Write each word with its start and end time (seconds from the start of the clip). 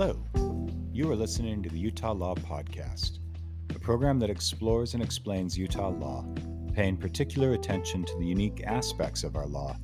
Hello. 0.00 0.16
You 0.92 1.10
are 1.10 1.16
listening 1.16 1.60
to 1.64 1.68
the 1.68 1.78
Utah 1.80 2.12
Law 2.12 2.36
Podcast, 2.36 3.18
a 3.74 3.80
program 3.80 4.20
that 4.20 4.30
explores 4.30 4.94
and 4.94 5.02
explains 5.02 5.58
Utah 5.58 5.88
law, 5.88 6.24
paying 6.72 6.96
particular 6.96 7.54
attention 7.54 8.04
to 8.04 8.16
the 8.16 8.24
unique 8.24 8.62
aspects 8.64 9.24
of 9.24 9.34
our 9.34 9.48
law, 9.48 9.76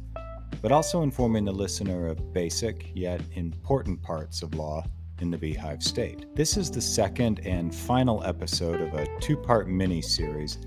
but 0.62 0.71
also 0.71 1.03
informing 1.03 1.45
the 1.45 1.50
listener 1.50 2.06
of 2.06 2.32
basic 2.32 2.92
yet 2.95 3.22
important 3.32 4.00
parts 4.04 4.42
of 4.42 4.54
law 4.54 4.85
in 5.21 5.32
the 5.32 5.37
Beehive 5.37 5.82
State. 5.82 6.26
This 6.37 6.56
is 6.56 6.71
the 6.71 6.81
second 6.81 7.40
and 7.40 7.74
final 7.74 8.22
episode 8.22 8.81
of 8.81 8.94
a 8.94 9.08
two 9.19 9.37
part 9.37 9.69
mini 9.69 10.01
series 10.01 10.58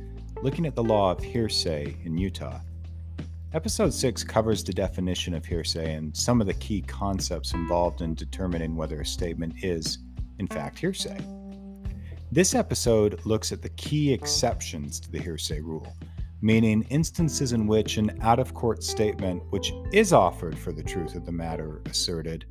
looking 0.44 0.66
at 0.66 0.76
the 0.76 0.84
law 0.84 1.12
of 1.12 1.24
hearsay 1.24 1.96
in 2.04 2.18
Utah. 2.18 2.60
Episode 3.58 3.92
6 3.92 4.24
covers 4.24 4.64
the 4.64 4.72
definition 4.72 5.34
of 5.34 5.44
hearsay 5.44 5.96
and 5.96 6.16
some 6.16 6.40
of 6.40 6.46
the 6.46 6.54
key 6.54 6.80
concepts 6.80 7.56
involved 7.56 8.02
in 8.04 8.14
determining 8.14 8.76
whether 8.76 9.02
a 9.02 9.06
statement 9.06 9.52
is, 9.64 9.98
in 10.38 10.46
fact, 10.46 10.78
hearsay. 10.78 11.18
This 12.32 12.54
episode 12.54 13.20
looks 13.26 13.52
at 13.52 13.64
the 13.64 13.70
key 13.70 14.14
exceptions 14.14 15.00
to 15.00 15.12
the 15.12 15.18
hearsay 15.18 15.62
rule, 15.62 15.92
meaning 16.40 16.86
instances 16.92 17.52
in 17.52 17.66
which 17.66 17.98
an 17.98 18.16
out 18.22 18.38
of 18.38 18.54
court 18.54 18.84
statement, 18.84 19.42
which 19.50 19.74
is 19.92 20.14
offered 20.14 20.56
for 20.56 20.72
the 20.72 20.84
truth 20.84 21.16
of 21.16 21.26
the 21.26 21.32
matter 21.32 21.82
asserted, 21.88 22.46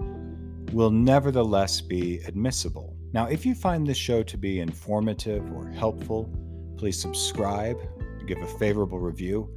will 0.72 0.90
nevertheless 0.90 1.80
be 1.80 2.18
admissible. 2.26 2.96
Now, 3.12 3.26
if 3.26 3.46
you 3.46 3.54
find 3.54 3.86
this 3.86 3.96
show 3.96 4.24
to 4.24 4.36
be 4.36 4.58
informative 4.58 5.48
or 5.52 5.68
helpful, 5.68 6.28
please 6.76 7.00
subscribe, 7.00 7.78
give 8.26 8.38
a 8.38 8.58
favorable 8.58 8.98
review, 8.98 9.48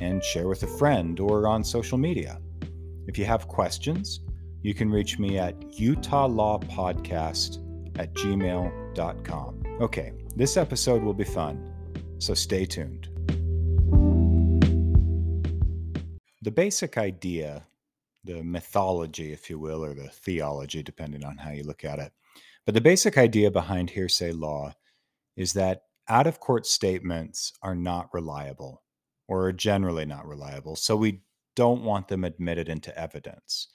and 0.00 0.22
share 0.22 0.48
with 0.48 0.62
a 0.62 0.66
friend 0.66 1.18
or 1.20 1.46
on 1.46 1.64
social 1.64 1.98
media. 1.98 2.40
If 3.06 3.18
you 3.18 3.24
have 3.24 3.48
questions, 3.48 4.20
you 4.62 4.74
can 4.74 4.90
reach 4.90 5.18
me 5.18 5.38
at 5.38 5.78
utah.lawpodcast 5.78 7.98
at 7.98 8.14
gmail.com. 8.14 9.62
Okay, 9.80 10.12
this 10.36 10.56
episode 10.56 11.02
will 11.02 11.14
be 11.14 11.24
fun, 11.24 11.72
so 12.18 12.34
stay 12.34 12.66
tuned. 12.66 13.08
The 16.42 16.50
basic 16.50 16.98
idea, 16.98 17.64
the 18.24 18.42
mythology, 18.42 19.32
if 19.32 19.50
you 19.50 19.58
will, 19.58 19.84
or 19.84 19.94
the 19.94 20.08
theology, 20.08 20.82
depending 20.82 21.24
on 21.24 21.36
how 21.36 21.50
you 21.50 21.64
look 21.64 21.84
at 21.84 21.98
it, 21.98 22.12
but 22.64 22.74
the 22.74 22.80
basic 22.80 23.18
idea 23.18 23.50
behind 23.50 23.90
hearsay 23.90 24.32
law 24.32 24.74
is 25.36 25.52
that 25.54 25.84
out 26.08 26.26
of 26.26 26.40
court 26.40 26.66
statements 26.66 27.52
are 27.62 27.74
not 27.74 28.12
reliable 28.12 28.82
or 29.30 29.46
are 29.46 29.52
generally 29.52 30.04
not 30.04 30.26
reliable. 30.26 30.74
So 30.74 30.96
we 30.96 31.22
don't 31.54 31.84
want 31.84 32.08
them 32.08 32.24
admitted 32.24 32.68
into 32.68 32.96
evidence. 32.98 33.68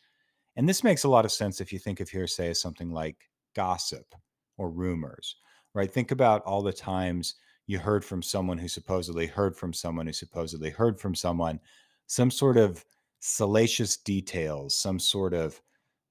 And 0.57 0.67
this 0.67 0.83
makes 0.83 1.05
a 1.05 1.09
lot 1.09 1.23
of 1.23 1.31
sense 1.31 1.61
if 1.61 1.71
you 1.71 1.79
think 1.79 2.01
of 2.01 2.09
hearsay 2.09 2.49
as 2.49 2.61
something 2.61 2.91
like 2.91 3.29
gossip 3.55 4.13
or 4.57 4.69
rumors, 4.69 5.37
right? 5.73 5.89
Think 5.89 6.11
about 6.11 6.43
all 6.43 6.61
the 6.61 6.73
times 6.73 7.35
you 7.67 7.79
heard 7.79 8.03
from 8.03 8.21
someone 8.21 8.57
who 8.57 8.67
supposedly 8.67 9.27
heard 9.27 9.55
from 9.55 9.71
someone 9.71 10.05
who 10.05 10.13
supposedly 10.13 10.69
heard 10.69 10.99
from 10.99 11.15
someone 11.15 11.61
some 12.07 12.29
sort 12.29 12.57
of 12.57 12.83
salacious 13.21 13.95
details, 13.95 14.75
some 14.75 14.99
sort 14.99 15.33
of, 15.33 15.61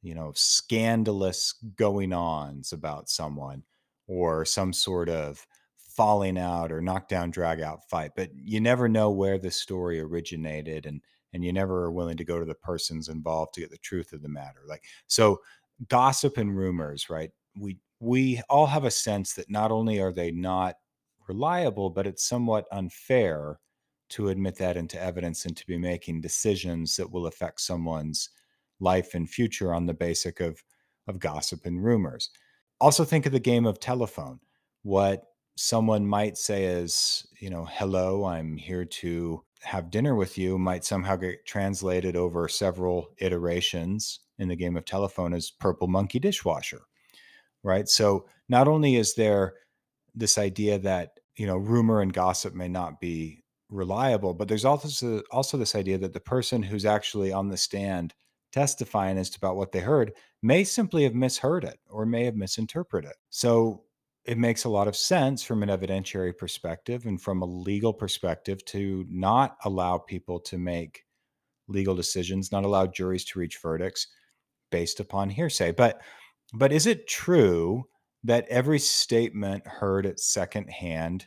you 0.00 0.14
know, 0.14 0.32
scandalous 0.34 1.54
going 1.76 2.14
ons 2.14 2.72
about 2.72 3.10
someone 3.10 3.62
or 4.06 4.46
some 4.46 4.72
sort 4.72 5.10
of 5.10 5.46
falling 5.96 6.38
out 6.38 6.72
or 6.72 6.80
knockdown 6.80 7.30
drag 7.30 7.60
out 7.60 7.88
fight 7.88 8.10
but 8.16 8.30
you 8.34 8.60
never 8.60 8.88
know 8.88 9.10
where 9.10 9.38
the 9.38 9.50
story 9.50 10.00
originated 10.00 10.86
and 10.86 11.00
and 11.32 11.44
you 11.44 11.52
never 11.52 11.84
are 11.84 11.92
willing 11.92 12.16
to 12.16 12.24
go 12.24 12.38
to 12.38 12.46
the 12.46 12.54
persons 12.54 13.08
involved 13.08 13.54
to 13.54 13.60
get 13.60 13.70
the 13.70 13.78
truth 13.78 14.12
of 14.12 14.22
the 14.22 14.28
matter 14.28 14.60
like 14.66 14.84
so 15.06 15.40
gossip 15.88 16.36
and 16.38 16.56
rumors 16.56 17.10
right? 17.10 17.30
We 17.56 17.78
we 18.00 18.42
all 18.50 18.66
have 18.66 18.84
a 18.84 18.90
sense 18.90 19.32
that 19.34 19.50
not 19.50 19.70
only 19.70 20.00
are 20.00 20.12
they 20.12 20.30
not 20.30 20.76
reliable 21.28 21.90
but 21.90 22.06
it's 22.06 22.28
somewhat 22.28 22.66
unfair 22.72 23.58
to 24.10 24.28
admit 24.28 24.56
that 24.56 24.76
into 24.76 25.00
evidence 25.00 25.44
and 25.46 25.56
to 25.56 25.66
be 25.66 25.78
making 25.78 26.20
decisions 26.20 26.96
that 26.96 27.10
will 27.10 27.26
affect 27.26 27.60
someone's 27.60 28.30
life 28.80 29.14
and 29.14 29.28
future 29.30 29.72
on 29.72 29.86
the 29.86 29.94
basic 29.94 30.40
of 30.40 30.62
of 31.06 31.18
gossip 31.18 31.66
and 31.66 31.84
rumors. 31.84 32.30
Also 32.80 33.04
think 33.04 33.26
of 33.26 33.32
the 33.32 33.40
game 33.40 33.66
of 33.66 33.78
telephone. 33.78 34.40
What 34.82 35.22
someone 35.56 36.06
might 36.06 36.36
say 36.36 36.66
as, 36.66 37.26
you 37.40 37.50
know, 37.50 37.66
hello, 37.70 38.24
I'm 38.24 38.56
here 38.56 38.84
to 38.84 39.42
have 39.62 39.90
dinner 39.90 40.14
with 40.14 40.36
you 40.36 40.58
might 40.58 40.84
somehow 40.84 41.16
get 41.16 41.46
translated 41.46 42.16
over 42.16 42.48
several 42.48 43.08
iterations 43.18 44.20
in 44.38 44.48
the 44.48 44.56
game 44.56 44.76
of 44.76 44.84
telephone 44.84 45.32
as 45.32 45.50
purple 45.50 45.88
monkey 45.88 46.18
dishwasher. 46.18 46.82
Right. 47.62 47.88
So 47.88 48.26
not 48.48 48.68
only 48.68 48.96
is 48.96 49.14
there 49.14 49.54
this 50.14 50.36
idea 50.36 50.78
that, 50.80 51.18
you 51.36 51.46
know, 51.46 51.56
rumor 51.56 52.02
and 52.02 52.12
gossip 52.12 52.54
may 52.54 52.68
not 52.68 53.00
be 53.00 53.42
reliable, 53.70 54.34
but 54.34 54.48
there's 54.48 54.66
also 54.66 55.22
also 55.30 55.56
this 55.56 55.74
idea 55.74 55.96
that 55.98 56.12
the 56.12 56.20
person 56.20 56.62
who's 56.62 56.84
actually 56.84 57.32
on 57.32 57.48
the 57.48 57.56
stand 57.56 58.14
testifying 58.52 59.18
as 59.18 59.30
to 59.30 59.38
about 59.38 59.56
what 59.56 59.72
they 59.72 59.80
heard 59.80 60.12
may 60.42 60.62
simply 60.62 61.04
have 61.04 61.14
misheard 61.14 61.64
it 61.64 61.80
or 61.88 62.04
may 62.04 62.24
have 62.24 62.36
misinterpreted 62.36 63.10
it. 63.10 63.16
So 63.30 63.83
it 64.24 64.38
makes 64.38 64.64
a 64.64 64.68
lot 64.68 64.88
of 64.88 64.96
sense 64.96 65.42
from 65.42 65.62
an 65.62 65.68
evidentiary 65.68 66.36
perspective 66.36 67.04
and 67.04 67.20
from 67.20 67.42
a 67.42 67.46
legal 67.46 67.92
perspective 67.92 68.64
to 68.64 69.04
not 69.08 69.56
allow 69.64 69.98
people 69.98 70.40
to 70.40 70.56
make 70.56 71.04
legal 71.68 71.94
decisions, 71.94 72.50
not 72.50 72.64
allow 72.64 72.86
juries 72.86 73.24
to 73.26 73.38
reach 73.38 73.58
verdicts 73.60 74.08
based 74.70 75.00
upon 75.00 75.28
hearsay. 75.28 75.72
But 75.72 76.00
but 76.54 76.72
is 76.72 76.86
it 76.86 77.06
true 77.06 77.84
that 78.22 78.48
every 78.48 78.78
statement 78.78 79.66
heard 79.66 80.06
at 80.06 80.20
second 80.20 80.68
hand 80.70 81.26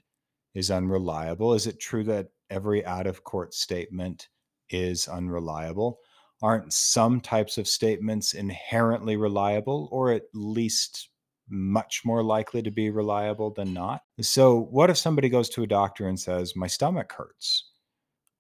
is 0.56 0.72
unreliable? 0.72 1.54
Is 1.54 1.68
it 1.68 1.80
true 1.80 2.04
that 2.06 2.28
every 2.50 2.84
out 2.86 3.06
of 3.06 3.24
court 3.24 3.54
statement 3.54 4.30
is 4.70 5.08
unreliable? 5.08 6.00
Aren't 6.42 6.74
some 6.74 7.20
types 7.20 7.58
of 7.58 7.68
statements 7.68 8.34
inherently 8.34 9.18
reliable 9.18 9.90
or 9.92 10.12
at 10.12 10.24
least 10.34 11.10
much 11.50 12.02
more 12.04 12.24
likely 12.24 12.62
to 12.62 12.72
be 12.72 12.90
reliable 12.90 13.52
than 13.52 13.74
not. 13.74 14.02
So, 14.22 14.68
what 14.72 14.90
if 14.90 14.98
somebody 14.98 15.30
goes 15.30 15.50
to 15.50 15.64
a 15.64 15.68
doctor 15.68 16.08
and 16.08 16.20
says, 16.20 16.56
My 16.56 16.68
stomach 16.68 17.14
hurts? 17.14 17.72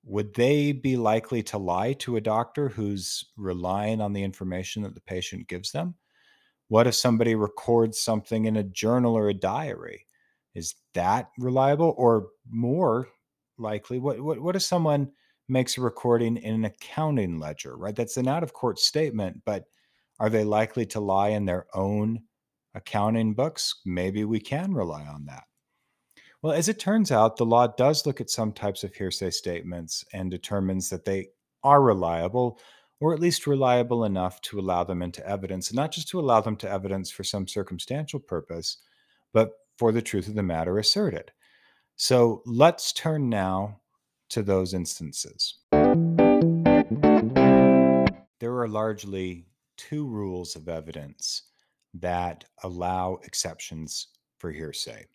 Would 0.03 0.33
they 0.35 0.71
be 0.71 0.95
likely 0.95 1.43
to 1.43 1.57
lie 1.57 1.93
to 1.93 2.15
a 2.15 2.21
doctor 2.21 2.69
who's 2.69 3.25
relying 3.35 3.99
on 3.99 4.13
the 4.13 4.23
information 4.23 4.83
that 4.83 4.95
the 4.95 5.01
patient 5.01 5.47
gives 5.47 5.71
them? 5.71 5.95
What 6.69 6.87
if 6.87 6.95
somebody 6.95 7.35
records 7.35 7.99
something 7.99 8.45
in 8.45 8.57
a 8.57 8.63
journal 8.63 9.17
or 9.17 9.29
a 9.29 9.33
diary? 9.33 10.05
Is 10.55 10.75
that 10.93 11.29
reliable? 11.37 11.93
Or 11.97 12.27
more 12.49 13.09
likely, 13.57 13.99
what, 13.99 14.19
what, 14.21 14.39
what 14.39 14.55
if 14.55 14.63
someone 14.63 15.11
makes 15.49 15.77
a 15.77 15.81
recording 15.81 16.37
in 16.37 16.55
an 16.55 16.65
accounting 16.65 17.39
ledger, 17.39 17.75
right? 17.75 17.95
That's 17.95 18.17
an 18.17 18.27
out 18.27 18.43
of 18.43 18.53
court 18.53 18.79
statement, 18.79 19.41
but 19.45 19.65
are 20.19 20.29
they 20.29 20.43
likely 20.43 20.85
to 20.87 20.99
lie 20.99 21.29
in 21.29 21.45
their 21.45 21.67
own 21.73 22.21
accounting 22.77 23.33
books, 23.33 23.81
maybe 23.85 24.23
we 24.23 24.39
can 24.39 24.73
rely 24.73 25.05
on 25.05 25.25
that. 25.25 25.43
Well, 26.41 26.53
as 26.53 26.69
it 26.69 26.79
turns 26.79 27.11
out, 27.11 27.35
the 27.35 27.45
law 27.45 27.65
does 27.67 28.05
look 28.05 28.21
at 28.21 28.29
some 28.29 28.53
types 28.53 28.83
of 28.83 28.93
hearsay 28.93 29.31
statements 29.31 30.05
and 30.13 30.29
determines 30.29 30.87
that 30.89 31.03
they 31.03 31.29
are 31.63 31.81
reliable, 31.81 32.59
or 32.99 33.13
at 33.13 33.19
least 33.19 33.47
reliable 33.47 34.05
enough 34.05 34.39
to 34.41 34.59
allow 34.59 34.83
them 34.83 35.01
into 35.01 35.27
evidence, 35.27 35.69
and 35.69 35.75
not 35.75 35.91
just 35.91 36.07
to 36.09 36.19
allow 36.19 36.39
them 36.39 36.55
to 36.57 36.69
evidence 36.69 37.09
for 37.09 37.23
some 37.23 37.47
circumstantial 37.47 38.19
purpose, 38.19 38.77
but 39.33 39.53
for 39.77 39.91
the 39.91 40.01
truth 40.01 40.27
of 40.27 40.35
the 40.35 40.43
matter 40.43 40.77
asserted. 40.77 41.31
So 41.95 42.43
let's 42.45 42.93
turn 42.93 43.27
now 43.29 43.81
to 44.29 44.43
those 44.43 44.75
instances. 44.75 45.55
There 48.39 48.55
are 48.59 48.67
largely 48.67 49.47
two 49.77 50.05
rules 50.07 50.55
of 50.55 50.69
evidence 50.69 51.41
that 51.99 52.45
allow 52.63 53.19
exceptions 53.23 54.07
for 54.37 54.51
hearsay. 54.51 55.05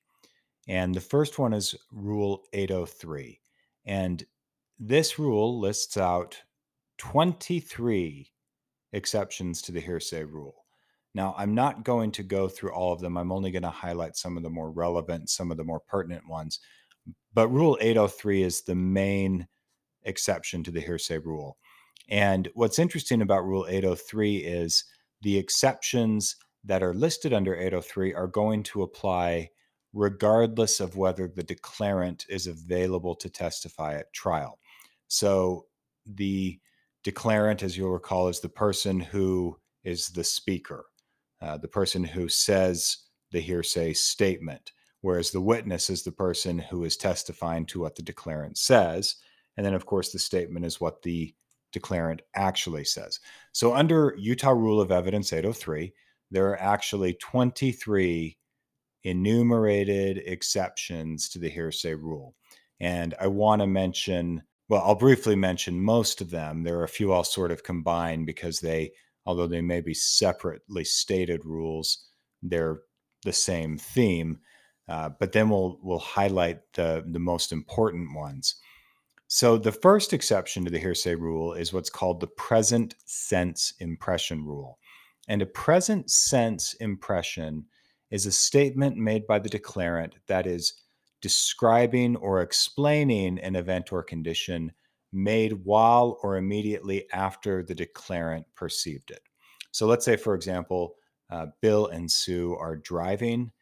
And 0.68 0.94
the 0.94 1.00
first 1.00 1.38
one 1.38 1.52
is 1.52 1.74
Rule 1.90 2.44
803. 2.52 3.40
And 3.86 4.24
this 4.78 5.18
rule 5.18 5.58
lists 5.58 5.96
out 5.96 6.40
23 6.98 8.30
exceptions 8.92 9.62
to 9.62 9.72
the 9.72 9.80
hearsay 9.80 10.24
rule. 10.24 10.64
Now, 11.14 11.34
I'm 11.36 11.54
not 11.54 11.84
going 11.84 12.10
to 12.12 12.22
go 12.22 12.48
through 12.48 12.72
all 12.72 12.92
of 12.92 13.00
them. 13.00 13.18
I'm 13.18 13.32
only 13.32 13.50
going 13.50 13.62
to 13.64 13.70
highlight 13.70 14.16
some 14.16 14.36
of 14.36 14.42
the 14.42 14.50
more 14.50 14.70
relevant, 14.70 15.28
some 15.28 15.50
of 15.50 15.56
the 15.56 15.64
more 15.64 15.80
pertinent 15.80 16.26
ones. 16.28 16.60
But 17.34 17.48
Rule 17.48 17.76
803 17.80 18.42
is 18.42 18.62
the 18.62 18.74
main 18.74 19.46
exception 20.04 20.64
to 20.64 20.70
the 20.70 20.80
hearsay 20.80 21.18
rule. 21.18 21.58
And 22.08 22.48
what's 22.54 22.78
interesting 22.78 23.22
about 23.22 23.44
Rule 23.44 23.66
803 23.68 24.38
is 24.38 24.84
the 25.22 25.36
exceptions 25.36 26.36
that 26.64 26.82
are 26.82 26.94
listed 26.94 27.32
under 27.32 27.54
803 27.56 28.14
are 28.14 28.28
going 28.28 28.62
to 28.64 28.82
apply 28.82 29.50
regardless 29.94 30.80
of 30.80 30.96
whether 30.96 31.28
the 31.28 31.44
declarant 31.44 32.24
is 32.28 32.46
available 32.46 33.14
to 33.16 33.30
testify 33.30 33.94
at 33.94 34.12
trial. 34.12 34.58
So 35.08 35.66
the 36.06 36.60
declarant, 37.04 37.62
as 37.62 37.76
you'll 37.76 37.90
recall, 37.90 38.28
is 38.28 38.40
the 38.40 38.48
person 38.48 39.00
who 39.00 39.58
is 39.84 40.08
the 40.10 40.24
speaker. 40.24 40.86
uh, 41.42 41.58
the 41.58 41.68
person 41.68 42.04
who 42.04 42.28
says 42.28 42.98
the 43.32 43.40
hearsay 43.40 43.94
statement, 43.94 44.72
whereas 45.02 45.32
the 45.32 45.42
witness 45.42 45.90
is 45.90 46.04
the 46.04 46.12
person 46.12 46.58
who 46.58 46.84
is 46.84 46.98
testifying 46.98 47.66
to 47.68 47.80
what 47.80 47.96
the 47.96 48.02
declarant 48.04 48.58
says. 48.58 49.16
And 49.56 49.66
then, 49.66 49.74
of 49.74 49.86
course, 49.86 50.12
the 50.12 50.20
statement 50.20 50.66
is 50.66 50.80
what 50.82 51.02
the 51.02 51.34
declarant 51.74 52.20
actually 52.36 52.84
says. 52.86 53.20
So, 53.52 53.74
under 53.74 54.16
Utah 54.18 54.52
Rule 54.52 54.80
of 54.82 54.92
Evidence 54.92 55.32
803, 55.32 55.94
there 56.32 56.48
are 56.48 56.60
actually 56.60 57.14
23 57.14 58.36
enumerated 59.04 60.18
exceptions 60.26 61.28
to 61.28 61.38
the 61.38 61.50
hearsay 61.50 61.94
rule. 61.94 62.34
And 62.80 63.14
I 63.20 63.26
want 63.26 63.60
to 63.60 63.66
mention, 63.66 64.42
well, 64.68 64.82
I'll 64.84 64.94
briefly 64.94 65.36
mention 65.36 65.80
most 65.80 66.20
of 66.20 66.30
them. 66.30 66.62
There 66.62 66.78
are 66.78 66.84
a 66.84 66.88
few 66.88 67.12
I'll 67.12 67.24
sort 67.24 67.50
of 67.50 67.62
combine 67.62 68.24
because 68.24 68.60
they, 68.60 68.92
although 69.26 69.46
they 69.46 69.60
may 69.60 69.80
be 69.80 69.94
separately 69.94 70.84
stated 70.84 71.44
rules, 71.44 72.06
they're 72.42 72.80
the 73.24 73.32
same 73.32 73.78
theme. 73.78 74.38
Uh, 74.88 75.10
but 75.20 75.32
then 75.32 75.48
we'll 75.48 75.78
we'll 75.82 75.98
highlight 75.98 76.60
the 76.74 77.04
the 77.06 77.20
most 77.20 77.52
important 77.52 78.14
ones. 78.16 78.56
So 79.28 79.56
the 79.56 79.72
first 79.72 80.12
exception 80.12 80.64
to 80.64 80.70
the 80.70 80.78
hearsay 80.78 81.14
rule 81.14 81.54
is 81.54 81.72
what's 81.72 81.88
called 81.88 82.20
the 82.20 82.26
present 82.26 82.96
sense 83.06 83.72
impression 83.78 84.44
rule. 84.44 84.78
And 85.28 85.42
a 85.42 85.46
present 85.46 86.10
sense 86.10 86.74
impression 86.74 87.64
is 88.10 88.26
a 88.26 88.32
statement 88.32 88.96
made 88.96 89.26
by 89.26 89.38
the 89.38 89.48
declarant 89.48 90.12
that 90.26 90.46
is 90.46 90.82
describing 91.20 92.16
or 92.16 92.42
explaining 92.42 93.38
an 93.38 93.56
event 93.56 93.92
or 93.92 94.02
condition 94.02 94.72
made 95.12 95.52
while 95.64 96.18
or 96.22 96.36
immediately 96.36 97.06
after 97.12 97.62
the 97.62 97.74
declarant 97.74 98.44
perceived 98.54 99.10
it. 99.10 99.22
So 99.70 99.86
let's 99.86 100.04
say, 100.04 100.16
for 100.16 100.34
example, 100.34 100.96
uh, 101.30 101.46
Bill 101.60 101.86
and 101.86 102.10
Sue 102.10 102.54
are 102.56 102.76
driving 102.76 103.52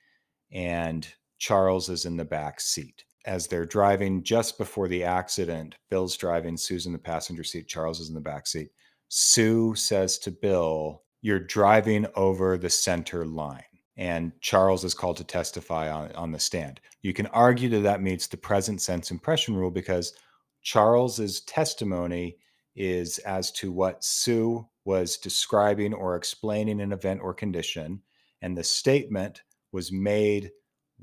and 0.53 1.07
Charles 1.39 1.89
is 1.89 2.05
in 2.05 2.17
the 2.17 2.25
back 2.25 2.61
seat. 2.61 3.05
As 3.27 3.47
they're 3.47 3.67
driving 3.67 4.23
just 4.23 4.59
before 4.59 4.89
the 4.89 5.05
accident, 5.05 5.77
Bill's 5.91 6.17
driving, 6.17 6.57
Sue's 6.57 6.87
in 6.87 6.93
the 6.93 6.99
passenger 6.99 7.45
seat, 7.45 7.69
Charles 7.69 8.01
is 8.01 8.09
in 8.09 8.15
the 8.15 8.21
back 8.21 8.47
seat. 8.47 8.71
Sue 9.09 9.75
says 9.75 10.19
to 10.21 10.31
Bill, 10.31 11.03
You're 11.23 11.41
driving 11.41 12.07
over 12.15 12.57
the 12.57 12.71
center 12.71 13.27
line 13.27 13.65
and 14.01 14.33
Charles 14.41 14.83
is 14.83 14.95
called 14.95 15.19
to 15.19 15.25
testify 15.25 15.91
on, 15.91 16.11
on 16.13 16.33
the 16.33 16.39
stand. 16.39 16.81
You 17.03 17.13
can 17.13 17.27
argue 17.27 17.69
that 17.69 17.81
that 17.81 18.03
meets 18.03 18.27
the 18.27 18.39
present 18.39 18.81
sense 18.81 19.11
impression 19.11 19.55
rule 19.55 19.71
because 19.71 20.15
Charles's 20.63 21.43
testimony 21.43 22.39
is 22.75 23.19
as 23.19 23.53
to 23.53 23.71
what 23.71 24.03
Sue 24.03 24.67
was 24.87 25.19
describing 25.19 25.93
or 25.93 26.17
explaining 26.17 26.81
an 26.81 26.93
event 26.93 27.21
or 27.23 27.35
condition, 27.35 28.01
and 28.41 28.57
the 28.57 28.65
statement 28.65 29.43
was 29.71 29.93
made 29.93 30.51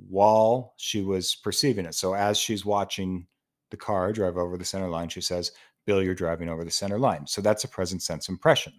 while 0.09 0.73
she 0.77 1.01
was 1.01 1.35
perceiving 1.35 1.85
it. 1.85 1.93
So 1.93 2.15
as 2.15 2.37
she's 2.37 2.65
watching 2.65 3.27
the 3.69 3.77
car 3.77 4.11
drive 4.11 4.37
over 4.37 4.57
the 4.57 4.65
center 4.65 4.89
line, 4.89 5.09
she 5.09 5.21
says, 5.21 5.51
Bill, 5.85 6.01
you're 6.01 6.15
driving 6.15 6.49
over 6.49 6.65
the 6.65 6.71
center 6.71 6.97
line. 6.97 7.27
So 7.27 7.41
that's 7.41 7.63
a 7.63 7.67
present 7.67 8.01
sense 8.01 8.27
impression. 8.27 8.73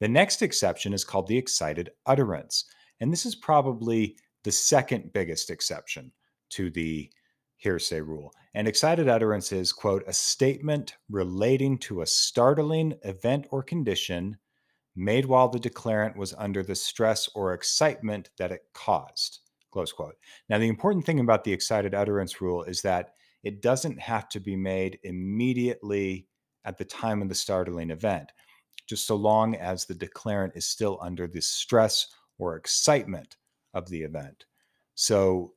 The 0.00 0.08
next 0.08 0.42
exception 0.42 0.92
is 0.92 1.04
called 1.04 1.26
the 1.26 1.38
excited 1.38 1.90
utterance. 2.06 2.64
And 3.00 3.12
this 3.12 3.26
is 3.26 3.34
probably 3.34 4.16
the 4.42 4.52
second 4.52 5.12
biggest 5.12 5.50
exception 5.50 6.12
to 6.50 6.70
the 6.70 7.10
hearsay 7.56 8.00
rule. 8.00 8.32
And 8.54 8.68
excited 8.68 9.08
utterance 9.08 9.52
is, 9.52 9.72
quote, 9.72 10.04
a 10.06 10.12
statement 10.12 10.96
relating 11.08 11.78
to 11.78 12.02
a 12.02 12.06
startling 12.06 12.94
event 13.02 13.46
or 13.50 13.62
condition 13.62 14.36
made 14.96 15.24
while 15.24 15.48
the 15.48 15.58
declarant 15.58 16.16
was 16.16 16.34
under 16.34 16.62
the 16.62 16.74
stress 16.74 17.28
or 17.34 17.52
excitement 17.52 18.30
that 18.38 18.52
it 18.52 18.62
caused, 18.74 19.40
close 19.72 19.92
quote. 19.92 20.14
Now, 20.48 20.58
the 20.58 20.68
important 20.68 21.04
thing 21.04 21.18
about 21.18 21.42
the 21.42 21.52
excited 21.52 21.94
utterance 21.94 22.40
rule 22.40 22.62
is 22.62 22.82
that 22.82 23.14
it 23.42 23.60
doesn't 23.60 23.98
have 23.98 24.28
to 24.30 24.40
be 24.40 24.56
made 24.56 24.98
immediately 25.02 26.28
at 26.64 26.78
the 26.78 26.84
time 26.84 27.22
of 27.22 27.28
the 27.28 27.34
startling 27.34 27.90
event, 27.90 28.30
just 28.86 29.06
so 29.06 29.16
long 29.16 29.54
as 29.56 29.84
the 29.84 29.94
declarant 29.94 30.56
is 30.56 30.66
still 30.66 30.98
under 31.00 31.26
the 31.26 31.40
stress 31.40 32.08
or 32.38 32.56
excitement 32.56 33.36
of 33.72 33.88
the 33.88 34.02
event. 34.02 34.44
So 34.94 35.54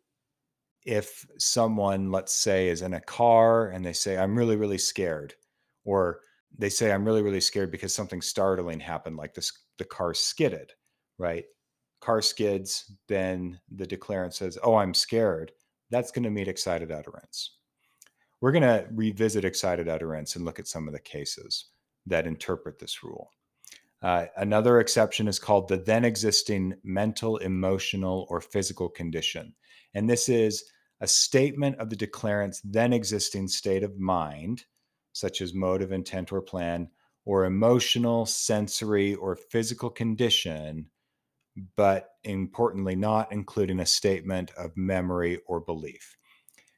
if 0.85 1.25
someone, 1.38 2.12
let's 2.12 2.33
say, 2.33 2.69
is 2.69 2.81
in 2.81 2.94
a 2.94 3.01
car 3.01 3.69
and 3.69 3.85
they 3.85 3.94
say, 3.94 4.18
I'm 4.18 4.38
really, 4.38 4.56
really 4.56 4.77
scared, 4.77 5.33
or 5.83 6.21
they 6.57 6.69
say, 6.69 6.91
I'm 6.91 7.06
really, 7.06 7.21
really 7.21 7.41
scared 7.41 7.71
because 7.71 7.94
something 7.94 8.21
startling 8.21 8.79
happened, 8.79 9.18
like 9.18 9.33
this, 9.33 9.51
the 9.77 9.85
car 9.85 10.13
skidded, 10.13 10.71
right? 11.18 11.44
Car 12.00 12.21
skids, 12.21 12.91
then 13.07 13.59
the 13.75 13.85
declarant 13.85 14.33
says, 14.33 14.57
Oh, 14.63 14.75
I'm 14.75 14.94
scared. 14.94 15.51
That's 15.89 16.12
going 16.12 16.24
to 16.24 16.29
meet 16.29 16.47
excited 16.47 16.91
utterance. 16.91 17.57
We're 18.39 18.51
going 18.51 18.63
to 18.63 18.88
revisit 18.91 19.45
excited 19.45 19.89
utterance 19.89 20.35
and 20.35 20.45
look 20.45 20.59
at 20.59 20.68
some 20.68 20.88
of 20.88 20.94
the 20.94 21.00
cases 21.00 21.65
that 22.07 22.27
interpret 22.27 22.80
this 22.80 23.04
rule. 23.04 23.31
Uh, 24.01 24.25
another 24.38 24.80
exception 24.80 25.27
is 25.27 25.39
called 25.39 25.68
the 25.68 25.77
then 25.77 26.06
existing 26.06 26.75
mental, 26.83 27.38
emotional, 27.38 28.27
or 28.30 28.39
physical 28.39 28.89
condition. 28.89 29.54
And 29.95 30.09
this 30.09 30.30
is 30.30 30.63
a 31.01 31.07
statement 31.07 31.77
of 31.80 31.89
the 31.89 31.95
declarant's 31.95 32.62
then 32.62 32.94
existing 32.94 33.48
state 33.48 33.83
of 33.83 34.00
mind, 34.00 34.65
such 35.13 35.42
as 35.42 35.54
motive, 35.54 35.92
intent, 35.92 36.31
or 36.31 36.42
plan, 36.42 36.89
or 37.25 37.45
emotional, 37.45 38.25
sensory, 38.25 39.15
or 39.15 39.36
physical 39.36 39.89
condition, 39.89 40.89
but 41.75 42.12
importantly, 42.24 42.95
not 42.95 43.31
including 43.31 43.80
a 43.80 43.86
statement 43.86 44.51
of 44.57 44.77
memory 44.77 45.39
or 45.48 45.60
belief. 45.60 46.15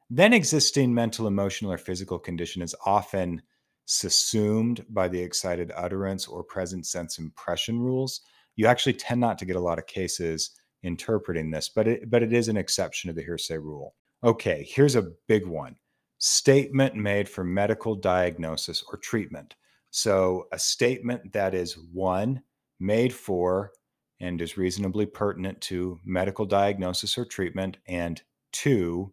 Then 0.10 0.34
existing 0.34 0.94
mental, 0.94 1.28
emotional, 1.28 1.72
or 1.72 1.78
physical 1.78 2.18
condition 2.18 2.62
is 2.62 2.76
often 2.86 3.42
subsumed 3.92 4.86
by 4.90 5.08
the 5.08 5.20
excited 5.20 5.72
utterance 5.76 6.28
or 6.28 6.44
present 6.44 6.86
sense 6.86 7.18
impression 7.18 7.80
rules. 7.80 8.22
You 8.56 8.68
actually 8.68 8.94
tend 8.94 9.20
not 9.20 9.40
to 9.40 9.46
get 9.46 9.56
a 9.56 9.60
lot 9.60 9.80
of 9.80 9.88
cases 9.88 10.52
interpreting 10.84 11.50
this, 11.50 11.70
but 11.70 11.88
it, 11.88 12.10
but 12.10 12.22
it 12.22 12.32
is 12.32 12.50
an 12.50 12.58
exception 12.58 13.08
to 13.08 13.16
the 13.16 13.24
hearsay 13.24 13.58
rule. 13.58 13.96
Okay, 14.24 14.64
here's 14.70 14.96
a 14.96 15.12
big 15.28 15.48
one 15.48 15.76
statement 16.20 16.96
made 16.96 17.28
for 17.28 17.44
medical 17.44 17.96
diagnosis 17.96 18.84
or 18.92 18.98
treatment. 18.98 19.56
So, 19.90 20.46
a 20.52 20.60
statement 20.60 21.34
that 21.34 21.56
is 21.56 21.76
one, 21.92 22.44
made 22.80 23.12
for 23.12 23.72
and 24.20 24.40
is 24.40 24.56
reasonably 24.56 25.08
pertinent 25.08 25.62
to 25.62 26.00
medical 26.06 26.46
diagnosis 26.46 27.18
or 27.18 27.26
treatment, 27.26 27.78
and 27.88 28.22
two, 28.52 29.12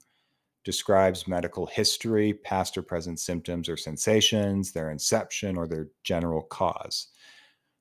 describes 0.67 1.29
medical 1.29 1.65
history, 1.65 2.35
past 2.35 2.77
or 2.77 2.83
present 2.83 3.21
symptoms 3.21 3.69
or 3.69 3.77
sensations, 3.77 4.73
their 4.73 4.91
inception, 4.91 5.57
or 5.57 5.69
their 5.69 5.87
general 6.03 6.43
cause. 6.43 7.07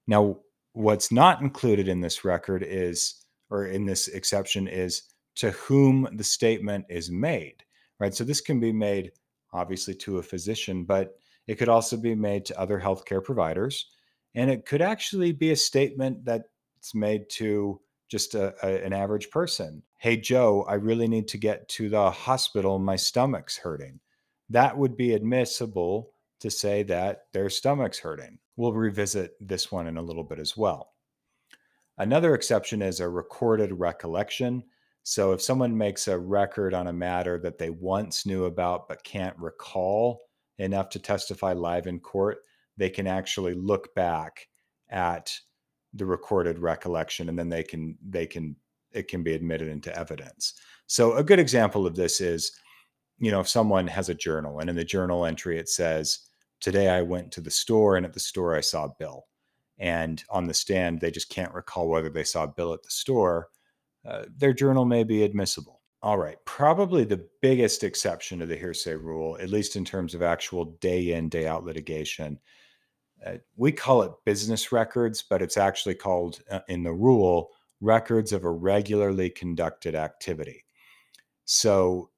Now, 0.06 0.38
what's 0.74 1.12
not 1.12 1.42
included 1.42 1.88
in 1.88 2.02
this 2.02 2.24
record 2.24 2.64
is, 2.64 3.26
or 3.50 3.66
in 3.66 3.88
this 3.88 4.08
exception, 4.08 4.68
is 4.68 5.02
to 5.38 5.50
whom 5.50 6.08
the 6.14 6.24
statement 6.24 6.86
is 6.88 7.10
made, 7.10 7.64
right? 8.00 8.14
So 8.14 8.24
this 8.24 8.40
can 8.40 8.60
be 8.60 8.72
made 8.72 9.14
obviously 9.52 9.96
to 9.96 10.20
a 10.20 10.24
physician, 10.24 10.84
but 10.84 11.18
it 11.48 11.56
could 11.56 11.70
also 11.70 11.98
be 11.98 12.14
made 12.14 12.46
to 12.46 12.60
other 12.60 12.80
healthcare 12.80 13.24
providers. 13.24 13.88
And 14.36 14.52
it 14.52 14.68
could 14.68 14.84
actually 14.84 15.32
be 15.32 15.50
a 15.50 15.56
statement 15.56 16.24
that's 16.24 16.94
made 16.94 17.32
to 17.32 17.82
just 18.08 18.36
a, 18.36 18.54
a, 18.66 18.84
an 18.84 18.94
average 18.94 19.30
person. 19.30 19.82
Hey, 19.98 20.18
Joe, 20.18 20.66
I 20.68 20.76
really 20.76 21.08
need 21.08 21.28
to 21.30 21.38
get 21.38 21.68
to 21.70 21.90
the 21.90 22.12
hospital. 22.12 22.80
My 22.80 22.96
stomach's 22.96 23.58
hurting. 23.58 24.00
That 24.50 24.78
would 24.78 24.96
be 24.96 25.14
admissible 25.14 26.12
to 26.40 26.52
say 26.52 26.84
that 26.84 27.26
their 27.34 27.50
stomach's 27.50 28.00
hurting. 28.00 28.38
We'll 28.58 28.74
revisit 28.74 29.36
this 29.42 29.72
one 29.72 29.88
in 29.88 29.98
a 29.98 30.02
little 30.02 30.24
bit 30.24 30.40
as 30.40 30.56
well. 30.56 30.94
Another 31.98 32.36
exception 32.36 32.82
is 32.82 33.00
a 33.00 33.10
recorded 33.10 33.72
recollection. 33.72 34.64
So 35.04 35.32
if 35.32 35.42
someone 35.42 35.78
makes 35.78 36.08
a 36.08 36.20
record 36.20 36.74
on 36.74 36.88
a 36.88 36.94
matter 36.94 37.40
that 37.40 37.58
they 37.58 37.70
once 37.70 38.26
knew 38.26 38.46
about 38.46 38.88
but 38.88 39.04
can't 39.04 39.38
recall 39.38 40.22
enough 40.58 40.90
to 40.90 41.00
testify 41.00 41.54
live 41.54 41.88
in 41.88 42.00
court, 42.00 42.40
they 42.78 42.90
can 42.90 43.08
actually 43.08 43.54
look 43.54 43.96
back 43.96 44.48
at 44.90 45.34
the 45.96 46.06
recorded 46.06 46.60
recollection 46.60 47.30
and 47.30 47.40
then 47.40 47.50
they 47.50 47.64
can 47.64 47.98
they 48.08 48.28
can 48.28 48.56
it 48.92 49.08
can 49.08 49.24
be 49.24 49.34
admitted 49.34 49.68
into 49.68 49.96
evidence. 49.98 50.54
So 50.88 51.16
a 51.16 51.24
good 51.24 51.40
example 51.40 51.86
of 51.86 51.96
this 51.96 52.22
is 52.22 52.52
you 53.18 53.32
know 53.32 53.40
if 53.40 53.48
someone 53.48 53.88
has 53.88 54.10
a 54.10 54.16
journal 54.16 54.60
and 54.60 54.70
in 54.70 54.76
the 54.76 54.84
journal 54.84 55.26
entry 55.26 55.58
it 55.58 55.70
says 55.70 56.20
today 56.60 56.90
i 56.90 57.02
went 57.02 57.32
to 57.32 57.42
the 57.42 57.52
store 57.52 57.98
and 57.98 58.06
at 58.06 58.14
the 58.14 58.20
store 58.20 58.56
i 58.56 58.62
saw 58.62 58.88
bill. 59.00 59.26
And 59.78 60.24
on 60.30 60.48
the 60.48 60.54
stand 60.54 61.00
they 61.00 61.12
just 61.12 61.30
can't 61.30 61.54
recall 61.54 61.90
whether 61.90 62.10
they 62.10 62.24
saw 62.24 62.46
bill 62.46 62.74
at 62.74 62.84
the 62.84 62.92
store. 62.92 63.50
Uh, 64.08 64.26
their 64.38 64.54
journal 64.54 64.86
may 64.86 65.04
be 65.04 65.24
admissible. 65.24 65.82
All 66.02 66.18
right 66.18 66.38
probably 66.46 67.04
the 67.04 67.26
biggest 67.42 67.84
exception 67.84 68.40
to 68.40 68.46
the 68.46 68.56
hearsay 68.56 68.96
rule 68.96 69.38
at 69.42 69.50
least 69.50 69.76
in 69.76 69.86
terms 69.86 70.14
of 70.14 70.22
actual 70.22 70.66
day 70.82 71.14
in 71.14 71.30
day 71.30 71.48
out 71.48 71.64
litigation 71.64 72.40
uh, 73.26 73.38
we 73.56 73.72
call 73.72 74.02
it 74.04 74.12
business 74.26 74.72
records, 74.72 75.24
but 75.28 75.42
it's 75.42 75.58
actually 75.58 75.96
called 75.96 76.42
uh, 76.50 76.60
in 76.68 76.84
the 76.84 76.94
rule 76.94 77.52
records 77.82 78.32
of 78.32 78.44
a 78.44 78.52
regularly 78.52 79.30
conducted 79.30 79.96
activity. 79.96 80.64
So, 81.46 82.10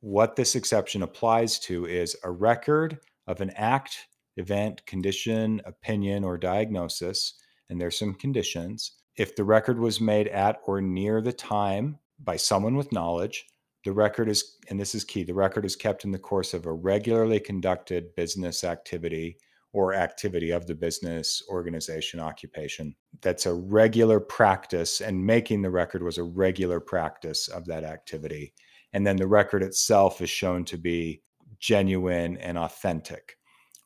what 0.00 0.36
this 0.36 0.54
exception 0.54 1.02
applies 1.02 1.58
to 1.60 1.86
is 1.86 2.16
a 2.24 2.30
record 2.30 2.98
of 3.26 3.40
an 3.40 3.50
act, 3.50 3.96
event, 4.36 4.84
condition, 4.86 5.62
opinion, 5.64 6.24
or 6.24 6.36
diagnosis, 6.36 7.34
and 7.70 7.80
there's 7.80 7.98
some 7.98 8.14
conditions. 8.14 8.92
If 9.16 9.34
the 9.36 9.44
record 9.44 9.78
was 9.78 10.00
made 10.00 10.28
at 10.28 10.58
or 10.66 10.80
near 10.80 11.22
the 11.22 11.32
time 11.32 11.98
by 12.22 12.36
someone 12.36 12.76
with 12.76 12.92
knowledge, 12.92 13.46
the 13.84 13.92
record 13.92 14.28
is, 14.28 14.58
and 14.68 14.78
this 14.78 14.94
is 14.94 15.04
key, 15.04 15.24
the 15.24 15.34
record 15.34 15.64
is 15.64 15.76
kept 15.76 16.04
in 16.04 16.10
the 16.10 16.18
course 16.18 16.52
of 16.52 16.66
a 16.66 16.72
regularly 16.72 17.40
conducted 17.40 18.14
business 18.14 18.64
activity 18.64 19.38
or 19.74 19.92
activity 19.92 20.52
of 20.52 20.68
the 20.68 20.74
business, 20.74 21.42
organization, 21.50 22.20
occupation. 22.20 22.94
That's 23.22 23.44
a 23.44 23.52
regular 23.52 24.20
practice, 24.20 25.00
and 25.00 25.26
making 25.26 25.62
the 25.62 25.70
record 25.70 26.04
was 26.04 26.16
a 26.16 26.22
regular 26.22 26.78
practice 26.78 27.48
of 27.48 27.66
that 27.66 27.82
activity. 27.82 28.54
And 28.92 29.04
then 29.04 29.16
the 29.16 29.26
record 29.26 29.64
itself 29.64 30.20
is 30.20 30.30
shown 30.30 30.64
to 30.66 30.78
be 30.78 31.22
genuine 31.58 32.36
and 32.36 32.56
authentic, 32.56 33.36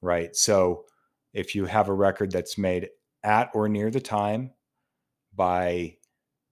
right? 0.03 0.37
So 0.37 0.85
if 1.33 1.55
you 1.55 1.65
have 1.65 1.89
a 1.89 1.95
record 1.95 2.33
that's 2.33 2.59
made 2.59 2.91
at 3.25 3.51
or 3.55 3.67
near 3.67 3.91
the 3.91 4.01
time 4.01 4.51
by 5.35 5.97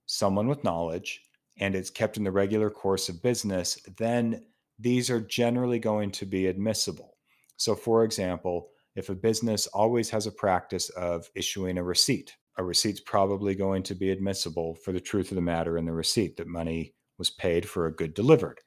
someone 0.06 0.48
with 0.48 0.64
knowledge 0.64 1.20
and 1.60 1.74
it's 1.74 1.90
kept 1.90 2.16
in 2.16 2.24
the 2.24 2.32
regular 2.32 2.70
course 2.70 3.10
of 3.10 3.22
business, 3.22 3.78
then 3.98 4.46
these 4.78 5.10
are 5.10 5.20
generally 5.20 5.78
going 5.78 6.10
to 6.12 6.24
be 6.24 6.46
admissible. 6.46 7.18
So, 7.58 7.74
for 7.74 8.02
example, 8.02 8.70
if 8.96 9.10
a 9.10 9.14
business 9.14 9.66
always 9.68 10.10
has 10.10 10.26
a 10.26 10.32
practice 10.32 10.88
of 10.90 11.28
issuing 11.34 11.76
a 11.76 11.82
receipt, 11.82 12.34
a 12.56 12.64
receipt's 12.64 13.00
probably 13.00 13.54
going 13.54 13.82
to 13.84 13.94
be 13.94 14.10
admissible 14.10 14.74
for 14.74 14.92
the 14.92 15.00
truth 15.00 15.30
of 15.30 15.34
the 15.34 15.42
matter 15.42 15.76
in 15.76 15.84
the 15.84 15.92
receipt 15.92 16.38
that 16.38 16.48
money 16.48 16.94
was 17.18 17.30
paid 17.30 17.68
for 17.68 17.86
a 17.86 17.94
good 17.94 18.14
delivered. 18.14 18.60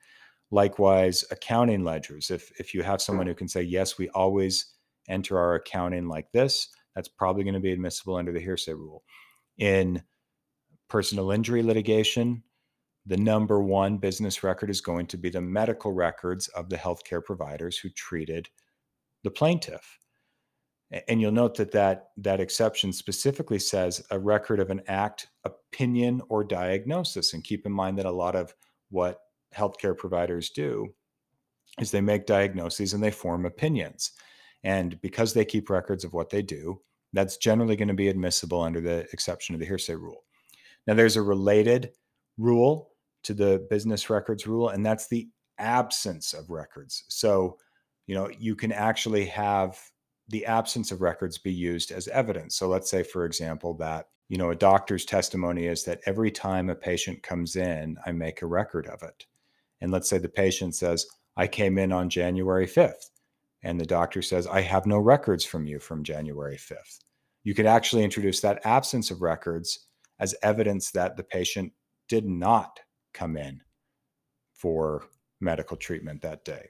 Likewise, 0.52 1.26
accounting 1.32 1.84
ledgers. 1.84 2.30
If 2.30 2.52
if 2.60 2.74
you 2.74 2.84
have 2.84 3.02
someone 3.02 3.28
who 3.28 3.36
can 3.36 3.48
say, 3.48 3.64
yes, 3.64 3.98
we 3.98 4.10
always 4.10 4.74
enter 5.08 5.38
our 5.38 5.56
accounting 5.56 6.08
like 6.08 6.32
this, 6.32 6.70
that's 6.96 7.08
probably 7.08 7.44
going 7.44 7.56
to 7.56 7.60
be 7.60 7.72
admissible 7.72 8.16
under 8.16 8.32
the 8.32 8.40
hearsay 8.40 8.74
rule. 8.74 9.04
In 9.58 10.04
personal 10.90 11.32
injury 11.32 11.64
litigation, 11.64 12.44
the 13.06 13.18
number 13.18 13.62
one 13.62 13.98
business 13.98 14.44
record 14.44 14.70
is 14.70 14.82
going 14.82 15.08
to 15.08 15.18
be 15.18 15.30
the 15.30 15.42
medical 15.42 15.92
records 15.92 16.48
of 16.50 16.70
the 16.70 16.78
healthcare 16.78 17.24
providers 17.24 17.78
who 17.78 17.90
treated 17.90 18.50
the 19.24 19.32
plaintiff 19.32 20.00
and 21.08 21.22
you'll 21.22 21.32
note 21.32 21.56
that 21.56 21.72
that 21.72 22.10
that 22.18 22.40
exception 22.40 22.92
specifically 22.92 23.60
says 23.60 24.04
a 24.10 24.18
record 24.18 24.60
of 24.60 24.72
an 24.72 24.82
act 24.88 25.28
opinion 25.44 26.22
or 26.30 26.44
diagnosis. 26.44 27.34
And 27.34 27.44
keep 27.44 27.66
in 27.66 27.72
mind 27.72 27.98
that 28.00 28.06
a 28.06 28.12
lot 28.12 28.36
of 28.36 28.56
what 28.90 29.20
healthcare 29.56 29.96
providers 29.96 30.50
do 30.50 30.88
is 31.80 31.92
they 31.92 32.02
make 32.02 32.26
diagnoses 32.26 32.94
and 32.94 33.04
they 33.04 33.12
form 33.12 33.46
opinions. 33.46 34.12
And 34.64 35.00
because 35.02 35.34
they 35.34 35.46
keep 35.46 35.70
records 35.70 36.04
of 36.04 36.14
what 36.14 36.30
they 36.30 36.42
do 36.42 36.82
that's 37.14 37.38
generally 37.38 37.76
going 37.76 37.88
to 37.88 37.94
be 37.96 38.08
admissible 38.08 38.62
under 38.62 38.82
the 38.82 39.08
exception 39.14 39.56
of 39.56 39.60
the 39.60 39.66
hearsay 39.66 39.96
rule. 39.96 40.26
Now 40.86 40.94
there's 40.94 41.16
a 41.16 41.22
related 41.22 41.92
rule 42.38 42.92
to 43.24 43.34
the 43.34 43.66
business 43.70 44.10
records 44.10 44.46
rule 44.46 44.70
and 44.70 44.86
that's 44.86 45.08
the 45.08 45.28
absence 45.58 46.34
of 46.34 46.50
records. 46.50 47.04
So 47.10 47.58
you 48.08 48.16
know 48.16 48.30
you 48.40 48.56
can 48.56 48.72
actually 48.72 49.26
have 49.26 49.80
the 50.30 50.46
absence 50.46 50.92
of 50.92 51.02
records 51.02 51.38
be 51.38 51.52
used 51.52 51.92
as 51.92 52.08
evidence. 52.08 52.56
So 52.56 52.68
let's 52.68 52.90
say, 52.90 53.04
for 53.04 53.26
example, 53.26 53.74
that 53.76 54.08
you 54.30 54.38
know 54.38 54.52
a 54.52 54.56
doctor's 54.56 55.06
testimony 55.06 55.66
is 55.66 55.84
that 55.86 56.02
every 56.06 56.32
time 56.32 56.70
a 56.70 56.76
patient 56.76 57.24
comes 57.24 57.56
in, 57.56 57.98
I 58.06 58.12
make 58.12 58.42
a 58.42 58.48
record 58.48 58.88
of 58.88 59.04
it. 59.04 59.26
And 59.82 59.92
let's 59.92 60.10
say 60.10 60.18
the 60.18 60.30
patient 60.30 60.76
says, 60.76 61.06
I 61.36 61.48
came 61.48 61.78
in 61.78 61.92
on 61.92 62.10
January 62.10 62.68
5th. 62.68 63.10
And 63.64 63.80
the 63.80 63.86
doctor 63.86 64.22
says, 64.22 64.48
I 64.48 64.62
have 64.62 64.86
no 64.86 65.00
records 65.00 65.44
from 65.44 65.66
you 65.66 65.80
from 65.80 66.04
January 66.04 66.58
5th. 66.58 67.00
You 67.44 67.54
could 67.54 67.66
actually 67.66 68.04
introduce 68.04 68.42
that 68.42 68.66
absence 68.66 69.12
of 69.12 69.22
records 69.22 69.88
as 70.20 70.36
evidence 70.44 70.92
that 70.92 71.18
the 71.18 71.24
patient 71.24 71.74
did 72.08 72.26
not 72.26 72.80
come 73.14 73.38
in 73.38 73.62
for 74.54 75.06
medical 75.40 75.78
treatment 75.78 76.22
that 76.22 76.44
day. 76.44 76.70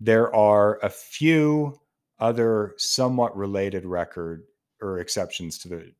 There 0.00 0.34
are 0.34 0.78
a 0.82 0.90
few 0.90 1.78
other 2.20 2.74
somewhat 2.78 3.36
related 3.36 3.84
record 3.84 4.44
or 4.80 4.98
exceptions 4.98 5.58
to 5.58 5.68
the 5.68 5.92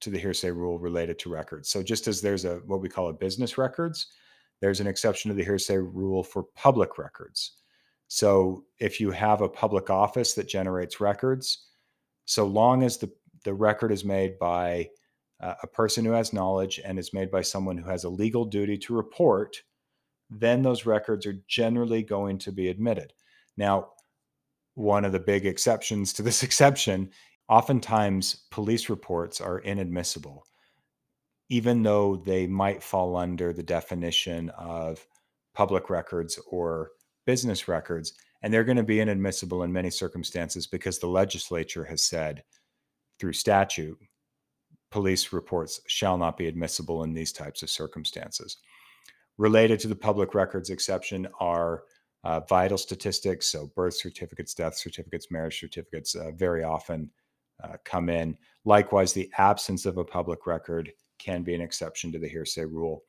to 0.00 0.10
the 0.10 0.18
hearsay 0.18 0.50
rule 0.50 0.80
related 0.80 1.16
to 1.20 1.30
records. 1.30 1.68
So 1.68 1.80
just 1.82 2.08
as 2.08 2.20
there's 2.20 2.44
a 2.44 2.56
what 2.66 2.80
we 2.80 2.88
call 2.88 3.08
a 3.08 3.12
business 3.12 3.56
records, 3.56 4.08
there's 4.60 4.80
an 4.80 4.86
exception 4.86 5.28
to 5.28 5.34
the 5.34 5.44
hearsay 5.44 5.78
rule 5.78 6.24
for 6.24 6.44
public 6.54 6.98
records. 6.98 7.52
So 8.08 8.64
if 8.78 9.00
you 9.00 9.10
have 9.12 9.40
a 9.40 9.48
public 9.48 9.90
office 9.90 10.34
that 10.34 10.48
generates 10.48 11.00
records, 11.00 11.68
so 12.24 12.46
long 12.46 12.82
as 12.82 12.98
the 12.98 13.10
the 13.44 13.54
record 13.54 13.92
is 13.92 14.04
made 14.04 14.38
by 14.38 14.88
uh, 15.40 15.54
a 15.62 15.66
person 15.66 16.04
who 16.04 16.12
has 16.12 16.32
knowledge 16.32 16.80
and 16.84 16.98
is 16.98 17.12
made 17.12 17.30
by 17.30 17.42
someone 17.42 17.76
who 17.76 17.88
has 17.88 18.04
a 18.04 18.08
legal 18.08 18.44
duty 18.44 18.78
to 18.78 18.94
report, 18.94 19.56
then 20.30 20.62
those 20.62 20.86
records 20.86 21.26
are 21.26 21.42
generally 21.48 22.02
going 22.02 22.38
to 22.38 22.52
be 22.52 22.68
admitted. 22.68 23.12
Now, 23.56 23.88
one 24.74 25.04
of 25.04 25.12
the 25.12 25.20
big 25.20 25.46
exceptions 25.46 26.12
to 26.14 26.22
this 26.22 26.42
exception. 26.48 27.10
Oftentimes, 27.48 28.44
police 28.50 28.88
reports 28.88 29.40
are 29.40 29.58
inadmissible, 29.58 30.46
even 31.48 31.82
though 31.82 32.16
they 32.16 32.46
might 32.46 32.82
fall 32.82 33.16
under 33.16 33.52
the 33.52 33.62
definition 33.62 34.50
of 34.50 35.06
public 35.54 35.90
records 35.90 36.38
or 36.48 36.92
business 37.26 37.68
records. 37.68 38.14
And 38.42 38.52
they're 38.52 38.64
going 38.64 38.76
to 38.76 38.82
be 38.82 39.00
inadmissible 39.00 39.62
in 39.62 39.72
many 39.72 39.90
circumstances 39.90 40.66
because 40.66 40.98
the 40.98 41.06
legislature 41.06 41.84
has 41.84 42.02
said 42.02 42.42
through 43.18 43.34
statute, 43.34 43.98
police 44.90 45.32
reports 45.32 45.80
shall 45.86 46.18
not 46.18 46.36
be 46.36 46.48
admissible 46.48 47.04
in 47.04 47.14
these 47.14 47.32
types 47.32 47.62
of 47.62 47.70
circumstances. 47.70 48.58
Related 49.38 49.78
to 49.80 49.88
the 49.88 49.96
public 49.96 50.34
records 50.34 50.70
exception 50.70 51.28
are 51.40 51.84
uh, 52.24 52.40
vital 52.40 52.78
statistics, 52.78 53.48
so 53.48 53.70
birth 53.74 53.94
certificates, 53.94 54.54
death 54.54 54.76
certificates, 54.76 55.30
marriage 55.30 55.58
certificates, 55.58 56.14
uh, 56.14 56.30
very 56.32 56.62
often 56.62 57.10
uh, 57.62 57.76
come 57.84 58.08
in. 58.08 58.36
Likewise, 58.64 59.12
the 59.12 59.30
absence 59.38 59.86
of 59.86 59.98
a 59.98 60.04
public 60.04 60.46
record 60.46 60.92
can 61.18 61.42
be 61.42 61.54
an 61.54 61.60
exception 61.60 62.12
to 62.12 62.18
the 62.18 62.28
hearsay 62.28 62.64
rule. 62.64 63.02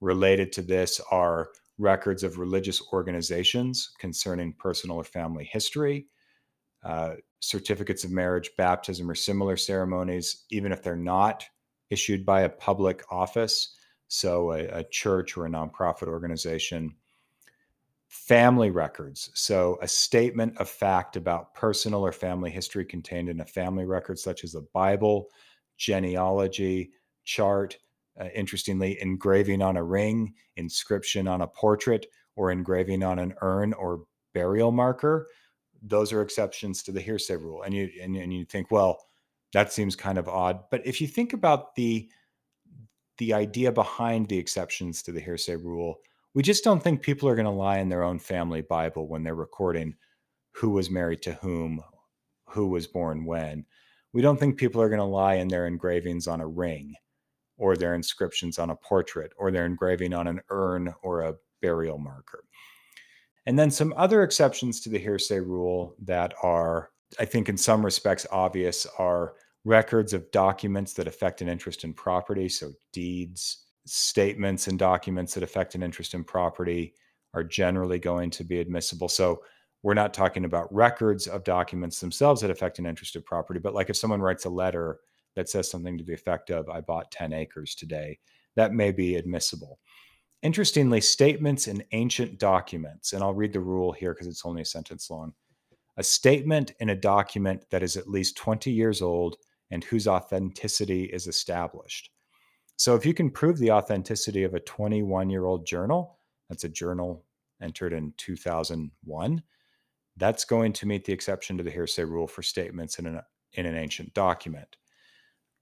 Related 0.00 0.52
to 0.52 0.62
this 0.62 1.00
are 1.10 1.48
records 1.78 2.22
of 2.22 2.38
religious 2.38 2.80
organizations 2.92 3.92
concerning 3.98 4.54
personal 4.58 4.96
or 4.96 5.04
family 5.04 5.44
history, 5.44 6.06
uh, 6.84 7.14
certificates 7.40 8.04
of 8.04 8.10
marriage, 8.10 8.50
baptism, 8.56 9.10
or 9.10 9.14
similar 9.14 9.56
ceremonies, 9.56 10.44
even 10.50 10.70
if 10.70 10.82
they're 10.82 10.96
not 10.96 11.44
issued 11.90 12.24
by 12.24 12.42
a 12.42 12.48
public 12.48 13.02
office, 13.10 13.76
so 14.08 14.52
a, 14.52 14.64
a 14.66 14.84
church 14.84 15.36
or 15.36 15.46
a 15.46 15.50
nonprofit 15.50 16.06
organization 16.06 16.94
family 18.14 18.70
records. 18.70 19.30
So, 19.34 19.76
a 19.82 19.88
statement 19.88 20.56
of 20.58 20.68
fact 20.68 21.16
about 21.16 21.52
personal 21.52 22.06
or 22.06 22.12
family 22.12 22.50
history 22.50 22.84
contained 22.84 23.28
in 23.28 23.40
a 23.40 23.44
family 23.44 23.84
record, 23.84 24.20
such 24.20 24.44
as 24.44 24.54
a 24.54 24.62
Bible, 24.72 25.28
genealogy, 25.76 26.92
chart, 27.24 27.76
uh, 28.18 28.28
interestingly, 28.32 29.02
engraving 29.02 29.62
on 29.62 29.76
a 29.76 29.82
ring, 29.82 30.32
inscription 30.56 31.26
on 31.26 31.42
a 31.42 31.46
portrait, 31.46 32.06
or 32.36 32.52
engraving 32.52 33.02
on 33.02 33.18
an 33.18 33.34
urn 33.42 33.72
or 33.72 34.04
burial 34.32 34.70
marker. 34.70 35.26
Those 35.82 36.12
are 36.12 36.22
exceptions 36.22 36.84
to 36.84 36.92
the 36.92 37.00
hearsay 37.00 37.36
rule. 37.36 37.62
And 37.62 37.74
you 37.74 37.90
and, 38.00 38.16
and 38.16 38.32
you 38.32 38.44
think, 38.44 38.70
well, 38.70 39.04
that 39.52 39.72
seems 39.72 39.96
kind 39.96 40.18
of 40.18 40.28
odd. 40.28 40.60
But 40.70 40.86
if 40.86 41.00
you 41.00 41.08
think 41.08 41.32
about 41.32 41.74
the 41.74 42.08
the 43.18 43.34
idea 43.34 43.72
behind 43.72 44.28
the 44.28 44.38
exceptions 44.38 45.02
to 45.02 45.12
the 45.12 45.20
hearsay 45.20 45.56
rule, 45.56 45.96
we 46.34 46.42
just 46.42 46.64
don't 46.64 46.82
think 46.82 47.00
people 47.00 47.28
are 47.28 47.36
going 47.36 47.44
to 47.44 47.50
lie 47.50 47.78
in 47.78 47.88
their 47.88 48.02
own 48.02 48.18
family 48.18 48.60
Bible 48.60 49.08
when 49.08 49.22
they're 49.22 49.34
recording 49.34 49.94
who 50.52 50.70
was 50.70 50.90
married 50.90 51.22
to 51.22 51.34
whom, 51.34 51.80
who 52.48 52.68
was 52.68 52.86
born 52.86 53.24
when. 53.24 53.64
We 54.12 54.22
don't 54.22 54.38
think 54.38 54.56
people 54.56 54.80
are 54.80 54.88
going 54.88 55.00
to 55.00 55.04
lie 55.04 55.34
in 55.34 55.48
their 55.48 55.66
engravings 55.66 56.26
on 56.26 56.40
a 56.40 56.46
ring 56.46 56.94
or 57.56 57.76
their 57.76 57.94
inscriptions 57.94 58.58
on 58.58 58.70
a 58.70 58.76
portrait 58.76 59.32
or 59.36 59.50
their 59.50 59.66
engraving 59.66 60.12
on 60.12 60.26
an 60.26 60.40
urn 60.50 60.92
or 61.02 61.22
a 61.22 61.34
burial 61.62 61.98
marker. 61.98 62.44
And 63.46 63.58
then 63.58 63.70
some 63.70 63.94
other 63.96 64.22
exceptions 64.22 64.80
to 64.80 64.88
the 64.88 64.98
hearsay 64.98 65.40
rule 65.40 65.94
that 66.02 66.34
are, 66.42 66.90
I 67.18 67.24
think, 67.24 67.48
in 67.48 67.56
some 67.56 67.84
respects 67.84 68.26
obvious 68.32 68.86
are 68.98 69.34
records 69.64 70.12
of 70.12 70.30
documents 70.30 70.94
that 70.94 71.08
affect 71.08 71.42
an 71.42 71.48
interest 71.48 71.84
in 71.84 71.94
property, 71.94 72.48
so 72.48 72.72
deeds, 72.92 73.63
statements 73.86 74.66
and 74.66 74.78
documents 74.78 75.34
that 75.34 75.42
affect 75.42 75.74
an 75.74 75.82
interest 75.82 76.14
in 76.14 76.24
property 76.24 76.94
are 77.34 77.44
generally 77.44 77.98
going 77.98 78.30
to 78.30 78.44
be 78.44 78.60
admissible. 78.60 79.08
So 79.08 79.42
we're 79.82 79.94
not 79.94 80.14
talking 80.14 80.44
about 80.44 80.72
records 80.74 81.26
of 81.26 81.44
documents 81.44 82.00
themselves 82.00 82.40
that 82.40 82.50
affect 82.50 82.78
an 82.78 82.86
interest 82.86 83.16
in 83.16 83.22
property, 83.22 83.60
but 83.60 83.74
like 83.74 83.90
if 83.90 83.96
someone 83.96 84.22
writes 84.22 84.46
a 84.46 84.50
letter 84.50 85.00
that 85.36 85.48
says 85.48 85.70
something 85.70 85.98
to 85.98 86.04
the 86.04 86.14
effect 86.14 86.50
of, 86.50 86.68
I 86.68 86.80
bought 86.80 87.10
10 87.10 87.32
acres 87.32 87.74
today. 87.74 88.18
That 88.56 88.72
may 88.72 88.92
be 88.92 89.16
admissible. 89.16 89.78
Interestingly, 90.42 91.00
statements 91.00 91.68
in 91.68 91.84
ancient 91.92 92.38
documents, 92.38 93.12
and 93.12 93.22
I'll 93.22 93.34
read 93.34 93.52
the 93.52 93.60
rule 93.60 93.92
here 93.92 94.14
because 94.14 94.26
it's 94.26 94.46
only 94.46 94.62
a 94.62 94.66
sentence 94.66 95.10
long. 95.10 95.32
A 95.96 96.02
statement 96.02 96.72
in 96.80 96.90
a 96.90 96.96
document 96.96 97.64
that 97.70 97.82
is 97.82 97.96
at 97.96 98.08
least 98.08 98.36
20 98.36 98.70
years 98.70 99.02
old 99.02 99.36
and 99.70 99.82
whose 99.82 100.06
authenticity 100.06 101.04
is 101.04 101.26
established. 101.26 102.10
So, 102.76 102.94
if 102.94 103.06
you 103.06 103.14
can 103.14 103.30
prove 103.30 103.58
the 103.58 103.70
authenticity 103.70 104.42
of 104.42 104.54
a 104.54 104.60
21 104.60 105.30
year 105.30 105.44
old 105.44 105.66
journal, 105.66 106.18
that's 106.48 106.64
a 106.64 106.68
journal 106.68 107.24
entered 107.62 107.92
in 107.92 108.12
2001, 108.16 109.42
that's 110.16 110.44
going 110.44 110.72
to 110.72 110.86
meet 110.86 111.04
the 111.04 111.12
exception 111.12 111.56
to 111.56 111.64
the 111.64 111.70
hearsay 111.70 112.04
rule 112.04 112.26
for 112.26 112.42
statements 112.42 112.98
in 112.98 113.06
an, 113.06 113.20
in 113.54 113.66
an 113.66 113.76
ancient 113.76 114.12
document. 114.14 114.76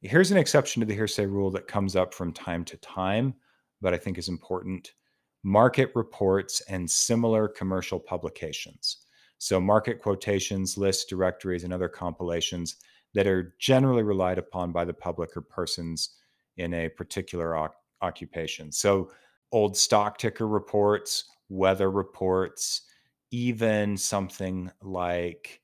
Here's 0.00 0.32
an 0.32 0.38
exception 0.38 0.80
to 0.80 0.86
the 0.86 0.94
hearsay 0.94 1.26
rule 1.26 1.50
that 1.52 1.68
comes 1.68 1.94
up 1.94 2.12
from 2.12 2.32
time 2.32 2.64
to 2.64 2.76
time, 2.78 3.34
but 3.80 3.94
I 3.94 3.98
think 3.98 4.18
is 4.18 4.28
important 4.28 4.92
market 5.44 5.90
reports 5.94 6.60
and 6.68 6.90
similar 6.90 7.48
commercial 7.48 7.98
publications. 7.98 8.98
So, 9.38 9.60
market 9.60 10.00
quotations, 10.00 10.78
lists, 10.78 11.04
directories, 11.04 11.64
and 11.64 11.72
other 11.72 11.88
compilations 11.88 12.76
that 13.14 13.26
are 13.26 13.54
generally 13.58 14.02
relied 14.02 14.38
upon 14.38 14.72
by 14.72 14.84
the 14.84 14.94
public 14.94 15.36
or 15.36 15.42
persons 15.42 16.10
in 16.56 16.74
a 16.74 16.88
particular 16.88 17.56
o- 17.56 17.74
occupation. 18.00 18.72
So, 18.72 19.10
old 19.52 19.76
stock 19.76 20.18
ticker 20.18 20.48
reports, 20.48 21.24
weather 21.48 21.90
reports, 21.90 22.82
even 23.30 23.96
something 23.96 24.70
like 24.82 25.60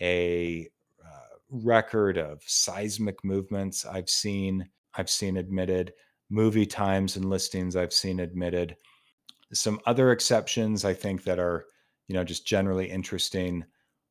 a 0.00 0.68
uh, 1.04 1.36
record 1.50 2.18
of 2.18 2.42
seismic 2.46 3.22
movements 3.24 3.84
I've 3.84 4.10
seen 4.10 4.68
I've 4.94 5.10
seen 5.10 5.36
admitted, 5.38 5.94
movie 6.28 6.66
times 6.66 7.16
and 7.16 7.24
listings 7.24 7.76
I've 7.76 7.92
seen 7.92 8.20
admitted. 8.20 8.76
Some 9.52 9.80
other 9.86 10.12
exceptions 10.12 10.84
I 10.84 10.94
think 10.94 11.24
that 11.24 11.38
are, 11.38 11.66
you 12.08 12.14
know, 12.14 12.24
just 12.24 12.46
generally 12.46 12.90
interesting 12.90 13.64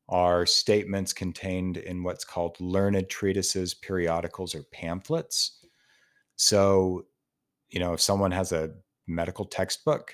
are 0.08 0.44
statements 0.44 1.12
contained 1.12 1.76
in 1.76 2.02
what's 2.02 2.24
called 2.24 2.60
learned 2.60 3.08
treatises, 3.08 3.74
periodicals, 3.74 4.54
or 4.54 4.64
pamphlets. 4.72 5.61
So, 6.42 7.06
you 7.70 7.78
know, 7.78 7.92
if 7.92 8.00
someone 8.00 8.32
has 8.32 8.50
a 8.50 8.72
medical 9.06 9.44
textbook, 9.44 10.12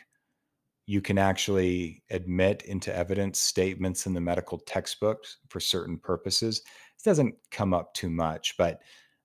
you 0.84 1.00
can 1.00 1.16
actually 1.16 2.02
admit 2.10 2.64
into 2.64 2.94
evidence 2.94 3.38
statements 3.38 4.04
in 4.04 4.12
the 4.12 4.20
medical 4.20 4.58
textbooks 4.58 5.38
for 5.48 5.58
certain 5.58 5.96
purposes. 5.96 6.58
It 6.98 7.02
doesn't 7.02 7.34
come 7.50 7.72
up 7.72 7.94
too 7.94 8.10
much, 8.10 8.56
but 8.58 8.82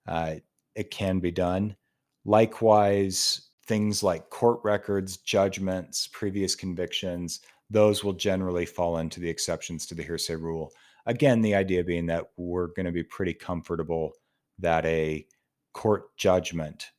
uh, 0.08 0.36
it 0.76 0.92
can 0.92 1.20
be 1.20 1.30
done. 1.30 1.76
Likewise, 2.24 3.50
things 3.68 4.02
like 4.02 4.30
court 4.30 4.62
records, 4.64 5.18
judgments, 5.18 6.08
previous 6.08 6.56
convictions, 6.56 7.42
those 7.70 8.02
will 8.02 8.14
generally 8.14 8.66
fall 8.66 9.00
into 9.00 9.20
the 9.20 9.30
exceptions 9.30 9.86
to 9.88 9.94
the 9.94 10.04
hearsay 10.04 10.38
rule. 10.38 10.72
Again, 11.06 11.42
the 11.42 11.56
idea 11.56 11.84
being 11.84 12.06
that 12.06 12.28
we're 12.38 12.68
going 12.68 12.86
to 12.86 12.94
be 12.94 13.04
pretty 13.04 13.34
comfortable 13.34 14.14
that 14.60 14.86
a 14.86 15.28
court 15.74 16.16
judgment 16.16 16.92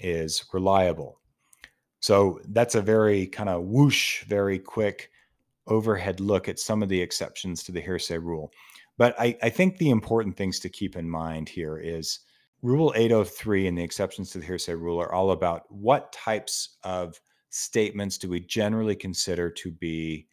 is 0.00 0.44
reliable. 0.52 1.20
So 2.00 2.40
that's 2.48 2.74
a 2.74 2.82
very 2.82 3.26
kind 3.26 3.48
of 3.48 3.64
whoosh, 3.64 4.24
very 4.24 4.58
quick 4.58 5.10
overhead 5.66 6.20
look 6.20 6.48
at 6.48 6.58
some 6.58 6.82
of 6.82 6.88
the 6.88 7.00
exceptions 7.00 7.62
to 7.64 7.72
the 7.72 7.80
hearsay 7.80 8.18
rule. 8.18 8.52
But 8.98 9.18
I, 9.18 9.36
I 9.42 9.50
think 9.50 9.78
the 9.78 9.90
important 9.90 10.36
things 10.36 10.60
to 10.60 10.68
keep 10.68 10.96
in 10.96 11.08
mind 11.08 11.48
here 11.48 11.78
is 11.78 12.20
Rule 12.62 12.92
803 12.96 13.68
and 13.68 13.76
the 13.76 13.82
exceptions 13.82 14.30
to 14.30 14.38
the 14.38 14.46
hearsay 14.46 14.74
rule 14.74 15.00
are 15.00 15.12
all 15.12 15.32
about 15.32 15.70
what 15.70 16.12
types 16.12 16.78
of 16.84 17.20
statements 17.50 18.18
do 18.18 18.28
we 18.28 18.40
generally 18.40 18.96
consider 18.96 19.50
to 19.50 19.70
be 19.70 20.26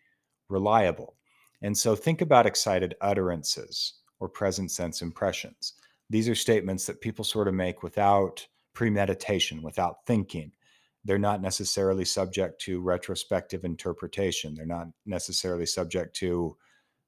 reliable. 0.49 1.15
And 1.61 1.77
so 1.77 1.95
think 1.95 2.21
about 2.21 2.45
excited 2.45 2.95
utterances 3.01 3.95
or 4.19 4.29
present 4.29 4.71
sense 4.71 5.01
impressions. 5.01 5.73
These 6.09 6.29
are 6.29 6.35
statements 6.35 6.85
that 6.85 7.01
people 7.01 7.25
sort 7.25 7.47
of 7.47 7.53
make 7.53 7.83
without 7.83 8.45
premeditation, 8.73 9.61
without 9.61 10.05
thinking. 10.05 10.51
They're 11.05 11.19
not 11.19 11.41
necessarily 11.41 12.05
subject 12.05 12.61
to 12.61 12.81
retrospective 12.81 13.65
interpretation. 13.65 14.55
They're 14.55 14.65
not 14.65 14.87
necessarily 15.05 15.65
subject 15.65 16.15
to 16.17 16.57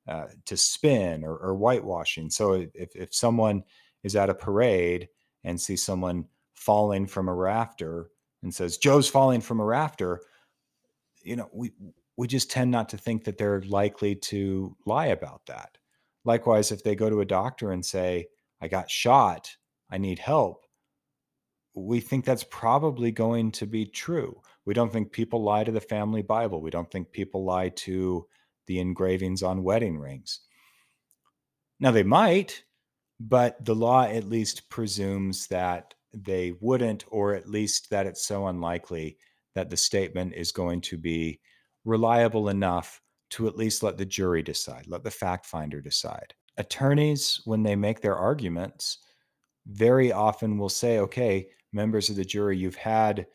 uh, 0.07 0.27
to 0.45 0.55
spin 0.55 1.23
or, 1.23 1.37
or 1.37 1.55
whitewashing. 1.55 2.29
So 2.29 2.53
if, 2.73 2.95
if 2.95 3.15
someone 3.15 3.63
is 4.03 4.15
at 4.15 4.29
a 4.29 4.35
parade 4.35 5.09
and 5.43 5.59
sees 5.59 5.83
someone 5.83 6.25
falling 6.53 7.07
from 7.07 7.27
a 7.27 7.33
rafter 7.33 8.11
and 8.43 8.53
says 8.53 8.77
Joe's 8.77 9.09
falling 9.09 9.41
from 9.41 9.59
a 9.59 9.65
rafter, 9.65 10.21
you 11.23 11.35
know, 11.35 11.49
we 11.53 11.71
we 12.17 12.27
just 12.27 12.51
tend 12.51 12.71
not 12.71 12.89
to 12.89 12.97
think 12.97 13.23
that 13.23 13.37
they're 13.37 13.61
likely 13.61 14.15
to 14.15 14.75
lie 14.85 15.07
about 15.07 15.45
that. 15.47 15.77
Likewise, 16.23 16.71
if 16.71 16.83
they 16.83 16.95
go 16.95 17.09
to 17.09 17.21
a 17.21 17.25
doctor 17.25 17.71
and 17.71 17.85
say, 17.85 18.27
I 18.61 18.67
got 18.67 18.89
shot, 18.89 19.55
I 19.89 19.97
need 19.97 20.19
help, 20.19 20.64
we 21.75 21.99
think 21.99 22.23
that's 22.23 22.45
probably 22.45 23.11
going 23.11 23.51
to 23.51 23.65
be 23.65 23.85
true. 23.85 24.41
We 24.65 24.73
don't 24.73 24.91
think 24.91 25.11
people 25.11 25.43
lie 25.43 25.63
to 25.63 25.71
the 25.71 25.81
family 25.81 26.21
Bible. 26.21 26.61
We 26.61 26.71
don't 26.71 26.89
think 26.89 27.11
people 27.11 27.43
lie 27.43 27.69
to 27.69 28.25
the 28.67 28.79
engravings 28.79 29.43
on 29.43 29.63
wedding 29.63 29.97
rings. 29.97 30.39
Now, 31.79 31.91
they 31.91 32.03
might, 32.03 32.63
but 33.19 33.63
the 33.63 33.75
law 33.75 34.03
at 34.03 34.23
least 34.23 34.69
presumes 34.69 35.47
that 35.47 35.93
they 36.13 36.53
wouldn't, 36.61 37.03
or 37.09 37.33
at 37.33 37.49
least 37.49 37.89
that 37.89 38.07
it's 38.07 38.25
so 38.25 38.47
unlikely 38.47 39.17
that 39.53 39.69
the 39.69 39.77
statement 39.77 40.33
is 40.33 40.51
going 40.53 40.81
to 40.81 40.97
be 40.97 41.39
reliable 41.83 42.49
enough 42.49 43.01
to 43.31 43.47
at 43.47 43.57
least 43.57 43.83
let 43.83 43.97
the 43.97 44.05
jury 44.05 44.41
decide, 44.41 44.85
let 44.87 45.03
the 45.03 45.11
fact 45.11 45.45
finder 45.45 45.81
decide. 45.81 46.33
Attorneys, 46.57 47.41
when 47.43 47.63
they 47.63 47.75
make 47.75 47.99
their 47.99 48.15
arguments, 48.15 48.99
very 49.67 50.11
often 50.11 50.57
will 50.57 50.69
say, 50.69 50.99
okay, 50.99 51.47
members 51.75 52.09
of 52.09 52.15
the 52.15 52.25
jury, 52.25 52.57
you've 52.57 52.75
had 52.75 53.27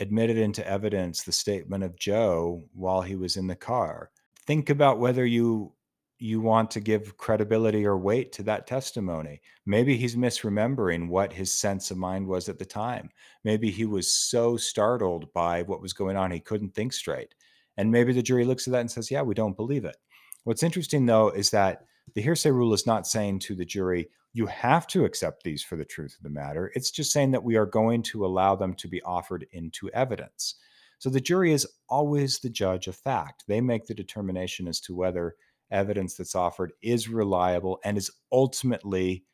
admitted 0.00 0.38
into 0.38 0.66
evidence 0.66 1.22
the 1.22 1.32
statement 1.32 1.84
of 1.84 1.98
Joe 1.98 2.64
while 2.72 3.02
he 3.02 3.16
was 3.16 3.36
in 3.36 3.46
the 3.46 3.56
car. 3.56 4.10
Think 4.46 4.70
about 4.70 4.98
whether 4.98 5.26
you 5.26 5.72
you 6.20 6.40
want 6.40 6.68
to 6.68 6.80
give 6.80 7.16
credibility 7.16 7.86
or 7.86 7.96
weight 7.96 8.32
to 8.32 8.42
that 8.42 8.66
testimony. 8.66 9.40
Maybe 9.66 9.96
he's 9.96 10.16
misremembering 10.16 11.08
what 11.08 11.32
his 11.32 11.52
sense 11.52 11.92
of 11.92 11.96
mind 11.96 12.26
was 12.26 12.48
at 12.48 12.58
the 12.58 12.64
time. 12.64 13.10
Maybe 13.44 13.70
he 13.70 13.84
was 13.84 14.12
so 14.12 14.56
startled 14.56 15.32
by 15.32 15.62
what 15.62 15.80
was 15.80 15.92
going 15.92 16.16
on, 16.16 16.32
he 16.32 16.40
couldn't 16.40 16.74
think 16.74 16.92
straight. 16.92 17.34
And 17.76 17.92
maybe 17.92 18.12
the 18.12 18.22
jury 18.22 18.44
looks 18.44 18.66
at 18.66 18.72
that 18.72 18.80
and 18.80 18.90
says, 18.90 19.10
Yeah, 19.10 19.22
we 19.22 19.34
don't 19.34 19.56
believe 19.56 19.84
it. 19.84 19.96
What's 20.42 20.64
interesting, 20.64 21.06
though, 21.06 21.28
is 21.30 21.50
that 21.50 21.84
the 22.14 22.22
hearsay 22.22 22.50
rule 22.50 22.72
is 22.72 22.86
not 22.86 23.06
saying 23.06 23.38
to 23.40 23.54
the 23.54 23.64
jury, 23.64 24.08
you 24.32 24.46
have 24.46 24.86
to 24.88 25.04
accept 25.04 25.42
these 25.42 25.62
for 25.62 25.76
the 25.76 25.84
truth 25.84 26.14
of 26.16 26.22
the 26.22 26.30
matter. 26.30 26.70
It's 26.74 26.90
just 26.90 27.12
saying 27.12 27.30
that 27.32 27.42
we 27.42 27.56
are 27.56 27.66
going 27.66 28.02
to 28.04 28.26
allow 28.26 28.54
them 28.54 28.74
to 28.74 28.88
be 28.88 29.02
offered 29.02 29.46
into 29.52 29.90
evidence. 29.90 30.56
So 30.98 31.10
the 31.10 31.20
jury 31.20 31.52
is 31.52 31.66
always 31.88 32.38
the 32.38 32.50
judge 32.50 32.88
of 32.88 32.96
fact. 32.96 33.44
They 33.46 33.60
make 33.60 33.86
the 33.86 33.94
determination 33.94 34.68
as 34.68 34.80
to 34.80 34.94
whether 34.94 35.36
evidence 35.70 36.14
that's 36.14 36.34
offered 36.34 36.72
is 36.82 37.08
reliable 37.08 37.78
and 37.84 37.96
is 37.96 38.10
ultimately 38.32 39.24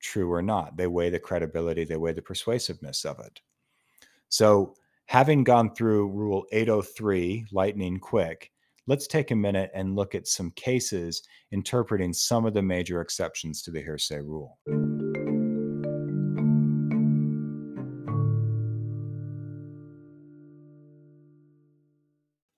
true 0.00 0.30
or 0.30 0.42
not. 0.42 0.76
They 0.76 0.86
weigh 0.86 1.10
the 1.10 1.18
credibility, 1.18 1.84
they 1.84 1.96
weigh 1.96 2.12
the 2.12 2.22
persuasiveness 2.22 3.04
of 3.04 3.18
it. 3.20 3.40
So, 4.28 4.74
having 5.06 5.44
gone 5.44 5.74
through 5.74 6.08
Rule 6.08 6.44
803 6.52 7.46
lightning 7.52 7.98
quick, 7.98 8.50
let's 8.86 9.06
take 9.06 9.30
a 9.30 9.36
minute 9.36 9.70
and 9.74 9.96
look 9.96 10.14
at 10.14 10.28
some 10.28 10.50
cases 10.52 11.22
interpreting 11.52 12.12
some 12.12 12.44
of 12.44 12.54
the 12.54 12.62
major 12.62 13.00
exceptions 13.00 13.62
to 13.62 13.70
the 13.70 13.80
hearsay 13.80 14.20
rule. 14.20 14.58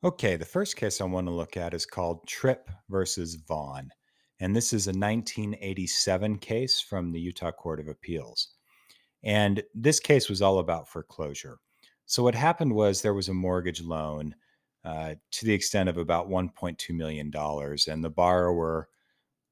Okay, 0.04 0.36
the 0.36 0.44
first 0.44 0.76
case 0.76 1.00
I 1.00 1.04
want 1.04 1.26
to 1.26 1.32
look 1.32 1.56
at 1.56 1.74
is 1.74 1.86
called 1.86 2.26
Tripp 2.28 2.70
versus 2.88 3.34
Vaughn. 3.48 3.90
And 4.38 4.54
this 4.54 4.72
is 4.72 4.86
a 4.86 4.90
1987 4.90 6.38
case 6.38 6.80
from 6.80 7.10
the 7.10 7.20
Utah 7.20 7.50
Court 7.50 7.80
of 7.80 7.88
Appeals. 7.88 8.50
And 9.24 9.62
this 9.74 9.98
case 9.98 10.28
was 10.28 10.42
all 10.42 10.58
about 10.58 10.88
foreclosure. 10.88 11.58
So, 12.04 12.22
what 12.22 12.34
happened 12.36 12.72
was 12.72 13.02
there 13.02 13.14
was 13.14 13.28
a 13.28 13.34
mortgage 13.34 13.82
loan 13.82 14.34
uh, 14.86 15.16
to 15.32 15.44
the 15.44 15.52
extent 15.52 15.88
of 15.88 15.98
about 15.98 16.30
$1.2 16.30 16.94
million, 16.94 17.32
and 17.34 18.04
the 18.04 18.10
borrower 18.10 18.88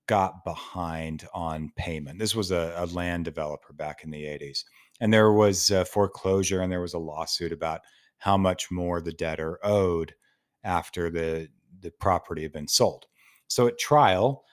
got 0.07 0.45
behind 0.45 1.27
on 1.35 1.73
payment. 1.77 2.19
This 2.19 2.37
was 2.37 2.53
a, 2.53 2.73
a 2.77 2.87
land 2.87 3.25
developer 3.25 3.73
back 3.73 4.05
in 4.05 4.11
the 4.11 4.23
80s. 4.23 4.65
And 5.01 5.13
there 5.13 5.33
was 5.33 5.73
foreclosure 5.91 6.61
and 6.61 6.71
there 6.71 6.81
was 6.81 6.95
a 6.95 6.99
lawsuit 6.99 7.53
about 7.53 7.81
how 8.19 8.37
much 8.37 8.71
more 8.71 9.01
the 9.01 9.13
debtor 9.13 9.59
owed 9.65 10.15
after 10.63 11.11
the 11.11 11.49
the 11.81 11.91
property 11.91 12.43
had 12.43 12.53
been 12.53 12.69
sold. 12.69 13.07
So 13.49 13.67
at 13.67 13.79
trial, 13.79 14.45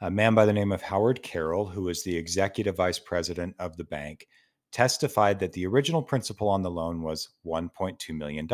A 0.00 0.10
man 0.10 0.34
by 0.34 0.46
the 0.46 0.52
name 0.52 0.72
of 0.72 0.82
Howard 0.82 1.22
Carroll, 1.22 1.66
who 1.66 1.82
was 1.82 2.02
the 2.02 2.16
executive 2.16 2.76
vice 2.76 2.98
president 2.98 3.54
of 3.60 3.76
the 3.76 3.84
bank, 3.84 4.26
testified 4.72 5.38
that 5.38 5.52
the 5.52 5.66
original 5.66 6.02
principal 6.02 6.48
on 6.48 6.62
the 6.62 6.70
loan 6.70 7.02
was 7.02 7.28
$1.2 7.46 8.16
million, 8.16 8.48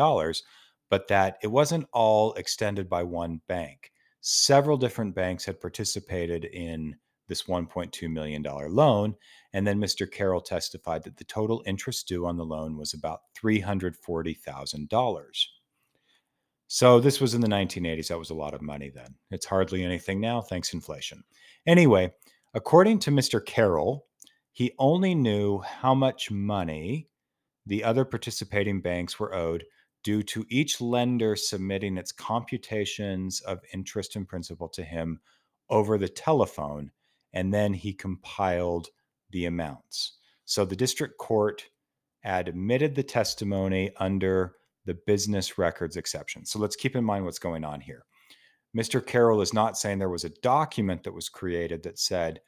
but 0.89 1.07
that 1.07 1.37
it 1.43 1.47
wasn't 1.47 1.87
all 1.93 2.33
extended 2.33 2.89
by 2.89 3.03
one 3.03 3.41
bank. 3.47 3.91
Several 4.21 4.77
different 4.77 5.15
banks 5.15 5.45
had 5.45 5.61
participated 5.61 6.45
in 6.45 6.95
this 7.27 7.43
$1.2 7.43 8.11
million 8.11 8.43
loan. 8.43 9.15
And 9.53 9.65
then 9.65 9.79
Mr. 9.79 10.11
Carroll 10.11 10.41
testified 10.41 11.03
that 11.03 11.17
the 11.17 11.23
total 11.23 11.63
interest 11.65 12.07
due 12.07 12.25
on 12.25 12.35
the 12.35 12.45
loan 12.45 12.75
was 12.75 12.93
about 12.93 13.21
$340,000. 13.41 15.45
So 16.67 16.99
this 16.99 17.21
was 17.21 17.33
in 17.33 17.41
the 17.41 17.47
1980s. 17.47 18.09
That 18.09 18.19
was 18.19 18.29
a 18.29 18.35
lot 18.35 18.53
of 18.53 18.61
money 18.61 18.91
then. 18.93 19.15
It's 19.31 19.45
hardly 19.45 19.83
anything 19.83 20.19
now, 20.19 20.41
thanks 20.41 20.73
inflation. 20.73 21.23
Anyway, 21.65 22.11
according 22.53 22.99
to 22.99 23.11
Mr. 23.11 23.43
Carroll, 23.43 24.05
he 24.51 24.73
only 24.77 25.15
knew 25.15 25.59
how 25.59 25.95
much 25.95 26.29
money 26.29 27.07
the 27.65 27.83
other 27.83 28.05
participating 28.05 28.81
banks 28.81 29.19
were 29.19 29.33
owed 29.33 29.63
due 30.03 30.23
to 30.23 30.45
each 30.49 30.79
lender 30.81 31.35
submitting 31.35 31.97
its 31.97 32.11
computations 32.11 33.41
of 33.41 33.59
interest 33.73 34.15
and 34.15 34.27
principal 34.27 34.69
to 34.69 34.83
him 34.83 35.19
over 35.69 35.97
the 35.97 36.09
telephone, 36.09 36.91
and 37.33 37.53
then 37.53 37.73
he 37.73 37.93
compiled 37.93 38.87
the 39.31 39.45
amounts. 39.45 40.17
So 40.45 40.65
the 40.65 40.75
district 40.75 41.17
court 41.17 41.63
admitted 42.23 42.95
the 42.95 43.03
testimony 43.03 43.91
under 43.97 44.55
the 44.85 44.97
business 45.05 45.57
records 45.57 45.97
exception. 45.97 46.45
So 46.45 46.59
let's 46.59 46.75
keep 46.75 46.95
in 46.95 47.03
mind 47.03 47.25
what's 47.25 47.39
going 47.39 47.63
on 47.63 47.81
here. 47.81 48.05
Mr. 48.75 49.05
Carroll 49.05 49.41
is 49.41 49.53
not 49.53 49.77
saying 49.77 49.99
there 49.99 50.09
was 50.09 50.23
a 50.23 50.41
document 50.41 51.03
that 51.03 51.13
was 51.13 51.29
created 51.29 51.83
that 51.83 51.99
said 51.99 52.39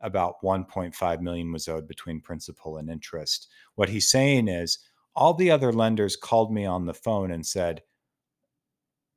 about 0.00 0.36
1.5 0.42 1.20
million 1.20 1.52
was 1.52 1.68
owed 1.68 1.88
between 1.88 2.20
principal 2.20 2.76
and 2.76 2.88
interest. 2.88 3.48
What 3.74 3.88
he's 3.88 4.10
saying 4.10 4.48
is 4.48 4.78
all 5.18 5.34
the 5.34 5.50
other 5.50 5.72
lenders 5.72 6.14
called 6.14 6.52
me 6.52 6.64
on 6.64 6.86
the 6.86 6.94
phone 6.94 7.32
and 7.32 7.44
said, 7.44 7.82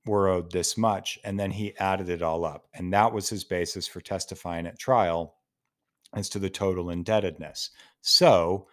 we're 0.07 0.29
owed 0.29 0.51
this 0.51 0.75
much. 0.75 1.19
And 1.23 1.39
then 1.39 1.51
he 1.51 1.77
added 1.77 2.09
it 2.09 2.23
all 2.23 2.43
up. 2.43 2.65
And 2.73 2.91
that 2.91 3.13
was 3.13 3.29
his 3.29 3.43
basis 3.43 3.87
for 3.87 4.01
testifying 4.01 4.65
at 4.65 4.79
trial 4.79 5.35
as 6.15 6.27
to 6.29 6.39
the 6.39 6.49
total 6.49 6.89
indebtedness. 6.89 7.69
So, 8.01 8.67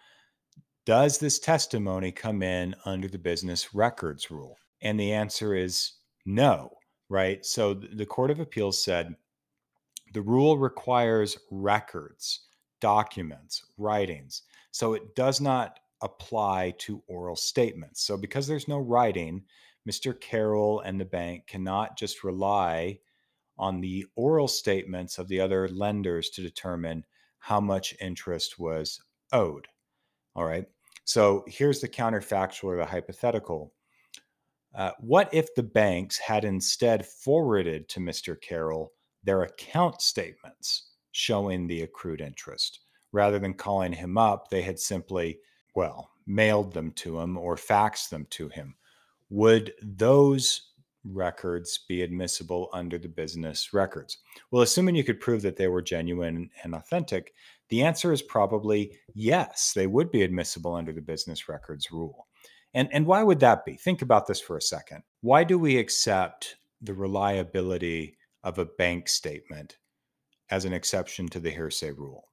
does 0.87 1.19
this 1.19 1.37
testimony 1.37 2.11
come 2.11 2.41
in 2.41 2.73
under 2.85 3.07
the 3.07 3.19
business 3.19 3.75
records 3.75 4.31
rule? 4.31 4.57
And 4.81 4.99
the 4.99 5.13
answer 5.13 5.53
is 5.53 5.93
no, 6.25 6.71
right? 7.09 7.45
So, 7.45 7.75
the 7.75 8.07
Court 8.07 8.31
of 8.31 8.39
Appeals 8.39 8.83
said 8.83 9.15
the 10.15 10.21
rule 10.23 10.57
requires 10.57 11.37
records, 11.51 12.47
documents, 12.81 13.63
writings. 13.77 14.41
So, 14.71 14.93
it 14.93 15.13
does 15.15 15.39
not 15.39 15.79
apply 16.01 16.73
to 16.79 17.03
oral 17.07 17.35
statements. 17.35 18.03
So, 18.03 18.17
because 18.17 18.47
there's 18.47 18.67
no 18.67 18.79
writing, 18.79 19.43
Mr. 19.89 20.19
Carroll 20.19 20.81
and 20.81 20.99
the 20.99 21.05
bank 21.05 21.47
cannot 21.47 21.97
just 21.97 22.23
rely 22.23 22.99
on 23.57 23.81
the 23.81 24.05
oral 24.15 24.47
statements 24.47 25.17
of 25.17 25.27
the 25.27 25.39
other 25.39 25.67
lenders 25.67 26.29
to 26.29 26.41
determine 26.41 27.03
how 27.39 27.59
much 27.59 27.95
interest 27.99 28.59
was 28.59 29.01
owed. 29.33 29.67
All 30.35 30.45
right. 30.45 30.65
So 31.03 31.43
here's 31.47 31.81
the 31.81 31.89
counterfactual 31.89 32.65
or 32.65 32.77
the 32.77 32.85
hypothetical. 32.85 33.73
Uh, 34.75 34.91
what 34.99 35.33
if 35.33 35.53
the 35.55 35.63
banks 35.63 36.17
had 36.19 36.45
instead 36.45 37.05
forwarded 37.05 37.89
to 37.89 37.99
Mr. 37.99 38.39
Carroll 38.39 38.93
their 39.23 39.41
account 39.41 40.01
statements 40.01 40.91
showing 41.11 41.67
the 41.67 41.81
accrued 41.81 42.21
interest? 42.21 42.81
Rather 43.11 43.39
than 43.39 43.55
calling 43.55 43.91
him 43.91 44.17
up, 44.17 44.49
they 44.49 44.61
had 44.61 44.79
simply 44.79 45.39
well, 45.75 46.11
mailed 46.25 46.73
them 46.73 46.91
to 46.91 47.19
him 47.19 47.37
or 47.37 47.55
faxed 47.55 48.09
them 48.09 48.27
to 48.31 48.49
him, 48.49 48.75
would 49.29 49.73
those 49.81 50.69
records 51.03 51.85
be 51.87 52.01
admissible 52.01 52.69
under 52.73 52.97
the 52.97 53.07
business 53.07 53.73
records? 53.73 54.17
Well, 54.51 54.61
assuming 54.61 54.95
you 54.95 55.03
could 55.03 55.19
prove 55.19 55.41
that 55.43 55.55
they 55.55 55.67
were 55.67 55.81
genuine 55.81 56.49
and 56.63 56.75
authentic, 56.75 57.33
the 57.69 57.83
answer 57.83 58.11
is 58.11 58.21
probably 58.21 58.97
yes, 59.13 59.73
they 59.73 59.87
would 59.87 60.11
be 60.11 60.23
admissible 60.23 60.75
under 60.75 60.91
the 60.91 61.01
business 61.01 61.47
records 61.47 61.91
rule. 61.91 62.27
And, 62.73 62.89
and 62.91 63.05
why 63.05 63.23
would 63.23 63.39
that 63.39 63.65
be? 63.65 63.75
Think 63.75 64.01
about 64.01 64.27
this 64.27 64.39
for 64.39 64.57
a 64.57 64.61
second. 64.61 65.03
Why 65.21 65.43
do 65.43 65.57
we 65.57 65.77
accept 65.77 66.57
the 66.81 66.93
reliability 66.93 68.17
of 68.43 68.59
a 68.59 68.65
bank 68.65 69.09
statement 69.09 69.77
as 70.49 70.65
an 70.65 70.73
exception 70.73 71.27
to 71.29 71.39
the 71.39 71.49
hearsay 71.49 71.91
rule? 71.91 72.25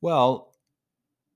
Well, 0.00 0.52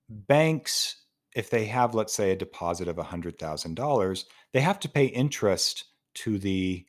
banks 0.09 1.04
if 1.35 1.51
they 1.51 1.64
have, 1.66 1.94
let's 1.94 2.14
say, 2.14 2.31
a 2.31 2.37
deposit 2.37 2.88
of 2.88 2.97
$100,000, 2.97 4.25
they 4.53 4.61
have 4.61 4.79
to 4.81 4.88
pay 4.88 5.07
interest 5.07 5.85
to 6.14 6.38
the 6.38 6.85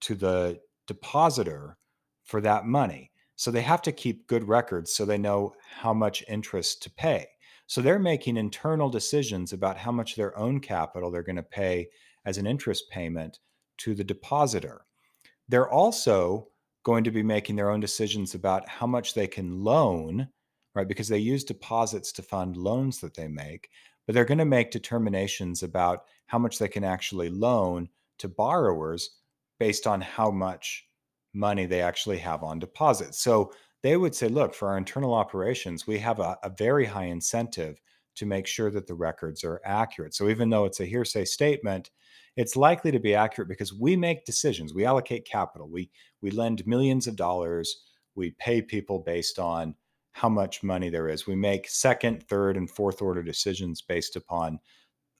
to 0.00 0.14
the 0.14 0.58
depositor 0.86 1.76
for 2.24 2.40
that 2.40 2.64
money. 2.64 3.10
So 3.36 3.50
they 3.50 3.60
have 3.60 3.82
to 3.82 3.92
keep 3.92 4.26
good 4.26 4.48
records 4.48 4.94
so 4.94 5.04
they 5.04 5.18
know 5.18 5.54
how 5.80 5.92
much 5.92 6.24
interest 6.26 6.82
to 6.84 6.90
pay. 6.90 7.26
So 7.66 7.82
they're 7.82 7.98
making 7.98 8.38
internal 8.38 8.88
decisions 8.88 9.52
about 9.52 9.76
how 9.76 9.92
much 9.92 10.16
their 10.16 10.36
own 10.38 10.60
capital 10.60 11.10
they're 11.10 11.22
going 11.22 11.36
to 11.36 11.42
pay 11.42 11.88
as 12.24 12.38
an 12.38 12.46
interest 12.46 12.88
payment 12.90 13.40
to 13.78 13.94
the 13.94 14.04
depositor. 14.04 14.86
They're 15.48 15.68
also 15.68 16.48
going 16.82 17.04
to 17.04 17.10
be 17.10 17.22
making 17.22 17.56
their 17.56 17.70
own 17.70 17.80
decisions 17.80 18.34
about 18.34 18.68
how 18.68 18.86
much 18.86 19.14
they 19.14 19.26
can 19.26 19.62
loan 19.62 20.28
right? 20.74 20.88
Because 20.88 21.08
they 21.08 21.18
use 21.18 21.44
deposits 21.44 22.12
to 22.12 22.22
fund 22.22 22.56
loans 22.56 23.00
that 23.00 23.14
they 23.14 23.28
make, 23.28 23.70
but 24.06 24.14
they're 24.14 24.24
going 24.24 24.38
to 24.38 24.44
make 24.44 24.70
determinations 24.70 25.62
about 25.62 26.04
how 26.26 26.38
much 26.38 26.58
they 26.58 26.68
can 26.68 26.84
actually 26.84 27.28
loan 27.28 27.88
to 28.18 28.28
borrowers 28.28 29.18
based 29.58 29.86
on 29.86 30.00
how 30.00 30.30
much 30.30 30.86
money 31.34 31.66
they 31.66 31.80
actually 31.80 32.18
have 32.18 32.42
on 32.42 32.58
deposit. 32.58 33.14
So 33.14 33.52
they 33.82 33.96
would 33.96 34.14
say, 34.14 34.28
look, 34.28 34.54
for 34.54 34.68
our 34.68 34.78
internal 34.78 35.14
operations, 35.14 35.86
we 35.86 35.98
have 35.98 36.20
a, 36.20 36.36
a 36.42 36.50
very 36.50 36.84
high 36.84 37.04
incentive 37.06 37.80
to 38.16 38.26
make 38.26 38.46
sure 38.46 38.70
that 38.70 38.86
the 38.86 38.94
records 38.94 39.44
are 39.44 39.60
accurate. 39.64 40.14
So 40.14 40.28
even 40.28 40.50
though 40.50 40.64
it's 40.64 40.80
a 40.80 40.86
hearsay 40.86 41.24
statement, 41.24 41.90
it's 42.36 42.56
likely 42.56 42.90
to 42.90 42.98
be 42.98 43.14
accurate 43.14 43.48
because 43.48 43.72
we 43.72 43.96
make 43.96 44.24
decisions. 44.24 44.74
We 44.74 44.84
allocate 44.84 45.24
capital. 45.26 45.68
We 45.68 45.90
we 46.20 46.30
lend 46.30 46.66
millions 46.66 47.06
of 47.06 47.16
dollars. 47.16 47.84
We 48.14 48.32
pay 48.38 48.62
people 48.62 48.98
based 48.98 49.38
on 49.38 49.74
how 50.12 50.28
much 50.28 50.62
money 50.62 50.90
there 50.90 51.08
is. 51.08 51.26
We 51.26 51.36
make 51.36 51.68
second, 51.68 52.22
third, 52.24 52.56
and 52.56 52.70
fourth 52.70 53.00
order 53.00 53.22
decisions 53.22 53.82
based 53.82 54.16
upon 54.16 54.58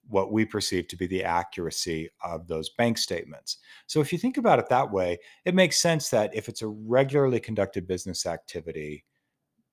what 0.09 0.33
we 0.33 0.45
perceive 0.45 0.89
to 0.89 0.97
be 0.97 1.07
the 1.07 1.25
accuracy 1.25 2.11
of 2.25 2.49
those 2.49 2.71
bank 2.71 2.99
statements. 2.99 3.59
So 3.87 4.01
if 4.01 4.13
you 4.13 4.19
think 4.19 4.37
about 4.37 4.59
it 4.59 4.69
that 4.69 4.91
way, 4.91 5.19
it 5.45 5.55
makes 5.55 5.79
sense 5.79 6.09
that 6.11 6.35
if 6.35 6.49
it's 6.49 6.63
a 6.63 6.69
regularly 6.69 7.39
conducted 7.39 7.87
business 7.87 8.27
activity, 8.27 9.05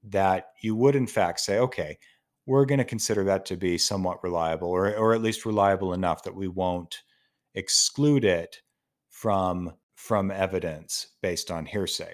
that 0.04 0.50
you 0.62 0.76
would 0.76 0.96
in 0.96 1.08
fact 1.08 1.40
say, 1.40 1.58
okay, 1.60 1.98
we're 2.46 2.66
going 2.66 2.78
to 2.78 2.86
consider 2.86 3.24
that 3.26 3.46
to 3.46 3.58
be 3.58 3.78
somewhat 3.78 4.24
reliable 4.24 4.70
or, 4.70 4.96
or 4.96 5.14
at 5.14 5.22
least 5.22 5.46
reliable 5.46 5.94
enough 5.94 6.24
that 6.24 6.36
we 6.36 6.48
won't 6.48 7.02
exclude 7.56 8.24
it 8.24 8.62
from 9.10 9.74
from 9.96 10.30
evidence 10.30 11.08
based 11.24 11.50
on 11.50 11.66
hearsay. 11.66 12.14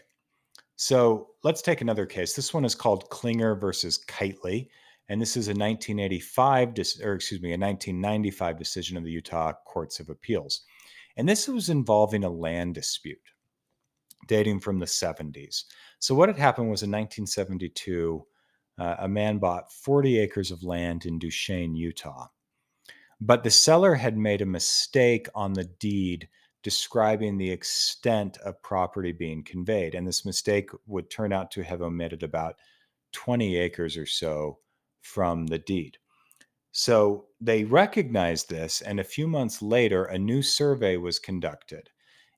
So 0.86 1.30
let's 1.44 1.62
take 1.62 1.80
another 1.80 2.06
case. 2.06 2.34
This 2.34 2.54
one 2.54 2.66
is 2.66 2.76
called 2.76 3.10
Klinger 3.10 3.56
versus 3.56 4.04
Kitely. 4.06 4.68
And 5.08 5.22
this 5.22 5.38
is 5.38 5.48
a 5.48 5.52
1985, 5.52 6.74
or 7.02 7.14
excuse 7.14 7.42
me, 7.42 7.52
a 7.52 7.58
1995 7.58 8.60
decision 8.60 8.98
of 8.98 9.06
the 9.06 9.12
Utah 9.12 9.54
Courts 9.66 10.02
of 10.02 10.10
Appeals. 10.10 10.64
And 11.16 11.28
this 11.28 11.48
was 11.48 11.70
involving 11.70 12.26
a 12.26 12.30
land 12.30 12.76
dispute 12.76 13.18
dating 14.28 14.60
from 14.60 14.78
the 14.78 14.86
70s. 14.86 15.64
So, 16.00 16.16
what 16.16 16.28
had 16.28 16.38
happened 16.38 16.70
was 16.70 16.84
in 16.84 16.92
1972, 16.92 18.26
uh, 18.78 18.96
a 19.00 19.08
man 19.08 19.38
bought 19.38 19.72
40 19.72 20.20
acres 20.20 20.52
of 20.52 20.64
land 20.64 21.06
in 21.06 21.18
Duchesne, 21.18 21.78
Utah. 21.78 22.28
But 23.22 23.46
the 23.46 23.52
seller 23.52 23.96
had 23.96 24.18
made 24.18 24.42
a 24.42 24.46
mistake 24.46 25.30
on 25.34 25.54
the 25.54 25.64
deed 25.80 26.28
describing 26.64 27.38
the 27.38 27.52
extent 27.52 28.38
of 28.38 28.62
property 28.64 29.12
being 29.12 29.44
conveyed. 29.44 29.94
And 29.94 30.08
this 30.08 30.26
mistake 30.26 30.70
would 30.88 31.10
turn 31.10 31.34
out 31.34 31.52
to 31.52 31.64
have 31.64 31.82
omitted 31.82 32.24
about 32.24 32.56
20 33.12 33.58
acres 33.58 33.98
or 33.98 34.06
so 34.06 34.60
from 35.02 35.46
the 35.46 35.60
deed. 35.60 35.98
So 36.72 37.26
they 37.40 37.66
recognized 37.66 38.50
this, 38.50 38.82
and 38.82 39.00
a 39.00 39.04
few 39.04 39.28
months 39.28 39.62
later, 39.62 40.06
a 40.06 40.18
new 40.18 40.42
survey 40.42 40.98
was 40.98 41.20
conducted. 41.20 41.90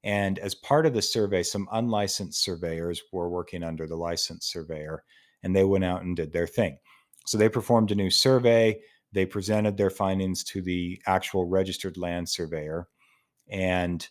And 0.04 0.40
as 0.40 0.56
part 0.56 0.86
of 0.86 0.94
the 0.94 1.02
survey, 1.02 1.42
some 1.42 1.70
unlicensed 1.72 2.44
surveyors 2.44 3.02
were 3.14 3.30
working 3.30 3.64
under 3.64 3.88
the 3.88 3.96
licensed 3.96 4.52
surveyor, 4.52 5.04
and 5.44 5.56
they 5.56 5.64
went 5.64 5.86
out 5.86 6.02
and 6.02 6.18
did 6.18 6.34
their 6.34 6.48
thing. 6.48 6.78
So 7.26 7.38
they 7.38 7.48
performed 7.48 7.92
a 7.92 7.96
new 7.96 8.10
survey. 8.10 8.82
They 9.14 9.26
presented 9.26 9.78
their 9.78 9.90
findings 9.90 10.44
to 10.46 10.62
the 10.62 11.02
actual 11.08 11.46
registered 11.46 11.96
land 11.96 12.28
surveyor 12.28 12.88
and 13.50 14.08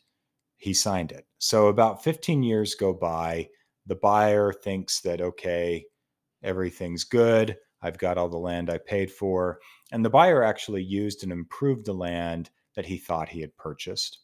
he 0.56 0.72
signed 0.72 1.12
it. 1.12 1.26
So 1.38 1.68
about 1.68 2.02
15 2.02 2.42
years 2.42 2.74
go 2.74 2.92
by. 2.92 3.48
the 3.86 3.96
buyer 3.96 4.50
thinks 4.50 5.02
that, 5.02 5.20
okay, 5.20 5.84
everything's 6.42 7.04
good. 7.04 7.58
I've 7.82 7.98
got 7.98 8.16
all 8.16 8.30
the 8.30 8.38
land 8.38 8.70
I 8.70 8.78
paid 8.78 9.12
for. 9.12 9.60
And 9.92 10.02
the 10.02 10.10
buyer 10.10 10.42
actually 10.42 10.82
used 10.82 11.22
and 11.22 11.30
improved 11.30 11.84
the 11.84 11.92
land 11.92 12.48
that 12.76 12.86
he 12.86 12.96
thought 12.96 13.28
he 13.28 13.42
had 13.42 13.54
purchased. 13.58 14.20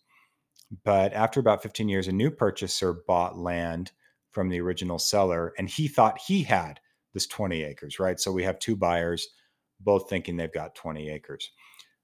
But 0.83 1.13
after 1.13 1.41
about 1.41 1.63
15 1.63 1.91
years, 1.91 2.09
a 2.09 2.13
new 2.13 2.31
purchaser 2.31 3.03
bought 3.07 3.37
land 3.37 3.93
from 4.31 4.49
the 4.49 4.61
original 4.61 4.99
seller 4.99 5.53
and 5.59 5.69
he 5.69 5.89
thought 5.89 6.19
he 6.19 6.43
had 6.43 6.81
this 7.13 7.27
20 7.27 7.63
acres, 7.63 7.99
right? 7.99 8.19
So 8.19 8.33
we 8.33 8.45
have 8.45 8.59
two 8.59 8.77
buyers 8.77 9.29
both 9.81 10.09
thinking 10.09 10.37
they've 10.37 10.53
got 10.53 10.75
20 10.75 11.11
acres. 11.11 11.51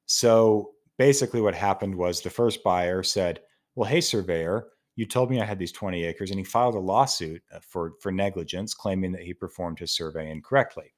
So 0.06 0.72
basically, 0.98 1.40
what 1.40 1.54
happened 1.54 1.94
was 1.94 2.20
the 2.20 2.30
first 2.30 2.62
buyer 2.62 3.02
said, 3.02 3.40
Well, 3.74 3.88
hey, 3.88 4.00
surveyor, 4.00 4.68
you 4.96 5.04
told 5.06 5.30
me 5.30 5.40
I 5.40 5.44
had 5.44 5.58
these 5.58 5.72
20 5.72 6.04
acres. 6.04 6.30
And 6.30 6.38
he 6.38 6.44
filed 6.44 6.74
a 6.74 6.80
lawsuit 6.80 7.42
uh, 7.52 7.60
for, 7.60 7.92
for 8.00 8.10
negligence, 8.10 8.74
claiming 8.74 9.12
that 9.12 9.22
he 9.22 9.34
performed 9.34 9.78
his 9.78 9.92
survey 9.92 10.30
incorrectly. 10.30 10.94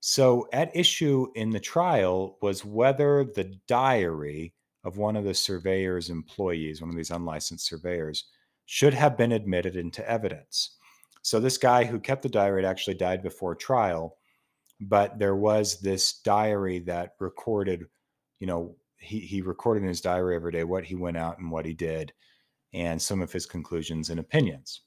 So, 0.00 0.48
at 0.52 0.76
issue 0.76 1.26
in 1.34 1.50
the 1.50 1.58
trial 1.58 2.38
was 2.40 2.64
whether 2.64 3.24
the 3.24 3.58
diary 3.66 4.54
of 4.84 4.96
one 4.96 5.16
of 5.16 5.24
the 5.24 5.34
surveyor's 5.34 6.08
employees, 6.08 6.80
one 6.80 6.90
of 6.90 6.96
these 6.96 7.10
unlicensed 7.10 7.66
surveyors, 7.66 8.26
should 8.66 8.94
have 8.94 9.16
been 9.16 9.32
admitted 9.32 9.74
into 9.74 10.08
evidence. 10.08 10.76
So, 11.22 11.40
this 11.40 11.58
guy 11.58 11.84
who 11.84 11.98
kept 11.98 12.22
the 12.22 12.28
diary 12.28 12.64
actually 12.64 12.94
died 12.94 13.22
before 13.22 13.56
trial, 13.56 14.18
but 14.80 15.18
there 15.18 15.34
was 15.34 15.80
this 15.80 16.20
diary 16.20 16.78
that 16.80 17.16
recorded, 17.18 17.86
you 18.38 18.46
know, 18.46 18.76
he, 18.98 19.20
he 19.20 19.42
recorded 19.42 19.82
in 19.82 19.88
his 19.88 20.00
diary 20.00 20.34
every 20.34 20.52
day 20.52 20.64
what 20.64 20.84
he 20.84 20.94
went 20.94 21.16
out 21.16 21.38
and 21.38 21.50
what 21.50 21.64
he 21.64 21.74
did 21.74 22.12
and 22.74 23.00
some 23.00 23.22
of 23.22 23.32
his 23.32 23.46
conclusions 23.46 24.10
and 24.10 24.20
opinions. 24.20 24.82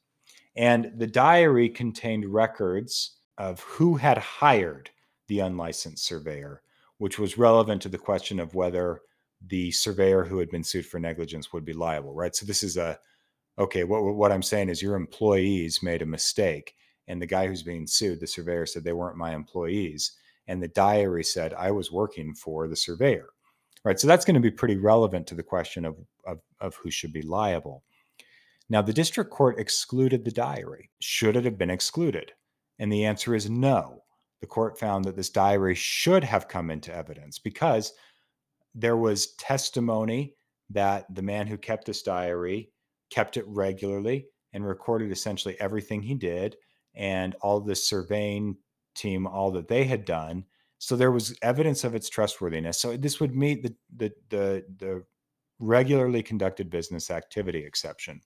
And 0.56 0.92
the 0.98 1.08
diary 1.08 1.70
contained 1.70 2.26
records 2.26 3.18
of 3.38 3.62
who 3.62 3.96
had 3.96 4.18
hired 4.18 4.90
the 5.28 5.40
unlicensed 5.40 6.06
surveyor, 6.06 6.62
which 6.98 7.18
was 7.18 7.38
relevant 7.38 7.82
to 7.84 7.90
the 7.90 7.98
question 7.98 8.40
of 8.40 8.54
whether 8.54 9.02
the 9.48 9.72
surveyor 9.72 10.24
who 10.24 10.38
had 10.38 10.50
been 10.50 10.64
sued 10.64 10.86
for 10.86 11.00
negligence 11.00 11.52
would 11.52 11.66
be 11.66 11.74
liable, 11.74 12.14
right? 12.14 12.36
So 12.36 12.46
this 12.46 12.64
is 12.64 12.78
a 12.78 13.00
okay, 13.58 13.84
what 13.84 14.04
what 14.04 14.32
I'm 14.32 14.44
saying 14.44 14.70
is 14.70 14.82
your 14.82 14.96
employees 14.96 15.82
made 15.82 16.02
a 16.02 16.06
mistake 16.06 16.76
and 17.08 17.22
the 17.22 17.28
guy 17.28 17.48
who's 17.48 17.64
being 17.64 17.88
sued, 17.88 18.20
the 18.20 18.28
surveyor 18.28 18.66
said 18.66 18.84
they 18.84 18.94
weren't 18.94 19.18
my 19.18 19.34
employees 19.34 20.12
and 20.48 20.62
the 20.62 20.68
diary 20.68 21.24
said 21.24 21.54
I 21.54 21.72
was 21.72 21.92
working 21.92 22.34
for 22.34 22.68
the 22.68 22.76
surveyor. 22.76 23.30
Right? 23.84 24.00
So 24.00 24.08
that's 24.08 24.26
going 24.26 24.36
to 24.36 24.42
be 24.42 24.52
pretty 24.52 24.78
relevant 24.78 25.28
to 25.28 25.36
the 25.36 25.44
question 25.44 25.86
of 25.86 25.96
of, 26.26 26.40
of 26.60 26.76
who 26.76 26.92
should 26.92 27.14
be 27.14 27.22
liable. 27.22 27.84
Now, 28.70 28.82
the 28.82 28.94
district 28.94 29.32
court 29.32 29.60
excluded 29.60 30.24
the 30.24 30.32
diary. 30.32 30.92
Should 31.00 31.36
it 31.36 31.46
have 31.46 31.58
been 31.58 31.70
excluded? 31.70 32.32
And 32.80 32.92
the 32.92 33.06
answer 33.06 33.36
is 33.36 33.50
no. 33.50 34.04
The 34.40 34.48
court 34.48 34.80
found 34.80 35.06
that 35.06 35.16
this 35.16 35.30
diary 35.30 35.76
should 35.76 36.24
have 36.24 36.48
come 36.48 36.72
into 36.72 36.96
evidence 36.96 37.38
because 37.38 37.94
there 38.74 38.98
was 38.98 39.34
testimony 39.36 40.36
that 40.70 41.06
the 41.14 41.22
man 41.22 41.48
who 41.48 41.58
kept 41.58 41.86
this 41.86 42.02
diary 42.02 42.72
kept 43.10 43.36
it 43.36 43.46
regularly 43.48 44.28
and 44.54 44.66
recorded 44.66 45.12
essentially 45.12 45.60
everything 45.60 46.02
he 46.02 46.16
did 46.16 46.56
and 46.96 47.36
all 47.42 47.60
the 47.60 47.76
surveying 47.76 48.56
team, 48.96 49.28
all 49.28 49.52
that 49.52 49.68
they 49.68 49.84
had 49.84 50.06
done. 50.06 50.46
So 50.82 50.96
there 50.96 51.12
was 51.12 51.38
evidence 51.44 51.84
of 51.84 51.94
its 51.94 52.10
trustworthiness. 52.10 52.80
So 52.80 52.98
this 52.98 53.20
would 53.20 53.36
meet 53.36 53.62
the 53.62 53.76
the 53.96 54.12
the, 54.30 54.66
the 54.80 55.04
regularly 55.60 56.24
conducted 56.24 56.72
business 56.72 57.12
activity 57.12 57.60
exception. 57.60 58.22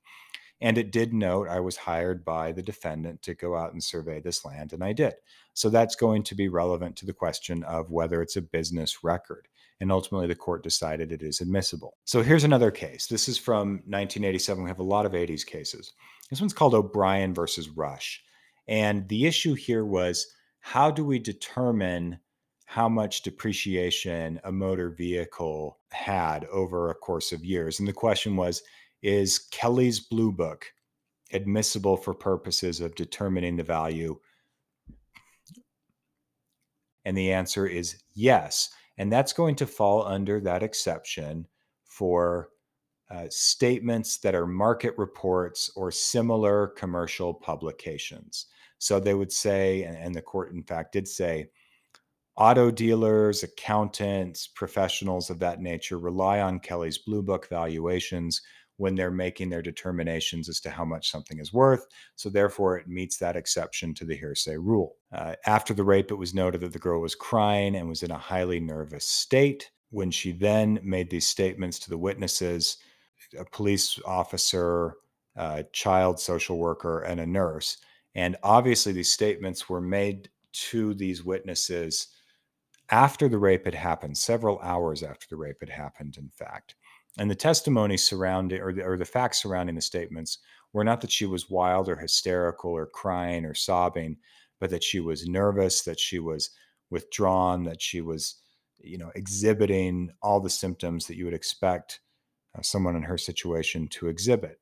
And 0.62 0.78
it 0.78 0.94
did 0.94 1.14
note 1.14 1.50
I 1.50 1.60
was 1.60 1.76
hired 1.76 2.24
by 2.24 2.54
the 2.54 2.64
defendant 2.64 3.22
to 3.24 3.34
go 3.34 3.58
out 3.58 3.74
and 3.74 3.84
survey 3.84 4.22
this 4.22 4.46
land, 4.46 4.72
and 4.72 4.86
I 4.86 4.94
did. 4.94 5.16
So 5.54 5.70
that's 5.70 5.98
going 5.98 6.24
to 6.24 6.36
be 6.36 6.48
relevant 6.48 6.96
to 6.98 7.06
the 7.06 7.12
question 7.12 7.62
of 7.66 7.92
whether 7.92 8.22
it's 8.22 8.38
a 8.38 8.42
business 8.42 9.04
record. 9.04 9.50
And 9.82 9.92
ultimately, 9.92 10.28
the 10.28 10.36
court 10.36 10.64
decided 10.64 11.12
it 11.12 11.22
is 11.22 11.42
admissible. 11.42 11.98
So 12.06 12.24
here's 12.24 12.46
another 12.46 12.72
case. 12.72 13.08
This 13.08 13.28
is 13.28 13.38
from 13.38 13.82
1987. 13.88 14.64
We 14.64 14.70
have 14.70 14.80
a 14.80 14.84
lot 14.84 15.06
of 15.06 15.12
80s 15.12 15.46
cases. 15.46 15.92
This 16.30 16.40
one's 16.40 16.54
called 16.54 16.74
O'Brien 16.74 17.34
versus 17.34 17.68
Rush. 17.68 18.24
And 18.66 19.10
the 19.10 19.26
issue 19.26 19.56
here 19.56 19.84
was 19.84 20.28
how 20.62 20.90
do 20.90 21.04
we 21.04 21.20
determine 21.20 22.20
how 22.66 22.90
much 22.90 23.22
depreciation 23.22 24.40
a 24.44 24.52
motor 24.52 24.90
vehicle 24.90 25.80
had 25.92 26.46
over 26.46 26.90
a 26.90 26.96
course 26.96 27.32
of 27.32 27.46
years. 27.46 27.80
And 27.80 27.88
the 27.88 27.94
question 27.94 28.36
was 28.36 28.64
Is 29.02 29.40
Kelley's 29.52 30.00
Blue 30.00 30.32
Book 30.32 30.66
admissible 31.32 31.96
for 31.96 32.14
purposes 32.14 32.82
of 32.82 32.96
determining 32.96 33.56
the 33.56 33.64
value? 33.64 34.20
And 37.06 37.16
the 37.16 37.32
answer 37.32 37.68
is 37.68 38.02
yes. 38.16 38.70
And 38.98 39.12
that's 39.12 39.34
going 39.34 39.56
to 39.58 39.68
fall 39.68 40.06
under 40.06 40.40
that 40.42 40.64
exception 40.64 41.48
for 41.86 42.50
uh, 43.12 43.26
statements 43.30 44.18
that 44.18 44.34
are 44.34 44.48
market 44.48 44.96
reports 44.98 45.70
or 45.76 45.92
similar 45.92 46.68
commercial 46.70 47.34
publications. 47.34 48.48
So 48.80 49.00
they 49.00 49.14
would 49.14 49.32
say, 49.32 49.84
and 49.84 50.14
the 50.14 50.22
court, 50.22 50.52
in 50.52 50.64
fact, 50.64 50.94
did 50.94 51.08
say, 51.08 51.50
Auto 52.38 52.70
dealers, 52.70 53.44
accountants, 53.44 54.48
professionals 54.48 55.30
of 55.30 55.40
that 55.40 55.62
nature 55.62 55.98
rely 55.98 56.42
on 56.42 56.60
Kelley's 56.60 56.98
Blue 56.98 57.22
Book 57.22 57.48
valuations 57.48 58.42
when 58.76 58.94
they're 58.94 59.10
making 59.10 59.50
their 59.50 59.62
determinations 59.62 60.50
as 60.50 60.60
to 60.60 60.70
how 60.70 60.84
much 60.84 61.10
something 61.10 61.40
is 61.40 61.54
worth. 61.54 61.86
So, 62.16 62.30
therefore, 62.30 62.78
it 62.78 62.90
meets 62.90 63.18
that 63.18 63.38
exception 63.38 63.94
to 63.94 64.06
the 64.06 64.18
hearsay 64.18 64.58
rule. 64.58 64.98
Uh, 65.14 65.36
after 65.46 65.74
the 65.74 65.86
rape, 65.86 66.12
it 66.12 66.16
was 66.16 66.34
noted 66.34 66.60
that 66.60 66.74
the 66.74 66.80
girl 66.80 67.00
was 67.00 67.16
crying 67.16 67.76
and 67.78 67.88
was 67.88 68.04
in 68.04 68.12
a 68.12 68.18
highly 68.18 68.60
nervous 68.60 69.06
state. 69.06 69.72
When 69.92 70.12
she 70.12 70.34
then 70.34 70.80
made 70.84 71.10
these 71.10 71.28
statements 71.28 71.80
to 71.80 71.90
the 71.90 71.98
witnesses, 71.98 72.78
a 73.40 73.46
police 73.46 73.98
officer, 74.06 74.96
a 75.38 75.64
child 75.72 76.20
social 76.20 76.58
worker, 76.58 77.00
and 77.02 77.22
a 77.22 77.26
nurse. 77.26 77.78
And 78.14 78.36
obviously, 78.44 78.92
these 78.92 79.12
statements 79.12 79.70
were 79.70 79.80
made 79.80 80.30
to 80.52 80.94
these 80.96 81.24
witnesses 81.24 82.08
after 82.90 83.28
the 83.28 83.38
rape 83.38 83.66
had 83.66 83.76
happened, 83.76 84.18
several 84.18 84.60
hours 84.60 85.04
after 85.04 85.26
the 85.30 85.38
rape 85.38 85.58
had 85.60 85.70
happened, 85.70 86.18
in 86.18 86.30
fact. 86.30 86.76
And 87.18 87.32
the 87.32 87.36
testimony 87.36 87.98
surrounding, 87.98 88.62
or 88.62 88.74
the, 88.74 88.84
or 88.84 88.98
the 88.98 89.06
facts 89.06 89.42
surrounding 89.42 89.76
the 89.76 89.82
statements 89.82 90.40
were 90.74 90.84
not 90.84 91.02
that 91.02 91.12
she 91.12 91.26
was 91.26 91.50
wild 91.50 91.88
or 91.88 91.96
hysterical 91.96 92.72
or 92.72 92.86
crying 92.86 93.46
or 93.46 93.54
sobbing, 93.54 94.18
but 94.60 94.70
that 94.70 94.84
she 94.84 95.00
was 95.00 95.28
nervous, 95.28 95.84
that 95.84 96.00
she 96.00 96.20
was 96.20 96.50
withdrawn, 96.90 97.64
that 97.64 97.82
she 97.82 98.02
was, 98.02 98.36
you 98.80 98.98
know, 98.98 99.12
exhibiting 99.16 100.12
all 100.22 100.40
the 100.40 100.50
symptoms 100.50 101.08
that 101.08 101.16
you 101.16 101.26
would 101.26 101.34
expect 101.34 102.02
uh, 102.58 102.62
someone 102.62 102.96
in 102.96 103.04
her 103.04 103.18
situation 103.18 103.88
to 103.88 104.08
exhibit. 104.08 104.60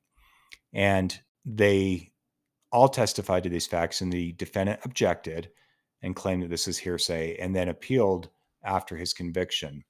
And 0.73 1.19
they 1.45 2.11
all 2.71 2.89
testified 2.89 3.43
to 3.43 3.49
these 3.49 3.67
facts, 3.67 4.01
and 4.01 4.11
the 4.11 4.33
defendant 4.33 4.79
objected 4.83 5.49
and 6.03 6.15
claimed 6.15 6.43
that 6.43 6.49
this 6.49 6.67
is 6.67 6.77
hearsay 6.77 7.37
and 7.37 7.55
then 7.55 7.69
appealed 7.69 8.29
after 8.63 8.95
his 8.95 9.13
conviction. 9.13 9.83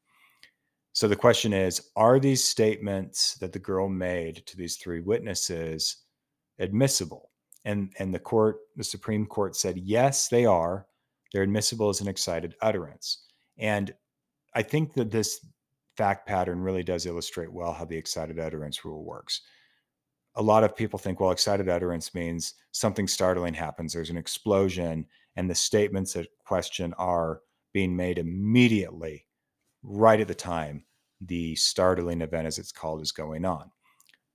So 0.94 1.08
the 1.08 1.16
question 1.16 1.54
is 1.54 1.90
Are 1.96 2.20
these 2.20 2.44
statements 2.44 3.36
that 3.36 3.52
the 3.52 3.60
girl 3.60 3.90
made 3.90 4.46
to 4.46 4.56
these 4.56 4.78
three 4.78 5.02
witnesses 5.02 5.98
admissible? 6.60 7.32
And, 7.66 7.92
and 8.00 8.14
the 8.14 8.20
court, 8.20 8.58
the 8.76 8.84
Supreme 8.84 9.26
Court 9.26 9.56
said, 9.56 9.78
yes, 9.78 10.28
they 10.28 10.46
are. 10.46 10.86
They're 11.32 11.44
admissible 11.44 11.90
as 11.90 12.02
an 12.02 12.10
excited 12.10 12.56
utterance. 12.62 13.26
And 13.58 13.94
I 14.54 14.62
think 14.62 14.94
that 14.94 15.12
this 15.12 15.46
fact 15.96 16.28
pattern 16.28 16.60
really 16.60 16.84
does 16.84 17.06
illustrate 17.06 17.52
well 17.52 17.72
how 17.72 17.86
the 17.86 17.96
excited 17.96 18.40
utterance 18.40 18.84
rule 18.84 19.04
works. 19.04 19.42
A 20.36 20.42
lot 20.42 20.64
of 20.64 20.76
people 20.76 21.00
think, 21.00 21.20
well, 21.20 21.32
excited 21.32 21.70
utterance 21.70 22.14
means 22.14 22.56
something 22.72 23.08
startling 23.08 23.54
happens, 23.54 23.94
there's 23.94 24.10
an 24.10 24.18
explosion, 24.18 25.06
and 25.36 25.50
the 25.50 25.56
statements 25.56 26.16
at 26.16 26.28
question 26.46 26.94
are 26.98 27.42
being 27.74 27.96
made 27.96 28.18
immediately, 28.18 29.26
right 29.82 30.20
at 30.20 30.28
the 30.28 30.36
time 30.36 30.86
the 31.22 31.56
startling 31.56 32.22
event, 32.22 32.48
as 32.48 32.60
it's 32.60 32.72
called, 32.72 33.02
is 33.02 33.12
going 33.12 33.46
on. 33.46 33.72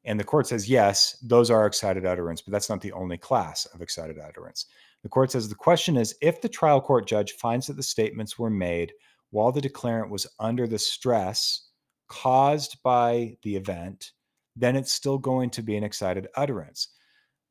And 0.04 0.18
the 0.18 0.24
court 0.24 0.46
says, 0.46 0.68
yes, 0.68 1.18
those 1.22 1.50
are 1.50 1.66
excited 1.66 2.06
utterance, 2.06 2.40
but 2.40 2.52
that's 2.52 2.70
not 2.70 2.80
the 2.80 2.92
only 2.92 3.18
class 3.18 3.66
of 3.66 3.82
excited 3.82 4.18
utterance. 4.18 4.66
The 5.02 5.08
court 5.08 5.30
says 5.30 5.48
the 5.48 5.54
question 5.54 5.96
is 5.96 6.16
if 6.22 6.40
the 6.40 6.48
trial 6.48 6.80
court 6.80 7.06
judge 7.06 7.32
finds 7.32 7.66
that 7.66 7.76
the 7.76 7.82
statements 7.82 8.38
were 8.38 8.50
made 8.50 8.92
while 9.30 9.52
the 9.52 9.60
declarant 9.60 10.08
was 10.08 10.26
under 10.40 10.66
the 10.66 10.78
stress 10.78 11.68
caused 12.08 12.82
by 12.82 13.36
the 13.42 13.54
event, 13.54 14.12
then 14.56 14.76
it's 14.76 14.92
still 14.92 15.18
going 15.18 15.50
to 15.50 15.62
be 15.62 15.76
an 15.76 15.84
excited 15.84 16.26
utterance. 16.34 16.88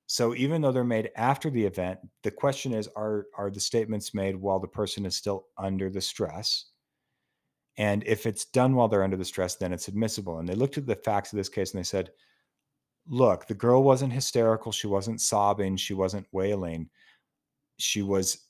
So 0.07 0.33
even 0.35 0.61
though 0.61 0.71
they're 0.71 0.83
made 0.85 1.11
after 1.17 1.49
the 1.49 1.65
event, 1.65 1.99
the 2.23 2.31
question 2.31 2.73
is 2.73 2.87
are 2.95 3.27
are 3.37 3.51
the 3.51 3.59
statements 3.59 4.13
made 4.13 4.35
while 4.35 4.59
the 4.59 4.67
person 4.67 5.05
is 5.05 5.15
still 5.15 5.47
under 5.57 5.89
the 5.89 6.01
stress? 6.01 6.65
And 7.77 8.03
if 8.05 8.25
it's 8.25 8.45
done 8.45 8.73
while 8.73 8.87
they're 8.87 9.03
under 9.03 9.17
the 9.17 9.25
stress, 9.25 9.55
then 9.55 9.71
it's 9.71 9.87
admissible. 9.87 10.39
And 10.39 10.47
they 10.47 10.55
looked 10.55 10.77
at 10.77 10.87
the 10.87 10.95
facts 10.95 11.31
of 11.31 11.37
this 11.37 11.49
case 11.49 11.73
and 11.73 11.79
they 11.79 11.83
said, 11.83 12.09
look, 13.07 13.47
the 13.47 13.53
girl 13.53 13.83
wasn't 13.83 14.13
hysterical. 14.13 14.71
She 14.71 14.87
wasn't 14.87 15.21
sobbing. 15.21 15.77
She 15.77 15.93
wasn't 15.93 16.25
wailing. 16.31 16.89
She 17.77 18.01
was 18.01 18.47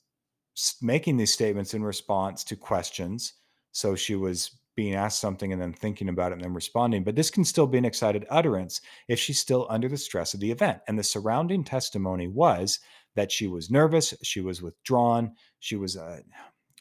making 0.80 1.16
these 1.16 1.32
statements 1.32 1.74
in 1.74 1.82
response 1.82 2.42
to 2.44 2.56
questions. 2.56 3.34
So 3.72 3.94
she 3.94 4.14
was 4.14 4.58
being 4.78 4.94
asked 4.94 5.20
something 5.20 5.52
and 5.52 5.60
then 5.60 5.72
thinking 5.72 6.08
about 6.08 6.30
it 6.30 6.36
and 6.36 6.44
then 6.44 6.54
responding. 6.54 7.02
But 7.02 7.16
this 7.16 7.32
can 7.32 7.44
still 7.44 7.66
be 7.66 7.78
an 7.78 7.84
excited 7.84 8.24
utterance 8.30 8.80
if 9.08 9.18
she's 9.18 9.40
still 9.40 9.66
under 9.68 9.88
the 9.88 9.96
stress 9.96 10.34
of 10.34 10.40
the 10.40 10.52
event. 10.52 10.78
And 10.86 10.96
the 10.96 11.02
surrounding 11.02 11.64
testimony 11.64 12.28
was 12.28 12.78
that 13.16 13.32
she 13.32 13.48
was 13.48 13.72
nervous, 13.72 14.14
she 14.22 14.40
was 14.40 14.62
withdrawn, 14.62 15.32
she 15.58 15.74
was 15.74 15.96
uh, 15.96 16.20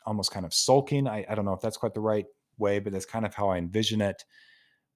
almost 0.05 0.29
kind 0.29 0.45
of 0.45 0.53
sulking. 0.53 1.07
I, 1.07 1.25
I 1.27 1.33
don't 1.33 1.43
know 1.43 1.53
if 1.53 1.59
that's 1.59 1.75
quite 1.77 1.95
the 1.95 1.99
right 1.99 2.27
way, 2.59 2.77
but 2.77 2.93
that's 2.93 3.07
kind 3.07 3.25
of 3.25 3.33
how 3.33 3.49
I 3.49 3.57
envision 3.57 3.99
it. 3.99 4.23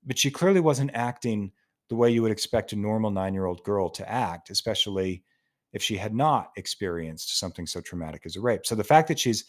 But 0.05 0.19
she 0.19 0.29
clearly 0.29 0.59
wasn't 0.59 0.91
acting 0.93 1.53
the 1.89 1.95
way 1.95 2.11
you 2.11 2.21
would 2.21 2.31
expect 2.31 2.71
a 2.71 2.75
normal 2.75 3.09
nine 3.09 3.33
year 3.33 3.47
old 3.47 3.63
girl 3.63 3.89
to 3.89 4.07
act, 4.07 4.51
especially 4.51 5.23
if 5.73 5.81
she 5.81 5.97
had 5.97 6.13
not 6.13 6.51
experienced 6.55 7.39
something 7.39 7.65
so 7.65 7.81
traumatic 7.81 8.27
as 8.27 8.35
a 8.35 8.41
rape. 8.41 8.63
So 8.63 8.75
the 8.75 8.83
fact 8.83 9.07
that 9.07 9.17
she's 9.17 9.45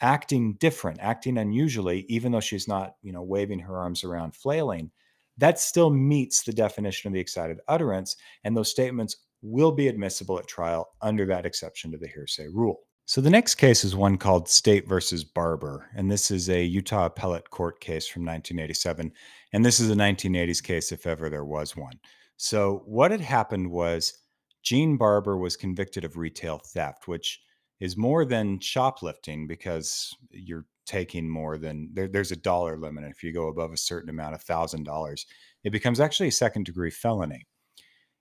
acting 0.00 0.54
different, 0.54 0.98
acting 1.00 1.38
unusually, 1.38 2.04
even 2.08 2.32
though 2.32 2.40
she's 2.40 2.68
not, 2.68 2.96
you 3.02 3.12
know, 3.12 3.22
waving 3.22 3.60
her 3.60 3.78
arms 3.78 4.04
around, 4.04 4.34
flailing, 4.34 4.90
that 5.38 5.58
still 5.58 5.90
meets 5.90 6.42
the 6.42 6.52
definition 6.52 7.08
of 7.08 7.14
the 7.14 7.20
excited 7.20 7.58
utterance. 7.68 8.16
And 8.44 8.56
those 8.56 8.70
statements 8.70 9.16
will 9.42 9.72
be 9.72 9.88
admissible 9.88 10.38
at 10.38 10.46
trial 10.46 10.88
under 11.02 11.26
that 11.26 11.46
exception 11.46 11.92
to 11.92 11.98
the 11.98 12.08
hearsay 12.08 12.48
rule. 12.48 12.80
So 13.08 13.20
the 13.20 13.30
next 13.30 13.54
case 13.54 13.84
is 13.84 13.94
one 13.94 14.18
called 14.18 14.48
State 14.48 14.88
versus 14.88 15.22
Barber, 15.22 15.88
and 15.94 16.10
this 16.10 16.32
is 16.32 16.50
a 16.50 16.64
Utah 16.64 17.06
appellate 17.06 17.50
court 17.50 17.78
case 17.78 18.08
from 18.08 18.22
1987, 18.22 19.12
and 19.52 19.64
this 19.64 19.78
is 19.78 19.90
a 19.90 19.94
1980s 19.94 20.60
case 20.60 20.90
if 20.90 21.06
ever 21.06 21.30
there 21.30 21.44
was 21.44 21.76
one. 21.76 22.00
So 22.36 22.82
what 22.84 23.12
had 23.12 23.20
happened 23.20 23.70
was 23.70 24.18
Gene 24.64 24.96
Barber 24.96 25.36
was 25.36 25.56
convicted 25.56 26.04
of 26.04 26.16
retail 26.16 26.58
theft, 26.58 27.06
which 27.06 27.40
is 27.80 27.96
more 27.96 28.24
than 28.24 28.58
shoplifting 28.60 29.46
because 29.46 30.14
you're 30.30 30.66
taking 30.86 31.28
more 31.28 31.58
than 31.58 31.90
there, 31.92 32.08
there's 32.08 32.32
a 32.32 32.36
dollar 32.36 32.78
limit. 32.78 33.04
If 33.04 33.22
you 33.22 33.32
go 33.32 33.48
above 33.48 33.72
a 33.72 33.76
certain 33.76 34.08
amount, 34.08 34.34
a 34.34 34.38
thousand 34.38 34.84
dollars, 34.84 35.26
it 35.64 35.70
becomes 35.70 36.00
actually 36.00 36.28
a 36.28 36.32
second 36.32 36.64
degree 36.64 36.90
felony. 36.90 37.46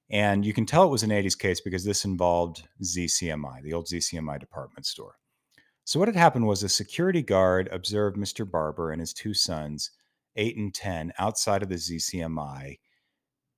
And 0.09 0.45
you 0.45 0.53
can 0.53 0.65
tell 0.65 0.83
it 0.83 0.91
was 0.91 1.03
an 1.03 1.09
80s 1.09 1.37
case 1.37 1.61
because 1.61 1.83
this 1.83 2.05
involved 2.05 2.67
ZCMI, 2.83 3.63
the 3.63 3.73
old 3.73 3.87
ZCMI 3.87 4.39
department 4.39 4.85
store. 4.85 5.15
So, 5.83 5.99
what 5.99 6.07
had 6.07 6.15
happened 6.15 6.47
was 6.47 6.63
a 6.63 6.69
security 6.69 7.21
guard 7.21 7.69
observed 7.71 8.17
Mr. 8.17 8.49
Barber 8.49 8.91
and 8.91 8.99
his 8.99 9.13
two 9.13 9.33
sons, 9.33 9.91
eight 10.35 10.57
and 10.57 10.73
10, 10.73 11.13
outside 11.19 11.63
of 11.63 11.69
the 11.69 11.75
ZCMI. 11.75 12.79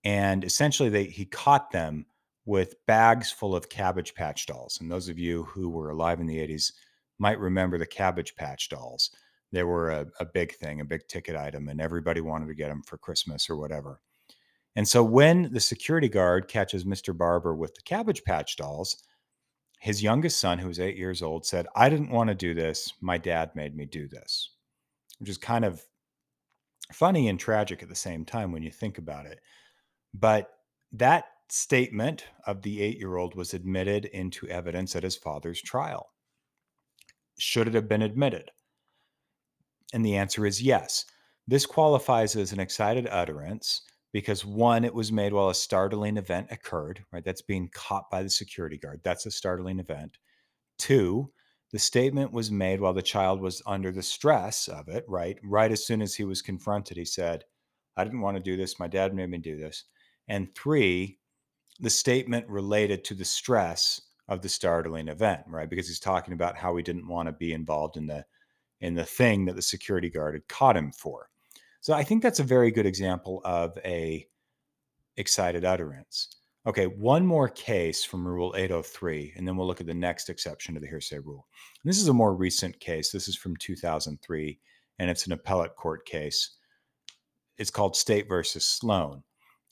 And 0.03 0.43
essentially, 0.43 0.89
they, 0.89 1.05
he 1.05 1.25
caught 1.25 1.71
them 1.71 2.05
with 2.47 2.75
bags 2.85 3.29
full 3.29 3.53
of 3.53 3.67
Cabbage 3.67 4.15
Patch 4.15 4.45
dolls. 4.45 4.79
And 4.79 4.89
those 4.89 5.09
of 5.09 5.19
you 5.19 5.43
who 5.43 5.69
were 5.69 5.89
alive 5.89 6.21
in 6.21 6.25
the 6.25 6.37
80s 6.37 6.71
might 7.19 7.39
remember 7.39 7.77
the 7.77 7.85
Cabbage 7.85 8.35
Patch 8.37 8.69
dolls. 8.69 9.11
They 9.51 9.63
were 9.63 9.91
a, 9.91 10.07
a 10.21 10.25
big 10.25 10.55
thing, 10.55 10.79
a 10.79 10.85
big 10.85 11.05
ticket 11.09 11.35
item, 11.35 11.67
and 11.67 11.81
everybody 11.81 12.21
wanted 12.21 12.47
to 12.47 12.55
get 12.55 12.69
them 12.69 12.83
for 12.83 12.97
Christmas 12.97 13.49
or 13.49 13.57
whatever. 13.57 13.99
And 14.77 14.87
so 14.87 15.03
when 15.03 15.51
the 15.51 15.59
security 15.59 16.07
guard 16.07 16.47
catches 16.47 16.85
Mr. 16.85 17.15
Barber 17.15 17.53
with 17.53 17.75
the 17.75 17.81
Cabbage 17.81 18.23
Patch 18.23 18.55
dolls, 18.55 19.03
his 19.79 20.01
youngest 20.01 20.39
son, 20.39 20.57
who 20.57 20.69
was 20.69 20.79
eight 20.79 20.95
years 20.95 21.21
old, 21.21 21.45
said, 21.45 21.67
I 21.75 21.89
didn't 21.89 22.11
want 22.11 22.29
to 22.29 22.35
do 22.35 22.53
this. 22.53 22.93
My 23.01 23.17
dad 23.17 23.51
made 23.55 23.75
me 23.75 23.85
do 23.85 24.07
this, 24.07 24.51
which 25.19 25.29
is 25.29 25.37
kind 25.37 25.65
of 25.65 25.81
funny 26.93 27.27
and 27.27 27.37
tragic 27.37 27.83
at 27.83 27.89
the 27.89 27.95
same 27.95 28.23
time 28.23 28.53
when 28.53 28.63
you 28.63 28.71
think 28.71 28.97
about 28.97 29.25
it. 29.25 29.41
But 30.13 30.49
that 30.93 31.25
statement 31.49 32.25
of 32.45 32.61
the 32.61 32.81
eight 32.81 32.97
year 32.97 33.17
old 33.17 33.35
was 33.35 33.53
admitted 33.53 34.05
into 34.05 34.47
evidence 34.47 34.95
at 34.95 35.03
his 35.03 35.15
father's 35.15 35.61
trial. 35.61 36.09
Should 37.39 37.67
it 37.67 37.73
have 37.73 37.87
been 37.87 38.01
admitted? 38.01 38.51
And 39.93 40.05
the 40.05 40.15
answer 40.15 40.45
is 40.45 40.61
yes. 40.61 41.05
This 41.47 41.65
qualifies 41.65 42.35
as 42.35 42.51
an 42.51 42.59
excited 42.59 43.07
utterance 43.09 43.81
because 44.11 44.43
one, 44.43 44.83
it 44.83 44.93
was 44.93 45.11
made 45.11 45.33
while 45.33 45.49
a 45.49 45.55
startling 45.55 46.17
event 46.17 46.47
occurred, 46.51 47.03
right? 47.11 47.23
That's 47.23 47.41
being 47.41 47.69
caught 47.73 48.09
by 48.09 48.23
the 48.23 48.29
security 48.29 48.77
guard. 48.77 49.01
That's 49.03 49.25
a 49.25 49.31
startling 49.31 49.79
event. 49.79 50.17
Two, 50.77 51.31
the 51.71 51.79
statement 51.79 52.31
was 52.31 52.49
made 52.49 52.79
while 52.79 52.93
the 52.93 53.01
child 53.01 53.41
was 53.41 53.61
under 53.65 53.91
the 53.91 54.03
stress 54.03 54.67
of 54.67 54.87
it, 54.87 55.05
right? 55.07 55.37
Right 55.43 55.71
as 55.71 55.85
soon 55.85 56.01
as 56.01 56.15
he 56.15 56.23
was 56.23 56.41
confronted, 56.41 56.97
he 56.97 57.05
said, 57.05 57.43
I 57.95 58.03
didn't 58.03 58.21
want 58.21 58.37
to 58.37 58.43
do 58.43 58.55
this. 58.55 58.79
My 58.79 58.87
dad 58.87 59.13
made 59.13 59.29
me 59.29 59.37
do 59.37 59.57
this. 59.57 59.83
And 60.27 60.53
three, 60.55 61.16
the 61.79 61.89
statement 61.89 62.47
related 62.47 63.03
to 63.05 63.13
the 63.13 63.25
stress 63.25 64.01
of 64.27 64.41
the 64.41 64.49
startling 64.49 65.07
event, 65.07 65.41
right? 65.47 65.69
Because 65.69 65.87
he's 65.87 65.99
talking 65.99 66.33
about 66.33 66.57
how 66.57 66.75
he 66.75 66.83
didn't 66.83 67.07
want 67.07 67.27
to 67.27 67.33
be 67.33 67.53
involved 67.53 67.97
in 67.97 68.07
the 68.07 68.25
in 68.81 68.93
the 68.93 69.05
thing 69.05 69.45
that 69.45 69.55
the 69.55 69.61
security 69.61 70.09
guard 70.09 70.35
had 70.35 70.47
caught 70.47 70.77
him 70.77 70.91
for. 70.91 71.29
So 71.81 71.93
I 71.93 72.03
think 72.03 72.21
that's 72.21 72.39
a 72.39 72.43
very 72.43 72.69
good 72.69 72.85
example 72.85 73.41
of 73.43 73.77
a 73.83 74.27
excited 75.15 75.65
utterance. 75.65 76.35
Okay, 76.67 76.85
one 76.85 77.25
more 77.25 77.47
case 77.47 78.03
from 78.03 78.27
Rule 78.27 78.53
803, 78.57 79.33
and 79.37 79.47
then 79.47 79.55
we'll 79.55 79.65
look 79.67 79.79
at 79.79 79.87
the 79.87 79.93
next 79.93 80.29
exception 80.29 80.73
to 80.73 80.81
the 80.81 80.87
hearsay 80.87 81.19
rule. 81.19 81.47
And 81.81 81.89
this 81.89 81.99
is 81.99 82.09
a 82.09 82.13
more 82.13 82.35
recent 82.35 82.77
case. 82.79 83.09
This 83.09 83.29
is 83.29 83.37
from 83.37 83.55
2003, 83.55 84.59
and 84.99 85.09
it's 85.09 85.25
an 85.25 85.31
appellate 85.31 85.75
court 85.75 86.05
case. 86.05 86.57
It's 87.57 87.71
called 87.71 87.95
State 87.95 88.27
versus 88.27 88.65
Sloan. 88.65 89.23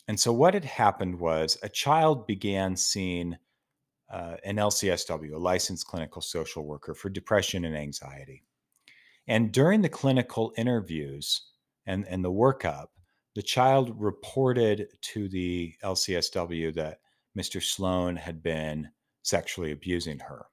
And 0.07 0.19
so, 0.19 0.31
what 0.31 0.53
had 0.53 0.65
happened 0.65 1.19
was 1.19 1.57
a 1.63 1.69
child 1.69 2.27
began 2.27 2.75
seeing 2.75 3.37
uh, 4.11 4.35
an 4.43 4.57
LCSW, 4.57 5.33
a 5.33 5.37
licensed 5.37 5.87
clinical 5.87 6.21
social 6.21 6.65
worker 6.65 6.93
for 6.93 7.09
depression 7.09 7.65
and 7.65 7.75
anxiety. 7.75 8.43
And 9.27 9.51
during 9.51 9.81
the 9.81 9.89
clinical 9.89 10.53
interviews, 10.57 11.41
and, 11.87 12.07
and 12.07 12.23
the 12.23 12.31
workup, 12.31 12.87
the 13.35 13.41
child 13.41 13.93
reported 13.99 14.87
to 15.01 15.27
the 15.27 15.73
LCSW 15.83 16.73
that 16.75 16.99
Mr. 17.37 17.61
Sloan 17.61 18.15
had 18.15 18.41
been 18.41 18.89
sexually 19.23 19.71
abusing 19.71 20.19
her. 20.19 20.45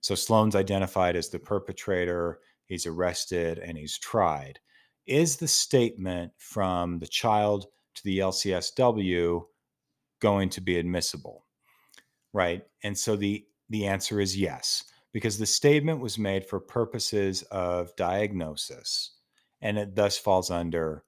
So 0.00 0.14
Sloan's 0.14 0.56
identified 0.56 1.16
as 1.16 1.28
the 1.28 1.38
perpetrator, 1.38 2.40
he's 2.66 2.86
arrested, 2.86 3.58
and 3.58 3.76
he's 3.76 3.98
tried. 3.98 4.58
Is 5.06 5.36
the 5.36 5.48
statement 5.48 6.32
from 6.38 6.98
the 6.98 7.06
child 7.06 7.66
to 7.98 8.04
the 8.04 8.18
LCSW 8.18 9.44
going 10.20 10.48
to 10.50 10.60
be 10.60 10.78
admissible? 10.78 11.44
Right. 12.32 12.64
And 12.82 12.96
so 12.96 13.16
the 13.16 13.44
the 13.70 13.86
answer 13.86 14.20
is 14.20 14.36
yes, 14.36 14.84
because 15.12 15.38
the 15.38 15.46
statement 15.46 16.00
was 16.00 16.18
made 16.18 16.44
for 16.44 16.58
purposes 16.58 17.42
of 17.50 17.94
diagnosis 17.96 19.12
and 19.60 19.76
it 19.78 19.94
thus 19.94 20.16
falls 20.16 20.50
under 20.50 21.04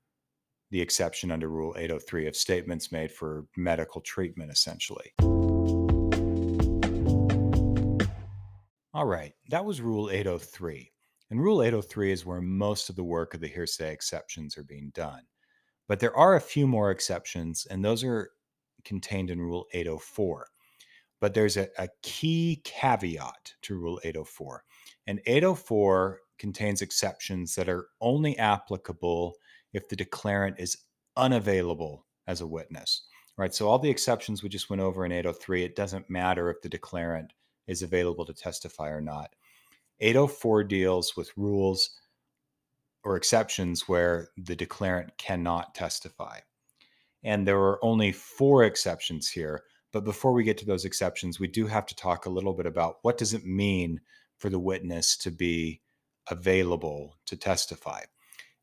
the 0.70 0.80
exception 0.80 1.30
under 1.30 1.48
Rule 1.48 1.74
803 1.76 2.28
of 2.28 2.36
statements 2.36 2.92
made 2.92 3.10
for 3.10 3.46
medical 3.56 4.00
treatment, 4.00 4.50
essentially. 4.52 5.12
All 8.92 9.06
right, 9.06 9.32
that 9.48 9.64
was 9.64 9.80
Rule 9.80 10.10
803. 10.10 10.92
And 11.30 11.40
Rule 11.40 11.62
803 11.62 12.12
is 12.12 12.26
where 12.26 12.40
most 12.40 12.88
of 12.88 12.96
the 12.96 13.04
work 13.04 13.34
of 13.34 13.40
the 13.40 13.48
hearsay 13.48 13.92
exceptions 13.92 14.58
are 14.58 14.64
being 14.64 14.90
done. 14.94 15.22
But 15.90 15.98
there 15.98 16.16
are 16.16 16.36
a 16.36 16.40
few 16.40 16.68
more 16.68 16.92
exceptions, 16.92 17.66
and 17.68 17.84
those 17.84 18.04
are 18.04 18.30
contained 18.84 19.28
in 19.28 19.40
Rule 19.40 19.66
804. 19.72 20.46
But 21.20 21.34
there's 21.34 21.56
a, 21.56 21.66
a 21.78 21.88
key 22.04 22.60
caveat 22.62 23.54
to 23.62 23.74
Rule 23.74 23.98
804. 24.04 24.62
And 25.08 25.20
804 25.26 26.20
contains 26.38 26.80
exceptions 26.80 27.56
that 27.56 27.68
are 27.68 27.88
only 28.00 28.38
applicable 28.38 29.34
if 29.72 29.88
the 29.88 29.96
declarant 29.96 30.60
is 30.60 30.76
unavailable 31.16 32.06
as 32.28 32.40
a 32.40 32.46
witness. 32.46 33.08
Right. 33.36 33.52
So 33.52 33.68
all 33.68 33.80
the 33.80 33.90
exceptions 33.90 34.44
we 34.44 34.48
just 34.48 34.70
went 34.70 34.82
over 34.82 35.04
in 35.04 35.10
803, 35.10 35.64
it 35.64 35.74
doesn't 35.74 36.08
matter 36.08 36.50
if 36.50 36.62
the 36.62 36.68
declarant 36.68 37.30
is 37.66 37.82
available 37.82 38.24
to 38.26 38.32
testify 38.32 38.90
or 38.90 39.00
not. 39.00 39.34
804 39.98 40.62
deals 40.62 41.16
with 41.16 41.36
rules 41.36 41.90
or 43.04 43.16
exceptions 43.16 43.88
where 43.88 44.28
the 44.36 44.56
declarant 44.56 45.10
cannot 45.18 45.74
testify. 45.74 46.38
And 47.22 47.46
there 47.46 47.58
are 47.58 47.84
only 47.84 48.12
four 48.12 48.64
exceptions 48.64 49.28
here. 49.28 49.64
But 49.92 50.04
before 50.04 50.32
we 50.32 50.44
get 50.44 50.58
to 50.58 50.66
those 50.66 50.84
exceptions, 50.84 51.40
we 51.40 51.48
do 51.48 51.66
have 51.66 51.86
to 51.86 51.96
talk 51.96 52.26
a 52.26 52.30
little 52.30 52.54
bit 52.54 52.66
about 52.66 52.96
what 53.02 53.18
does 53.18 53.34
it 53.34 53.44
mean 53.44 54.00
for 54.38 54.48
the 54.48 54.58
witness 54.58 55.16
to 55.18 55.30
be 55.30 55.80
available 56.30 57.18
to 57.26 57.36
testify. 57.36 58.02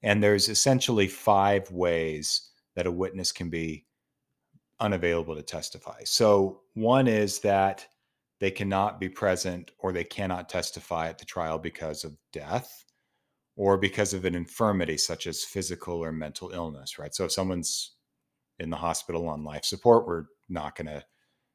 And 0.04 0.24
there's 0.24 0.50
essentially 0.50 1.08
five 1.08 1.70
ways 1.72 2.50
that 2.76 2.88
a 2.88 2.92
witness 2.92 3.32
can 3.32 3.50
be 3.50 3.86
unavailable 4.80 5.36
to 5.36 5.44
testify. 5.44 6.04
So, 6.06 6.62
one 6.76 7.08
is 7.08 7.40
that 7.40 7.86
they 8.40 8.52
cannot 8.52 9.00
be 9.00 9.10
present 9.10 9.72
or 9.80 9.92
they 9.92 10.04
cannot 10.04 10.50
testify 10.50 11.10
at 11.10 11.18
the 11.18 11.26
trial 11.26 11.58
because 11.58 12.04
of 12.04 12.16
death 12.32 12.86
or 13.58 13.78
because 13.78 14.14
of 14.14 14.24
an 14.24 14.36
infirmity 14.36 14.98
such 14.98 15.28
as 15.28 15.44
physical 15.44 16.02
or 16.02 16.14
mental 16.14 16.52
illness, 16.52 16.98
right? 16.98 17.14
So, 17.14 17.26
if 17.26 17.34
someone's 17.34 17.98
in 18.60 18.70
the 18.70 18.78
hospital 18.78 19.28
on 19.28 19.44
life 19.44 19.66
support. 19.66 20.08
We're 20.08 20.26
not 20.50 20.76
going 20.76 20.88
to 20.88 21.04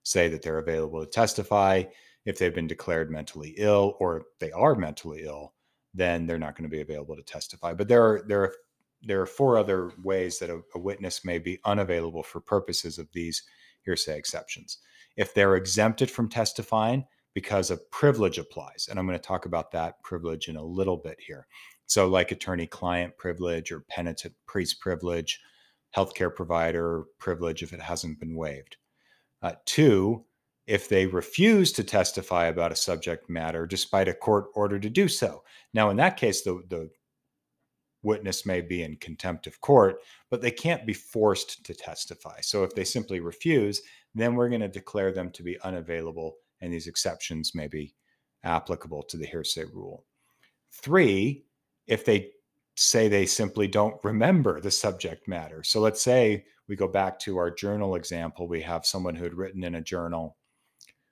say 0.02 0.28
that 0.28 0.42
they're 0.42 0.58
available 0.58 1.04
to 1.04 1.10
testify. 1.10 1.84
If 2.24 2.38
they've 2.38 2.54
been 2.54 2.66
declared 2.66 3.10
mentally 3.10 3.54
ill 3.56 3.96
or 3.98 4.24
they 4.38 4.52
are 4.52 4.74
mentally 4.74 5.24
ill, 5.24 5.54
then 5.94 6.26
they're 6.26 6.38
not 6.38 6.56
going 6.56 6.68
to 6.68 6.74
be 6.74 6.80
available 6.80 7.16
to 7.16 7.22
testify. 7.22 7.74
But 7.74 7.88
there 7.88 8.02
are 8.02 8.22
there 8.26 8.42
are 8.42 8.54
there 9.02 9.20
are 9.20 9.26
four 9.26 9.58
other 9.58 9.90
ways 10.02 10.38
that 10.38 10.50
a, 10.50 10.60
a 10.74 10.78
witness 10.78 11.24
may 11.24 11.38
be 11.38 11.58
unavailable 11.64 12.22
for 12.22 12.40
purposes 12.40 12.98
of 12.98 13.08
these 13.12 13.42
hearsay 13.82 14.16
exceptions. 14.16 14.78
If 15.16 15.34
they're 15.34 15.56
exempted 15.56 16.10
from 16.10 16.28
testifying 16.28 17.04
because 17.34 17.70
a 17.70 17.78
privilege 17.90 18.38
applies, 18.38 18.86
and 18.88 18.98
I'm 18.98 19.06
going 19.06 19.18
to 19.18 19.26
talk 19.26 19.46
about 19.46 19.72
that 19.72 20.02
privilege 20.04 20.48
in 20.48 20.56
a 20.56 20.64
little 20.64 20.98
bit 20.98 21.18
here. 21.18 21.46
So, 21.92 22.08
like 22.08 22.32
attorney 22.32 22.66
client 22.66 23.18
privilege 23.18 23.70
or 23.70 23.84
penitent 23.90 24.32
priest 24.46 24.80
privilege, 24.80 25.38
healthcare 25.94 26.34
provider 26.34 27.04
privilege 27.18 27.62
if 27.62 27.74
it 27.74 27.82
hasn't 27.82 28.18
been 28.18 28.34
waived. 28.34 28.78
Uh, 29.42 29.56
two, 29.66 30.24
if 30.66 30.88
they 30.88 31.04
refuse 31.04 31.70
to 31.72 31.84
testify 31.84 32.46
about 32.46 32.72
a 32.72 32.76
subject 32.76 33.28
matter 33.28 33.66
despite 33.66 34.08
a 34.08 34.14
court 34.14 34.46
order 34.54 34.78
to 34.78 34.88
do 34.88 35.06
so. 35.06 35.42
Now, 35.74 35.90
in 35.90 35.98
that 35.98 36.16
case, 36.16 36.40
the, 36.40 36.62
the 36.70 36.88
witness 38.02 38.46
may 38.46 38.62
be 38.62 38.82
in 38.82 38.96
contempt 38.96 39.46
of 39.46 39.60
court, 39.60 39.96
but 40.30 40.40
they 40.40 40.50
can't 40.50 40.86
be 40.86 40.94
forced 40.94 41.62
to 41.66 41.74
testify. 41.74 42.40
So 42.40 42.64
if 42.64 42.74
they 42.74 42.84
simply 42.84 43.20
refuse, 43.20 43.82
then 44.14 44.34
we're 44.34 44.48
going 44.48 44.62
to 44.62 44.68
declare 44.68 45.12
them 45.12 45.30
to 45.32 45.42
be 45.42 45.60
unavailable, 45.60 46.36
and 46.62 46.72
these 46.72 46.86
exceptions 46.86 47.54
may 47.54 47.68
be 47.68 47.94
applicable 48.44 49.02
to 49.10 49.18
the 49.18 49.26
hearsay 49.26 49.64
rule. 49.64 50.06
Three, 50.72 51.44
if 51.86 52.04
they 52.04 52.30
say 52.76 53.08
they 53.08 53.26
simply 53.26 53.68
don't 53.68 54.02
remember 54.02 54.60
the 54.60 54.70
subject 54.70 55.28
matter. 55.28 55.62
So 55.62 55.80
let's 55.80 56.02
say 56.02 56.44
we 56.68 56.76
go 56.76 56.88
back 56.88 57.18
to 57.20 57.36
our 57.36 57.50
journal 57.50 57.96
example. 57.96 58.48
We 58.48 58.62
have 58.62 58.86
someone 58.86 59.14
who 59.14 59.24
had 59.24 59.34
written 59.34 59.64
in 59.64 59.74
a 59.74 59.82
journal 59.82 60.36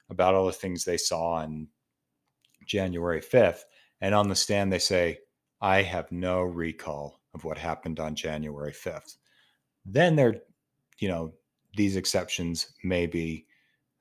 about 0.08 0.34
all 0.34 0.46
the 0.46 0.52
things 0.52 0.84
they 0.84 0.96
saw 0.96 1.34
on 1.34 1.68
January 2.64 3.20
5th. 3.20 3.60
And 4.00 4.14
on 4.14 4.28
the 4.28 4.34
stand, 4.34 4.72
they 4.72 4.78
say, 4.78 5.18
I 5.60 5.82
have 5.82 6.10
no 6.10 6.42
recall 6.42 7.20
of 7.34 7.44
what 7.44 7.58
happened 7.58 8.00
on 8.00 8.14
January 8.14 8.72
5th. 8.72 9.16
Then 9.84 10.16
there, 10.16 10.36
you 10.98 11.08
know, 11.08 11.34
these 11.76 11.96
exceptions 11.96 12.72
may 12.82 13.06
be 13.06 13.46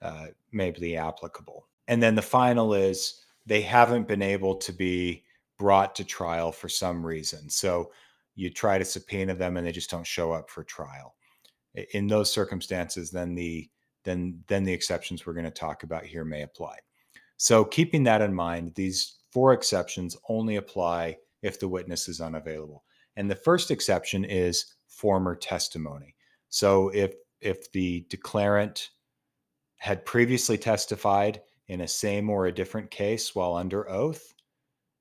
uh, 0.02 0.28
may 0.52 0.72
be 0.72 0.96
applicable. 0.96 1.68
And 1.88 2.02
then 2.02 2.16
the 2.16 2.22
final 2.22 2.74
is 2.74 3.22
they 3.46 3.62
haven't 3.62 4.08
been 4.08 4.22
able 4.22 4.56
to 4.56 4.72
be 4.72 5.26
brought 5.60 5.94
to 5.96 6.04
trial 6.04 6.52
for 6.52 6.70
some 6.70 7.06
reason. 7.06 7.50
So 7.50 7.92
you 8.36 8.50
try 8.50 8.80
to 8.80 8.86
subpoena 8.86 9.36
them 9.36 9.58
and 9.58 9.68
they 9.68 9.72
just 9.72 9.92
don't 9.92 10.08
show 10.08 10.32
up 10.32 10.50
for 10.50 10.64
trial. 10.64 11.16
In 11.94 12.08
those 12.08 12.32
circumstances, 12.32 13.12
then 13.12 13.36
the 13.36 13.70
then 14.06 14.42
then 14.48 14.64
the 14.64 14.74
exceptions 14.74 15.26
we're 15.26 15.34
going 15.34 15.46
to 15.46 15.52
talk 15.52 15.84
about 15.84 16.06
here 16.06 16.26
may 16.26 16.42
apply. 16.42 16.78
So 17.38 17.64
keeping 17.64 18.04
that 18.04 18.22
in 18.22 18.34
mind, 18.34 18.74
these 18.74 19.20
four 19.32 19.54
exceptions 19.54 20.18
only 20.30 20.56
apply 20.56 21.18
if 21.42 21.60
the 21.60 21.68
witness 21.68 22.08
is 22.08 22.22
unavailable. 22.22 22.84
And 23.18 23.30
the 23.30 23.36
first 23.36 23.70
exception 23.70 24.24
is 24.24 24.74
former 24.88 25.36
testimony. 25.36 26.16
So 26.50 26.90
if 26.90 27.14
if 27.42 27.72
the 27.72 28.06
declarant 28.10 28.90
had 29.78 30.06
previously 30.06 30.58
testified 30.58 31.42
in 31.68 31.82
a 31.82 31.88
same 31.88 32.30
or 32.30 32.48
a 32.48 32.52
different 32.52 32.90
case 32.90 33.36
while 33.36 33.56
under 33.56 33.90
oath, 33.90 34.34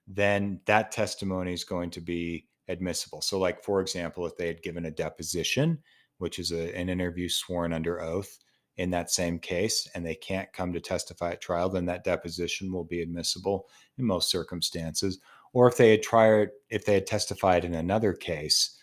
then 0.08 0.60
that 0.64 0.90
testimony 0.90 1.52
is 1.52 1.64
going 1.64 1.90
to 1.90 2.00
be 2.00 2.46
admissible. 2.68 3.20
So, 3.20 3.38
like 3.38 3.62
for 3.62 3.80
example, 3.80 4.26
if 4.26 4.36
they 4.36 4.46
had 4.46 4.62
given 4.62 4.86
a 4.86 4.90
deposition, 4.90 5.78
which 6.16 6.38
is 6.38 6.50
a, 6.50 6.74
an 6.74 6.88
interview 6.88 7.28
sworn 7.28 7.72
under 7.72 8.00
oath 8.00 8.38
in 8.78 8.90
that 8.90 9.10
same 9.10 9.38
case, 9.38 9.86
and 9.94 10.04
they 10.04 10.14
can't 10.14 10.52
come 10.52 10.72
to 10.72 10.80
testify 10.80 11.32
at 11.32 11.42
trial, 11.42 11.68
then 11.68 11.84
that 11.86 12.04
deposition 12.04 12.72
will 12.72 12.84
be 12.84 13.02
admissible 13.02 13.68
in 13.98 14.04
most 14.04 14.30
circumstances. 14.30 15.18
Or 15.52 15.68
if 15.68 15.76
they 15.76 15.90
had 15.90 16.02
tried 16.02 16.48
if 16.70 16.84
they 16.84 16.94
had 16.94 17.06
testified 17.06 17.64
in 17.64 17.74
another 17.74 18.12
case 18.14 18.74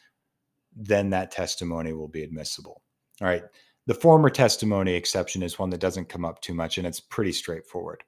then 0.78 1.10
that 1.10 1.32
testimony 1.32 1.94
will 1.94 2.10
be 2.10 2.22
admissible. 2.22 2.82
All 3.22 3.28
right? 3.30 3.44
The 3.88 3.94
former 3.94 4.30
testimony 4.30 4.94
exception 4.94 5.42
is 5.42 5.58
one 5.58 5.70
that 5.70 5.80
doesn't 5.80 6.10
come 6.10 6.26
up 6.26 6.42
too 6.42 6.54
much 6.54 6.78
and 6.78 6.86
it's 6.86 7.00
pretty 7.00 7.32
straightforward. 7.32 8.04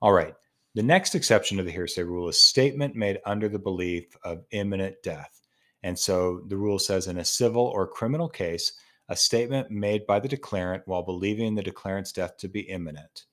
All 0.00 0.12
right 0.12 0.34
the 0.76 0.82
next 0.82 1.14
exception 1.14 1.56
to 1.56 1.64
the 1.64 1.70
hearsay 1.72 2.04
rule 2.04 2.28
is 2.28 2.40
statement 2.40 2.94
made 2.94 3.18
under 3.26 3.48
the 3.48 3.58
belief 3.58 4.16
of 4.22 4.44
imminent 4.52 4.94
death 5.02 5.40
and 5.82 5.98
so 5.98 6.42
the 6.46 6.56
rule 6.56 6.78
says 6.78 7.08
in 7.08 7.18
a 7.18 7.24
civil 7.24 7.64
or 7.66 7.86
criminal 7.86 8.28
case 8.28 8.72
a 9.08 9.16
statement 9.16 9.70
made 9.70 10.06
by 10.06 10.20
the 10.20 10.28
declarant 10.28 10.82
while 10.86 11.02
believing 11.02 11.54
the 11.54 11.62
declarant's 11.62 12.12
death 12.12 12.36
to 12.36 12.48
be 12.48 12.60
imminent 12.60 13.24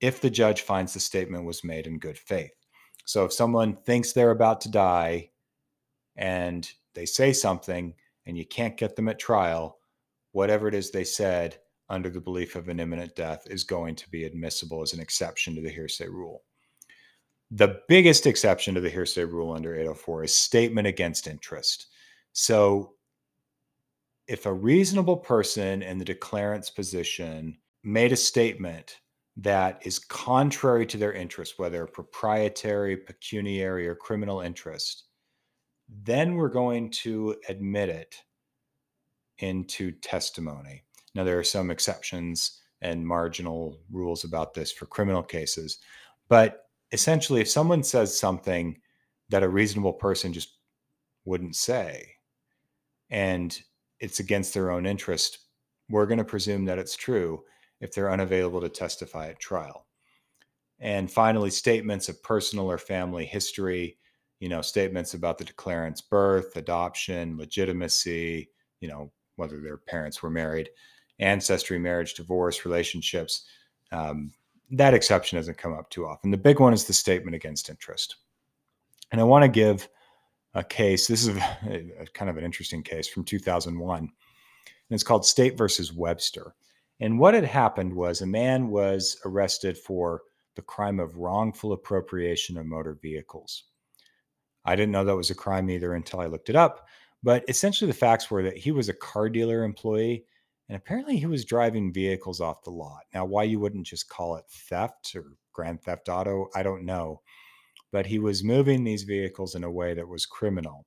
if 0.00 0.20
the 0.20 0.30
judge 0.30 0.60
finds 0.60 0.92
the 0.92 1.00
statement 1.00 1.44
was 1.44 1.64
made 1.64 1.86
in 1.86 1.98
good 1.98 2.18
faith 2.18 2.52
so 3.06 3.24
if 3.24 3.32
someone 3.32 3.76
thinks 3.76 4.12
they're 4.12 4.32
about 4.32 4.60
to 4.62 4.70
die 4.70 5.30
and 6.16 6.68
they 6.94 7.06
say 7.06 7.32
something 7.32 7.94
and 8.26 8.36
you 8.36 8.44
can't 8.44 8.76
get 8.76 8.96
them 8.96 9.08
at 9.08 9.18
trial, 9.18 9.78
whatever 10.32 10.66
it 10.66 10.74
is 10.74 10.90
they 10.90 11.04
said 11.04 11.58
under 11.88 12.10
the 12.10 12.20
belief 12.20 12.56
of 12.56 12.68
an 12.68 12.80
imminent 12.80 13.14
death 13.14 13.46
is 13.46 13.62
going 13.62 13.94
to 13.94 14.10
be 14.10 14.24
admissible 14.24 14.82
as 14.82 14.92
an 14.92 15.00
exception 15.00 15.54
to 15.54 15.60
the 15.60 15.70
hearsay 15.70 16.08
rule. 16.08 16.42
The 17.50 17.80
biggest 17.88 18.26
exception 18.26 18.74
to 18.74 18.80
the 18.80 18.90
hearsay 18.90 19.24
rule 19.24 19.52
under 19.52 19.74
804 19.74 20.24
is 20.24 20.34
statement 20.34 20.86
against 20.86 21.28
interest. 21.28 21.86
So 22.32 22.94
if 24.26 24.46
a 24.46 24.52
reasonable 24.52 25.16
person 25.16 25.82
in 25.82 25.98
the 25.98 26.04
declarant's 26.04 26.70
position 26.70 27.58
made 27.84 28.12
a 28.12 28.16
statement 28.16 28.98
that 29.36 29.80
is 29.86 29.98
contrary 29.98 30.86
to 30.86 30.96
their 30.96 31.12
interest, 31.12 31.58
whether 31.58 31.86
proprietary, 31.86 32.96
pecuniary, 32.96 33.86
or 33.86 33.94
criminal 33.94 34.40
interest, 34.40 35.04
then 35.88 36.34
we're 36.34 36.48
going 36.48 36.90
to 36.90 37.36
admit 37.48 37.88
it 37.88 38.16
into 39.38 39.92
testimony. 39.92 40.82
Now, 41.14 41.22
there 41.22 41.38
are 41.38 41.44
some 41.44 41.70
exceptions 41.70 42.60
and 42.80 43.06
marginal 43.06 43.80
rules 43.90 44.24
about 44.24 44.54
this 44.54 44.72
for 44.72 44.86
criminal 44.86 45.22
cases, 45.22 45.78
but 46.28 46.65
essentially, 46.96 47.42
if 47.42 47.48
someone 47.50 47.82
says 47.82 48.18
something 48.18 48.80
that 49.28 49.42
a 49.42 49.48
reasonable 49.50 49.92
person 49.92 50.32
just 50.32 50.56
wouldn't 51.26 51.54
say, 51.54 52.06
and 53.10 53.60
it's 54.00 54.18
against 54.18 54.54
their 54.54 54.70
own 54.70 54.86
interest, 54.86 55.40
we're 55.90 56.06
going 56.06 56.16
to 56.16 56.24
presume 56.24 56.64
that 56.64 56.78
it's 56.78 56.96
true 56.96 57.42
if 57.82 57.92
they're 57.92 58.10
unavailable 58.10 58.62
to 58.62 58.70
testify 58.70 59.28
at 59.28 59.38
trial. 59.38 59.86
And 60.80 61.12
finally, 61.12 61.50
statements 61.50 62.08
of 62.08 62.22
personal 62.22 62.70
or 62.70 62.78
family 62.78 63.26
history, 63.26 63.98
you 64.40 64.48
know, 64.48 64.62
statements 64.62 65.12
about 65.12 65.36
the 65.36 65.44
declarant's 65.44 66.00
birth, 66.00 66.56
adoption, 66.56 67.36
legitimacy, 67.36 68.48
you 68.80 68.88
know, 68.88 69.12
whether 69.36 69.60
their 69.60 69.76
parents 69.76 70.22
were 70.22 70.30
married, 70.30 70.70
ancestry, 71.18 71.78
marriage, 71.78 72.14
divorce, 72.14 72.64
relationships. 72.64 73.44
Um, 73.92 74.32
that 74.70 74.94
exception 74.94 75.38
doesn't 75.38 75.58
come 75.58 75.72
up 75.72 75.90
too 75.90 76.06
often. 76.06 76.30
The 76.30 76.36
big 76.36 76.60
one 76.60 76.72
is 76.72 76.84
the 76.84 76.92
statement 76.92 77.34
against 77.34 77.70
interest. 77.70 78.16
And 79.12 79.20
I 79.20 79.24
want 79.24 79.44
to 79.44 79.48
give 79.48 79.88
a 80.54 80.64
case. 80.64 81.06
This 81.06 81.26
is 81.26 81.36
a, 81.36 81.90
a 82.00 82.06
kind 82.14 82.30
of 82.30 82.36
an 82.36 82.44
interesting 82.44 82.82
case 82.82 83.08
from 83.08 83.24
2001. 83.24 83.98
And 83.98 84.10
it's 84.90 85.02
called 85.02 85.26
State 85.26 85.56
versus 85.56 85.92
Webster. 85.92 86.54
And 87.00 87.18
what 87.18 87.34
had 87.34 87.44
happened 87.44 87.92
was 87.92 88.22
a 88.22 88.26
man 88.26 88.68
was 88.68 89.20
arrested 89.24 89.76
for 89.76 90.22
the 90.54 90.62
crime 90.62 90.98
of 90.98 91.18
wrongful 91.18 91.72
appropriation 91.72 92.56
of 92.56 92.66
motor 92.66 92.98
vehicles. 93.00 93.64
I 94.64 94.74
didn't 94.74 94.92
know 94.92 95.04
that 95.04 95.16
was 95.16 95.30
a 95.30 95.34
crime 95.34 95.68
either 95.70 95.94
until 95.94 96.20
I 96.20 96.26
looked 96.26 96.48
it 96.48 96.56
up. 96.56 96.88
But 97.22 97.44
essentially, 97.48 97.90
the 97.90 97.96
facts 97.96 98.30
were 98.30 98.42
that 98.42 98.56
he 98.56 98.72
was 98.72 98.88
a 98.88 98.94
car 98.94 99.28
dealer 99.28 99.64
employee 99.64 100.24
and 100.68 100.76
apparently 100.76 101.16
he 101.16 101.26
was 101.26 101.44
driving 101.44 101.92
vehicles 101.92 102.40
off 102.40 102.64
the 102.64 102.70
lot. 102.70 103.02
Now, 103.14 103.24
why 103.24 103.44
you 103.44 103.60
wouldn't 103.60 103.86
just 103.86 104.08
call 104.08 104.36
it 104.36 104.44
theft 104.48 105.14
or 105.14 105.32
grand 105.52 105.82
theft 105.82 106.08
auto, 106.08 106.48
I 106.54 106.62
don't 106.62 106.84
know. 106.84 107.22
But 107.92 108.06
he 108.06 108.18
was 108.18 108.44
moving 108.44 108.84
these 108.84 109.04
vehicles 109.04 109.54
in 109.54 109.64
a 109.64 109.70
way 109.70 109.94
that 109.94 110.08
was 110.08 110.26
criminal 110.26 110.86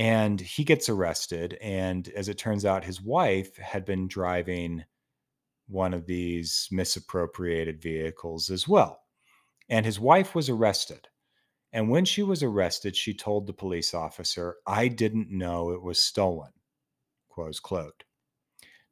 and 0.00 0.40
he 0.40 0.64
gets 0.64 0.88
arrested 0.88 1.58
and 1.60 2.08
as 2.16 2.28
it 2.28 2.38
turns 2.38 2.64
out 2.64 2.84
his 2.84 3.02
wife 3.02 3.54
had 3.58 3.84
been 3.84 4.08
driving 4.08 4.82
one 5.68 5.92
of 5.92 6.06
these 6.06 6.68
misappropriated 6.72 7.80
vehicles 7.80 8.50
as 8.50 8.66
well 8.66 9.02
and 9.68 9.84
his 9.84 10.00
wife 10.00 10.34
was 10.34 10.48
arrested 10.48 11.08
and 11.72 11.90
when 11.90 12.04
she 12.04 12.22
was 12.22 12.42
arrested 12.42 12.96
she 12.96 13.12
told 13.12 13.46
the 13.46 13.52
police 13.52 13.92
officer 13.92 14.56
i 14.66 14.88
didn't 14.88 15.30
know 15.30 15.70
it 15.70 15.82
was 15.82 16.00
stolen 16.00 16.50
close 17.30 17.60
quote 17.60 18.04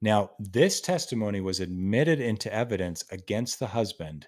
now 0.00 0.30
this 0.38 0.80
testimony 0.80 1.40
was 1.40 1.60
admitted 1.60 2.20
into 2.20 2.52
evidence 2.52 3.04
against 3.10 3.58
the 3.58 3.66
husband 3.66 4.26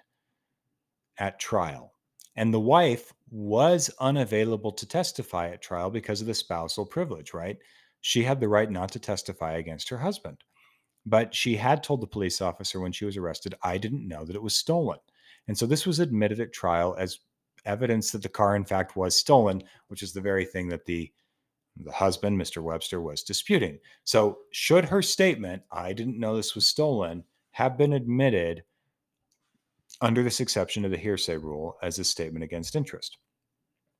at 1.17 1.39
trial 1.39 1.93
and 2.35 2.53
the 2.53 2.59
wife 2.59 3.13
was 3.29 3.89
unavailable 3.99 4.71
to 4.71 4.87
testify 4.87 5.49
at 5.49 5.61
trial 5.61 5.89
because 5.89 6.21
of 6.21 6.27
the 6.27 6.33
spousal 6.33 6.85
privilege, 6.85 7.33
right? 7.33 7.57
she 8.01 8.23
had 8.23 8.39
the 8.39 8.47
right 8.47 8.69
not 8.69 8.91
to 8.91 8.99
testify 8.99 9.53
against 9.53 9.87
her 9.89 9.97
husband. 9.97 10.37
But 11.05 11.33
she 11.33 11.55
had 11.55 11.83
told 11.83 12.01
the 12.01 12.07
police 12.07 12.41
officer 12.41 12.79
when 12.79 12.91
she 12.91 13.05
was 13.05 13.17
arrested, 13.17 13.55
I 13.63 13.77
didn't 13.77 14.07
know 14.07 14.25
that 14.25 14.35
it 14.35 14.43
was 14.43 14.57
stolen. 14.57 14.99
And 15.47 15.57
so 15.57 15.65
this 15.65 15.87
was 15.87 15.99
admitted 15.99 16.39
at 16.39 16.53
trial 16.53 16.95
as 16.99 17.19
evidence 17.65 18.11
that 18.11 18.23
the 18.23 18.29
car, 18.29 18.55
in 18.55 18.65
fact, 18.65 18.95
was 18.95 19.17
stolen, 19.17 19.63
which 19.87 20.03
is 20.03 20.13
the 20.13 20.21
very 20.21 20.45
thing 20.45 20.67
that 20.69 20.85
the 20.85 21.11
the 21.77 21.91
husband, 21.91 22.39
Mr. 22.39 22.61
Webster, 22.61 23.01
was 23.01 23.23
disputing. 23.23 23.79
So, 24.03 24.39
should 24.51 24.85
her 24.85 25.01
statement, 25.01 25.63
I 25.71 25.93
didn't 25.93 26.19
know 26.19 26.35
this 26.35 26.55
was 26.55 26.67
stolen, 26.67 27.23
have 27.51 27.77
been 27.77 27.93
admitted 27.93 28.63
under 30.01 30.23
this 30.23 30.39
exception 30.39 30.83
to 30.83 30.89
the 30.89 30.97
hearsay 30.97 31.37
rule 31.37 31.77
as 31.81 31.99
a 31.99 32.03
statement 32.03 32.43
against 32.43 32.75
interest? 32.75 33.17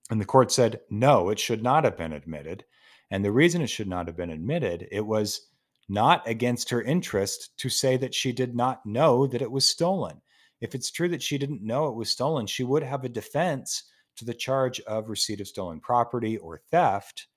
And 0.10 0.20
the 0.20 0.26
court 0.26 0.52
said, 0.52 0.82
no, 0.90 1.30
it 1.30 1.40
should 1.40 1.64
not 1.64 1.84
have 1.86 1.98
been 1.98 2.14
admitted. 2.14 2.66
And 3.12 3.24
the 3.24 3.32
reason 3.32 3.62
it 3.62 3.68
should 3.68 3.88
not 3.88 4.08
have 4.08 4.18
been 4.18 4.30
admitted, 4.30 4.88
it 4.92 5.06
was 5.06 5.48
not 5.90 6.28
against 6.28 6.70
her 6.70 6.82
interest 6.82 7.58
to 7.58 7.70
say 7.70 7.98
that 7.98 8.16
she 8.16 8.32
did 8.32 8.56
not 8.56 8.86
know 8.86 9.28
that 9.28 9.42
it 9.42 9.52
was 9.52 9.68
stolen. 9.68 10.22
If 10.62 10.76
it's 10.76 10.92
true 10.92 11.10
that 11.10 11.24
she 11.24 11.38
didn't 11.38 11.64
know 11.64 11.88
it 11.88 11.96
was 11.96 12.10
stolen, 12.10 12.48
she 12.48 12.64
would 12.64 12.84
have 12.84 13.04
a 13.04 13.10
defense 13.10 13.84
to 14.18 14.26
the 14.26 14.34
charge 14.34 14.80
of 14.82 15.10
receipt 15.10 15.42
of 15.42 15.48
stolen 15.48 15.80
property 15.80 16.38
or 16.38 16.62
theft. 16.72 17.28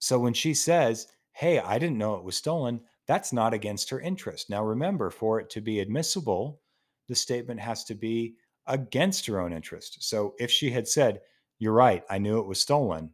So 0.00 0.18
when 0.18 0.34
she 0.34 0.54
says, 0.54 1.06
Hey, 1.32 1.60
I 1.60 1.78
didn't 1.78 1.98
know 1.98 2.16
it 2.16 2.24
was 2.24 2.36
stolen, 2.36 2.80
that's 3.06 3.32
not 3.32 3.54
against 3.54 3.88
her 3.90 4.00
interest. 4.00 4.50
Now, 4.50 4.64
remember, 4.64 5.10
for 5.10 5.38
it 5.40 5.48
to 5.50 5.60
be 5.60 5.80
admissible, 5.80 6.60
the 7.08 7.14
statement 7.14 7.60
has 7.60 7.84
to 7.84 7.94
be 7.94 8.34
against 8.66 9.26
her 9.26 9.40
own 9.40 9.52
interest. 9.52 10.02
So 10.02 10.34
if 10.38 10.50
she 10.50 10.70
had 10.70 10.88
said, 10.88 11.20
You're 11.58 11.72
right, 11.72 12.02
I 12.10 12.18
knew 12.18 12.40
it 12.40 12.46
was 12.46 12.60
stolen, 12.60 13.10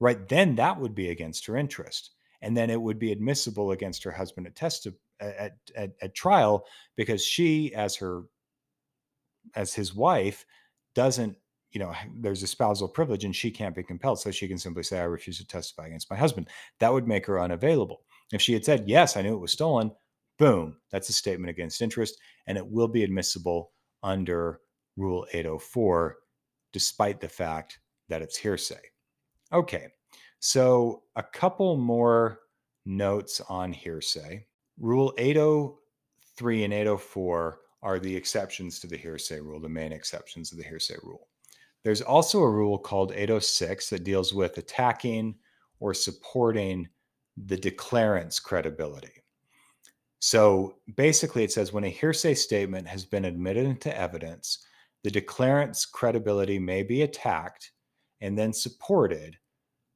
right, 0.00 0.26
then 0.28 0.54
that 0.56 0.80
would 0.80 0.94
be 0.94 1.10
against 1.10 1.46
her 1.46 1.56
interest. 1.56 2.12
And 2.40 2.56
then 2.56 2.70
it 2.70 2.80
would 2.80 2.98
be 2.98 3.12
admissible 3.12 3.72
against 3.72 4.04
her 4.04 4.12
husband 4.12 4.46
at 4.46 4.86
at, 5.20 5.56
at, 5.74 5.90
at 6.00 6.14
trial 6.14 6.64
because 6.96 7.24
she, 7.24 7.74
as 7.74 7.96
her 7.96 8.22
as 9.54 9.74
his 9.74 9.94
wife 9.94 10.44
doesn't 10.94 11.36
you 11.72 11.80
know 11.80 11.92
there's 12.20 12.42
a 12.42 12.46
spousal 12.46 12.88
privilege 12.88 13.24
and 13.24 13.36
she 13.36 13.50
can't 13.50 13.74
be 13.74 13.82
compelled 13.82 14.20
so 14.20 14.30
she 14.30 14.48
can 14.48 14.58
simply 14.58 14.82
say 14.82 14.98
i 14.98 15.04
refuse 15.04 15.38
to 15.38 15.46
testify 15.46 15.86
against 15.86 16.10
my 16.10 16.16
husband. 16.16 16.48
That 16.80 16.92
would 16.92 17.06
make 17.06 17.26
her 17.26 17.40
unavailable. 17.40 18.02
If 18.32 18.42
she 18.42 18.52
had 18.52 18.64
said 18.64 18.88
yes 18.88 19.16
i 19.16 19.22
knew 19.22 19.34
it 19.34 19.40
was 19.40 19.52
stolen 19.52 19.90
boom 20.38 20.76
that's 20.90 21.08
a 21.08 21.12
statement 21.12 21.50
against 21.50 21.82
interest 21.82 22.18
and 22.46 22.56
it 22.56 22.66
will 22.66 22.88
be 22.88 23.02
admissible 23.02 23.72
under 24.02 24.60
rule 24.96 25.26
804 25.32 26.16
despite 26.72 27.20
the 27.20 27.28
fact 27.28 27.80
that 28.08 28.22
it's 28.22 28.36
hearsay. 28.36 28.80
Okay 29.52 29.88
so 30.40 31.02
a 31.16 31.22
couple 31.22 31.76
more 31.76 32.40
notes 32.86 33.40
on 33.48 33.72
hearsay. 33.72 34.46
Rule 34.78 35.12
803 35.18 36.64
and 36.64 36.72
804 36.72 37.60
are 37.82 37.98
the 37.98 38.14
exceptions 38.14 38.80
to 38.80 38.86
the 38.86 38.96
hearsay 38.96 39.40
rule, 39.40 39.60
the 39.60 39.68
main 39.68 39.92
exceptions 39.92 40.52
of 40.52 40.58
the 40.58 40.64
hearsay 40.64 40.96
rule. 41.02 41.27
There's 41.88 42.02
also 42.02 42.42
a 42.42 42.50
rule 42.50 42.76
called 42.76 43.12
806 43.12 43.88
that 43.88 44.04
deals 44.04 44.34
with 44.34 44.58
attacking 44.58 45.36
or 45.80 45.94
supporting 45.94 46.86
the 47.46 47.56
declarant's 47.56 48.38
credibility. 48.38 49.22
So 50.18 50.74
basically, 50.96 51.44
it 51.44 51.50
says 51.50 51.72
when 51.72 51.84
a 51.84 51.88
hearsay 51.88 52.34
statement 52.34 52.86
has 52.88 53.06
been 53.06 53.24
admitted 53.24 53.64
into 53.64 53.98
evidence, 53.98 54.66
the 55.02 55.10
declarant's 55.10 55.86
credibility 55.86 56.58
may 56.58 56.82
be 56.82 57.00
attacked 57.00 57.72
and 58.20 58.38
then 58.38 58.52
supported 58.52 59.38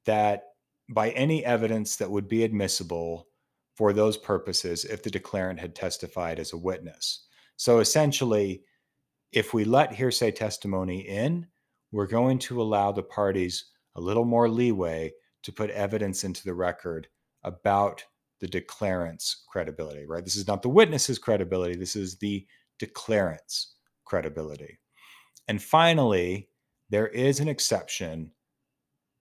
that 0.07 0.45
by 0.89 1.11
any 1.11 1.45
evidence 1.45 1.97
that 1.97 2.11
would 2.11 2.27
be 2.27 2.43
admissible 2.43 3.29
for 3.77 3.93
those 3.93 4.17
purposes 4.17 4.87
if 4.87 5.03
the 5.03 5.11
declarant 5.11 5.59
had 5.59 5.75
testified 5.75 6.41
as 6.41 6.55
a 6.55 6.57
witness. 6.57 7.27
So 7.57 7.81
essentially, 7.81 8.65
if 9.31 9.53
we 9.53 9.67
let 9.67 9.93
hearsay 9.93 10.31
testimony 10.31 11.01
in, 11.01 11.49
we're 11.93 12.07
going 12.07 12.39
to 12.39 12.61
allow 12.61 12.91
the 12.91 13.03
parties 13.03 13.67
a 13.95 14.01
little 14.01 14.25
more 14.25 14.49
leeway 14.49 15.13
to 15.43 15.53
put 15.53 15.71
evidence 15.71 16.25
into 16.25 16.43
the 16.45 16.55
record 16.55 17.09
about 17.45 18.05
the 18.41 18.49
declarant's 18.49 19.45
credibility, 19.49 20.07
right? 20.07 20.25
This 20.25 20.37
is 20.37 20.49
not 20.49 20.63
the 20.63 20.69
witness's 20.69 21.19
credibility, 21.19 21.77
this 21.77 21.95
is 21.95 22.17
the 22.17 22.47
declarant's 22.81 23.75
credibility. 24.05 24.79
And 25.47 25.63
finally, 25.63 26.49
there 26.91 27.09
is 27.09 27.41
an 27.41 27.49
exception. 27.49 28.33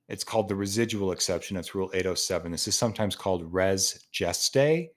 It's 0.08 0.24
called 0.24 0.50
the 0.50 0.56
residual 0.56 1.12
exception. 1.12 1.58
It's 1.58 1.76
Rule 1.76 1.90
807. 1.94 2.52
This 2.52 2.68
is 2.68 2.76
sometimes 2.76 3.16
called 3.16 3.54
res 3.54 4.06
gestae 4.14 4.90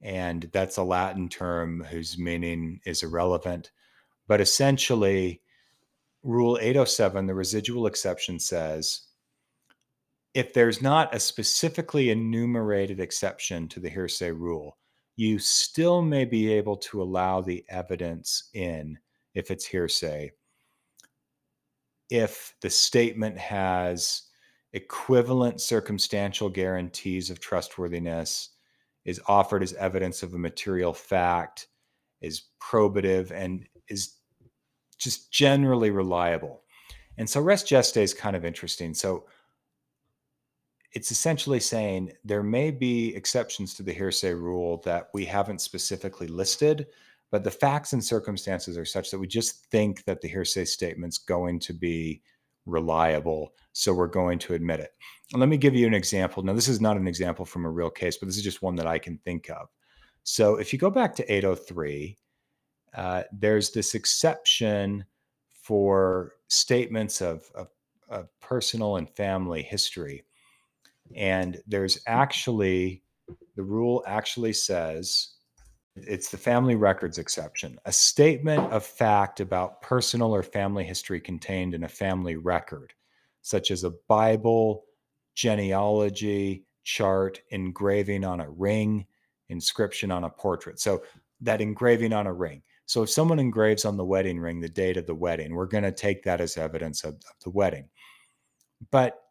and 0.00 0.48
that's 0.52 0.76
a 0.76 0.82
Latin 0.82 1.28
term 1.28 1.84
whose 1.90 2.18
meaning 2.18 2.80
is 2.86 3.02
irrelevant. 3.02 3.70
But 4.26 4.40
essentially, 4.40 5.42
Rule 6.28 6.58
807, 6.60 7.26
the 7.26 7.34
residual 7.34 7.86
exception 7.86 8.38
says 8.38 9.00
if 10.34 10.52
there's 10.52 10.82
not 10.82 11.14
a 11.14 11.18
specifically 11.18 12.10
enumerated 12.10 13.00
exception 13.00 13.66
to 13.68 13.80
the 13.80 13.88
hearsay 13.88 14.30
rule, 14.30 14.76
you 15.16 15.38
still 15.38 16.02
may 16.02 16.26
be 16.26 16.52
able 16.52 16.76
to 16.76 17.00
allow 17.00 17.40
the 17.40 17.64
evidence 17.70 18.50
in 18.52 18.98
if 19.34 19.50
it's 19.50 19.64
hearsay. 19.64 20.30
If 22.10 22.54
the 22.60 22.68
statement 22.68 23.38
has 23.38 24.24
equivalent 24.74 25.62
circumstantial 25.62 26.50
guarantees 26.50 27.30
of 27.30 27.40
trustworthiness 27.40 28.50
is 29.06 29.18
offered 29.28 29.62
as 29.62 29.72
evidence 29.72 30.22
of 30.22 30.34
a 30.34 30.38
material 30.38 30.92
fact, 30.92 31.68
is 32.20 32.42
probative, 32.62 33.30
and 33.30 33.66
is 33.88 34.17
just 34.98 35.30
generally 35.30 35.90
reliable. 35.90 36.62
And 37.16 37.28
so 37.28 37.40
res 37.40 37.64
gestae 37.64 38.02
is 38.02 38.14
kind 38.14 38.36
of 38.36 38.44
interesting. 38.44 38.94
So 38.94 39.26
it's 40.92 41.10
essentially 41.10 41.60
saying 41.60 42.12
there 42.24 42.42
may 42.42 42.70
be 42.70 43.14
exceptions 43.14 43.74
to 43.74 43.82
the 43.82 43.92
hearsay 43.92 44.32
rule 44.32 44.78
that 44.84 45.08
we 45.12 45.24
haven't 45.24 45.60
specifically 45.60 46.26
listed, 46.26 46.86
but 47.30 47.44
the 47.44 47.50
facts 47.50 47.92
and 47.92 48.02
circumstances 48.02 48.78
are 48.78 48.84
such 48.84 49.10
that 49.10 49.18
we 49.18 49.26
just 49.26 49.66
think 49.66 50.04
that 50.04 50.20
the 50.20 50.28
hearsay 50.28 50.64
statement's 50.64 51.18
going 51.18 51.58
to 51.60 51.72
be 51.72 52.22
reliable. 52.66 53.54
So 53.72 53.92
we're 53.92 54.06
going 54.06 54.38
to 54.40 54.54
admit 54.54 54.80
it. 54.80 54.92
And 55.32 55.40
let 55.40 55.48
me 55.48 55.58
give 55.58 55.74
you 55.74 55.86
an 55.86 55.94
example. 55.94 56.42
Now, 56.42 56.54
this 56.54 56.68
is 56.68 56.80
not 56.80 56.96
an 56.96 57.06
example 57.06 57.44
from 57.44 57.64
a 57.64 57.70
real 57.70 57.90
case, 57.90 58.16
but 58.16 58.26
this 58.26 58.36
is 58.36 58.42
just 58.42 58.62
one 58.62 58.76
that 58.76 58.86
I 58.86 58.98
can 58.98 59.18
think 59.18 59.50
of. 59.50 59.68
So 60.22 60.56
if 60.56 60.72
you 60.72 60.78
go 60.78 60.90
back 60.90 61.14
to 61.16 61.32
803, 61.32 62.16
uh, 62.98 63.22
there's 63.30 63.70
this 63.70 63.94
exception 63.94 65.04
for 65.62 66.32
statements 66.48 67.20
of, 67.20 67.48
of, 67.54 67.68
of 68.08 68.28
personal 68.40 68.96
and 68.96 69.08
family 69.08 69.62
history. 69.62 70.24
And 71.14 71.62
there's 71.64 72.00
actually, 72.08 73.04
the 73.54 73.62
rule 73.62 74.02
actually 74.04 74.52
says 74.52 75.34
it's 75.94 76.28
the 76.28 76.36
family 76.36 76.74
records 76.74 77.18
exception. 77.18 77.78
A 77.84 77.92
statement 77.92 78.72
of 78.72 78.84
fact 78.84 79.38
about 79.38 79.80
personal 79.80 80.34
or 80.34 80.42
family 80.42 80.84
history 80.84 81.20
contained 81.20 81.74
in 81.74 81.84
a 81.84 81.88
family 81.88 82.34
record, 82.34 82.94
such 83.42 83.70
as 83.70 83.84
a 83.84 83.94
Bible, 84.08 84.86
genealogy, 85.36 86.64
chart, 86.82 87.40
engraving 87.50 88.24
on 88.24 88.40
a 88.40 88.50
ring, 88.50 89.06
inscription 89.50 90.10
on 90.10 90.24
a 90.24 90.30
portrait. 90.30 90.80
So 90.80 91.04
that 91.42 91.60
engraving 91.60 92.12
on 92.12 92.26
a 92.26 92.32
ring. 92.32 92.62
So 92.88 93.02
if 93.02 93.10
someone 93.10 93.38
engraves 93.38 93.84
on 93.84 93.96
the 93.96 94.04
wedding 94.04 94.40
ring 94.40 94.60
the 94.60 94.68
date 94.68 94.96
of 94.96 95.06
the 95.06 95.14
wedding, 95.14 95.54
we're 95.54 95.66
going 95.66 95.84
to 95.84 95.92
take 95.92 96.24
that 96.24 96.40
as 96.40 96.56
evidence 96.56 97.04
of, 97.04 97.14
of 97.14 97.34
the 97.44 97.50
wedding. 97.50 97.88
But 98.90 99.22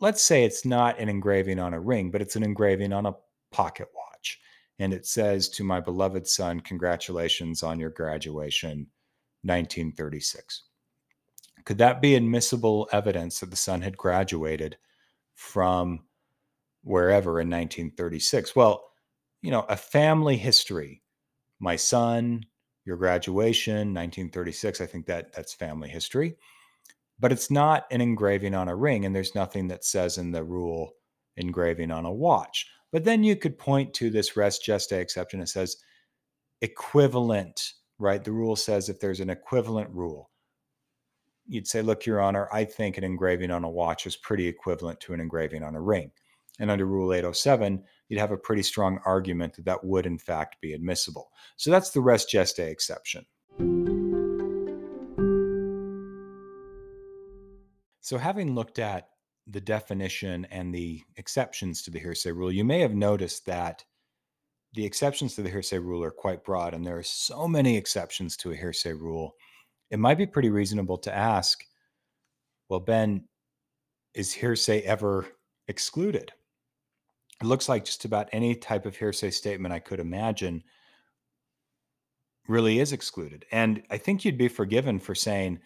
let's 0.00 0.22
say 0.22 0.44
it's 0.44 0.64
not 0.64 0.98
an 1.00 1.08
engraving 1.08 1.58
on 1.58 1.74
a 1.74 1.80
ring, 1.80 2.10
but 2.10 2.22
it's 2.22 2.36
an 2.36 2.42
engraving 2.42 2.92
on 2.92 3.06
a 3.06 3.16
pocket 3.50 3.88
watch 3.94 4.06
and 4.78 4.92
it 4.92 5.06
says 5.06 5.48
to 5.50 5.64
my 5.64 5.80
beloved 5.80 6.26
son, 6.26 6.60
Congratulations 6.60 7.62
on 7.62 7.80
your 7.80 7.90
graduation, 7.90 8.86
1936. 9.42 10.64
Could 11.64 11.78
that 11.78 12.02
be 12.02 12.14
admissible 12.14 12.88
evidence 12.92 13.40
that 13.40 13.50
the 13.50 13.56
son 13.56 13.80
had 13.80 13.96
graduated 13.96 14.76
from 15.34 16.04
wherever 16.84 17.40
in 17.40 17.48
1936? 17.48 18.54
Well, 18.54 18.84
you 19.42 19.50
know, 19.50 19.64
a 19.68 19.76
family 19.76 20.36
history, 20.36 21.02
my 21.58 21.76
son, 21.76 22.44
your 22.86 22.96
graduation, 22.96 23.92
1936, 23.92 24.80
I 24.80 24.86
think 24.86 25.06
that 25.06 25.32
that's 25.32 25.52
family 25.52 25.88
history. 25.88 26.36
But 27.18 27.32
it's 27.32 27.50
not 27.50 27.86
an 27.90 28.00
engraving 28.00 28.54
on 28.54 28.68
a 28.68 28.76
ring, 28.76 29.04
and 29.04 29.14
there's 29.14 29.34
nothing 29.34 29.68
that 29.68 29.84
says 29.84 30.18
in 30.18 30.30
the 30.30 30.44
rule 30.44 30.92
engraving 31.36 31.90
on 31.90 32.04
a 32.04 32.12
watch. 32.12 32.66
But 32.92 33.04
then 33.04 33.24
you 33.24 33.36
could 33.36 33.58
point 33.58 33.92
to 33.94 34.08
this 34.10 34.36
res 34.36 34.58
gestae 34.58 35.00
exception. 35.00 35.40
It 35.40 35.48
says 35.48 35.76
equivalent, 36.62 37.72
right? 37.98 38.22
The 38.22 38.32
rule 38.32 38.56
says 38.56 38.88
if 38.88 39.00
there's 39.00 39.20
an 39.20 39.30
equivalent 39.30 39.90
rule, 39.90 40.30
you'd 41.46 41.66
say, 41.66 41.82
look, 41.82 42.06
Your 42.06 42.20
Honor, 42.20 42.48
I 42.52 42.64
think 42.64 42.98
an 42.98 43.04
engraving 43.04 43.50
on 43.50 43.64
a 43.64 43.70
watch 43.70 44.06
is 44.06 44.16
pretty 44.16 44.46
equivalent 44.46 45.00
to 45.00 45.12
an 45.12 45.20
engraving 45.20 45.62
on 45.62 45.74
a 45.74 45.80
ring. 45.80 46.10
And 46.58 46.70
under 46.70 46.86
Rule 46.86 47.12
807, 47.12 47.82
you'd 48.08 48.20
have 48.20 48.32
a 48.32 48.36
pretty 48.36 48.62
strong 48.62 49.00
argument 49.04 49.54
that 49.54 49.64
that 49.64 49.84
would, 49.84 50.06
in 50.06 50.18
fact, 50.18 50.56
be 50.60 50.72
admissible. 50.72 51.30
So 51.56 51.70
that's 51.70 51.90
the 51.90 52.00
res 52.00 52.26
gestae 52.26 52.70
exception. 52.70 53.26
So, 58.00 58.18
having 58.18 58.54
looked 58.54 58.78
at 58.78 59.08
the 59.48 59.60
definition 59.60 60.44
and 60.52 60.72
the 60.72 61.02
exceptions 61.16 61.82
to 61.82 61.90
the 61.90 61.98
hearsay 61.98 62.30
rule, 62.30 62.52
you 62.52 62.64
may 62.64 62.80
have 62.80 62.94
noticed 62.94 63.46
that 63.46 63.84
the 64.74 64.84
exceptions 64.84 65.34
to 65.34 65.42
the 65.42 65.50
hearsay 65.50 65.78
rule 65.78 66.04
are 66.04 66.10
quite 66.10 66.44
broad, 66.44 66.74
and 66.74 66.86
there 66.86 66.98
are 66.98 67.02
so 67.02 67.48
many 67.48 67.76
exceptions 67.76 68.36
to 68.36 68.52
a 68.52 68.56
hearsay 68.56 68.92
rule. 68.92 69.34
It 69.90 69.98
might 69.98 70.18
be 70.18 70.26
pretty 70.26 70.50
reasonable 70.50 70.98
to 70.98 71.12
ask, 71.12 71.64
well, 72.68 72.80
Ben, 72.80 73.24
is 74.14 74.32
hearsay 74.32 74.82
ever 74.82 75.26
excluded? 75.68 76.32
It 77.40 77.46
looks 77.46 77.68
like 77.68 77.84
just 77.84 78.04
about 78.04 78.28
any 78.32 78.54
type 78.54 78.86
of 78.86 78.96
hearsay 78.96 79.30
statement 79.30 79.74
I 79.74 79.78
could 79.78 80.00
imagine 80.00 80.64
really 82.48 82.78
is 82.78 82.92
excluded. 82.92 83.44
And 83.52 83.82
I 83.90 83.98
think 83.98 84.24
you'd 84.24 84.38
be 84.38 84.48
forgiven 84.48 84.98
for 84.98 85.14
saying, 85.14 85.58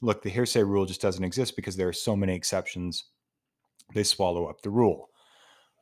look, 0.00 0.22
the 0.22 0.30
hearsay 0.30 0.62
rule 0.62 0.86
just 0.86 1.00
doesn't 1.00 1.24
exist 1.24 1.56
because 1.56 1.76
there 1.76 1.88
are 1.88 1.92
so 1.92 2.16
many 2.16 2.34
exceptions, 2.34 3.04
they 3.94 4.02
swallow 4.02 4.46
up 4.46 4.62
the 4.62 4.70
rule. 4.70 5.10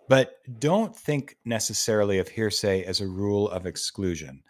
But 0.08 0.36
don't 0.58 0.94
think 0.94 1.36
necessarily 1.44 2.18
of 2.18 2.28
hearsay 2.28 2.84
as 2.84 3.00
a 3.00 3.06
rule 3.06 3.48
of 3.48 3.66
exclusion. 3.66 4.42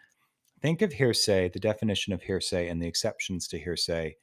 Think 0.60 0.82
of 0.82 0.92
hearsay, 0.92 1.50
the 1.50 1.60
definition 1.60 2.12
of 2.12 2.22
hearsay 2.22 2.68
and 2.68 2.82
the 2.82 2.86
exceptions 2.86 3.46
to 3.48 3.58
hearsay, 3.58 4.16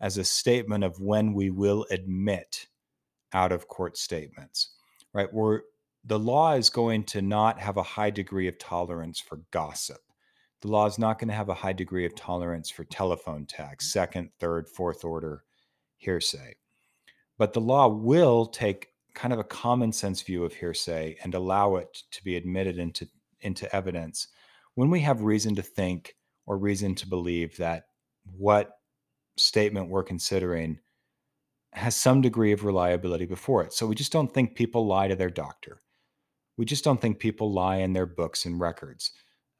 as 0.00 0.18
a 0.18 0.24
statement 0.24 0.84
of 0.84 1.00
when 1.00 1.32
we 1.32 1.50
will 1.50 1.86
admit 1.90 2.66
out 3.32 3.52
of 3.52 3.68
court 3.68 3.96
statements, 3.96 4.75
right? 5.16 5.32
Where 5.32 5.62
the 6.04 6.18
law 6.18 6.52
is 6.52 6.68
going 6.68 7.04
to 7.04 7.22
not 7.22 7.58
have 7.58 7.78
a 7.78 7.82
high 7.82 8.10
degree 8.10 8.48
of 8.48 8.58
tolerance 8.58 9.18
for 9.18 9.40
gossip. 9.50 9.96
The 10.60 10.68
law 10.68 10.84
is 10.84 10.98
not 10.98 11.18
going 11.18 11.28
to 11.28 11.34
have 11.34 11.48
a 11.48 11.54
high 11.54 11.72
degree 11.72 12.04
of 12.04 12.14
tolerance 12.14 12.68
for 12.68 12.84
telephone 12.84 13.46
tags, 13.46 13.86
mm-hmm. 13.86 13.98
second, 13.98 14.30
third, 14.38 14.68
fourth 14.68 15.04
order 15.04 15.42
hearsay. 15.96 16.56
But 17.38 17.54
the 17.54 17.62
law 17.62 17.88
will 17.88 18.44
take 18.44 18.88
kind 19.14 19.32
of 19.32 19.38
a 19.38 19.44
common 19.44 19.90
sense 19.90 20.20
view 20.20 20.44
of 20.44 20.52
hearsay 20.52 21.16
and 21.24 21.34
allow 21.34 21.76
it 21.76 22.02
to 22.10 22.22
be 22.22 22.36
admitted 22.36 22.78
into, 22.78 23.08
into 23.40 23.74
evidence 23.74 24.28
when 24.74 24.90
we 24.90 25.00
have 25.00 25.22
reason 25.22 25.54
to 25.54 25.62
think 25.62 26.14
or 26.44 26.58
reason 26.58 26.94
to 26.96 27.08
believe 27.08 27.56
that 27.56 27.84
what 28.36 28.72
statement 29.38 29.88
we're 29.88 30.02
considering 30.02 30.78
has 31.76 31.94
some 31.94 32.20
degree 32.20 32.52
of 32.52 32.64
reliability 32.64 33.26
before 33.26 33.62
it. 33.62 33.72
So 33.72 33.86
we 33.86 33.94
just 33.94 34.12
don't 34.12 34.32
think 34.32 34.54
people 34.54 34.86
lie 34.86 35.08
to 35.08 35.16
their 35.16 35.30
doctor. 35.30 35.80
We 36.56 36.64
just 36.64 36.84
don't 36.84 37.00
think 37.00 37.18
people 37.18 37.52
lie 37.52 37.76
in 37.76 37.92
their 37.92 38.06
books 38.06 38.46
and 38.46 38.58
records 38.58 39.12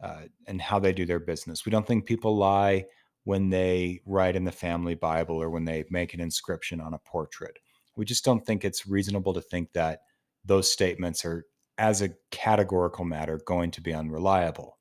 uh, 0.02 0.22
and 0.46 0.60
how 0.60 0.78
they 0.78 0.92
do 0.92 1.06
their 1.06 1.20
business. 1.20 1.64
We 1.64 1.70
don't 1.70 1.86
think 1.86 2.06
people 2.06 2.36
lie 2.36 2.86
when 3.24 3.50
they 3.50 4.00
write 4.06 4.36
in 4.36 4.44
the 4.44 4.52
family 4.52 4.94
Bible 4.94 5.36
or 5.36 5.50
when 5.50 5.64
they 5.64 5.84
make 5.90 6.14
an 6.14 6.20
inscription 6.20 6.80
on 6.80 6.94
a 6.94 6.98
portrait 6.98 7.58
we 7.96 8.04
just 8.04 8.24
don't 8.24 8.44
think 8.44 8.64
it's 8.64 8.86
reasonable 8.86 9.34
to 9.34 9.40
think 9.40 9.72
that 9.72 10.00
those 10.44 10.70
statements 10.70 11.24
are, 11.24 11.46
as 11.78 12.02
a 12.02 12.10
categorical 12.30 13.04
matter, 13.04 13.40
going 13.46 13.70
to 13.72 13.80
be 13.80 13.92
unreliable. 13.92 14.78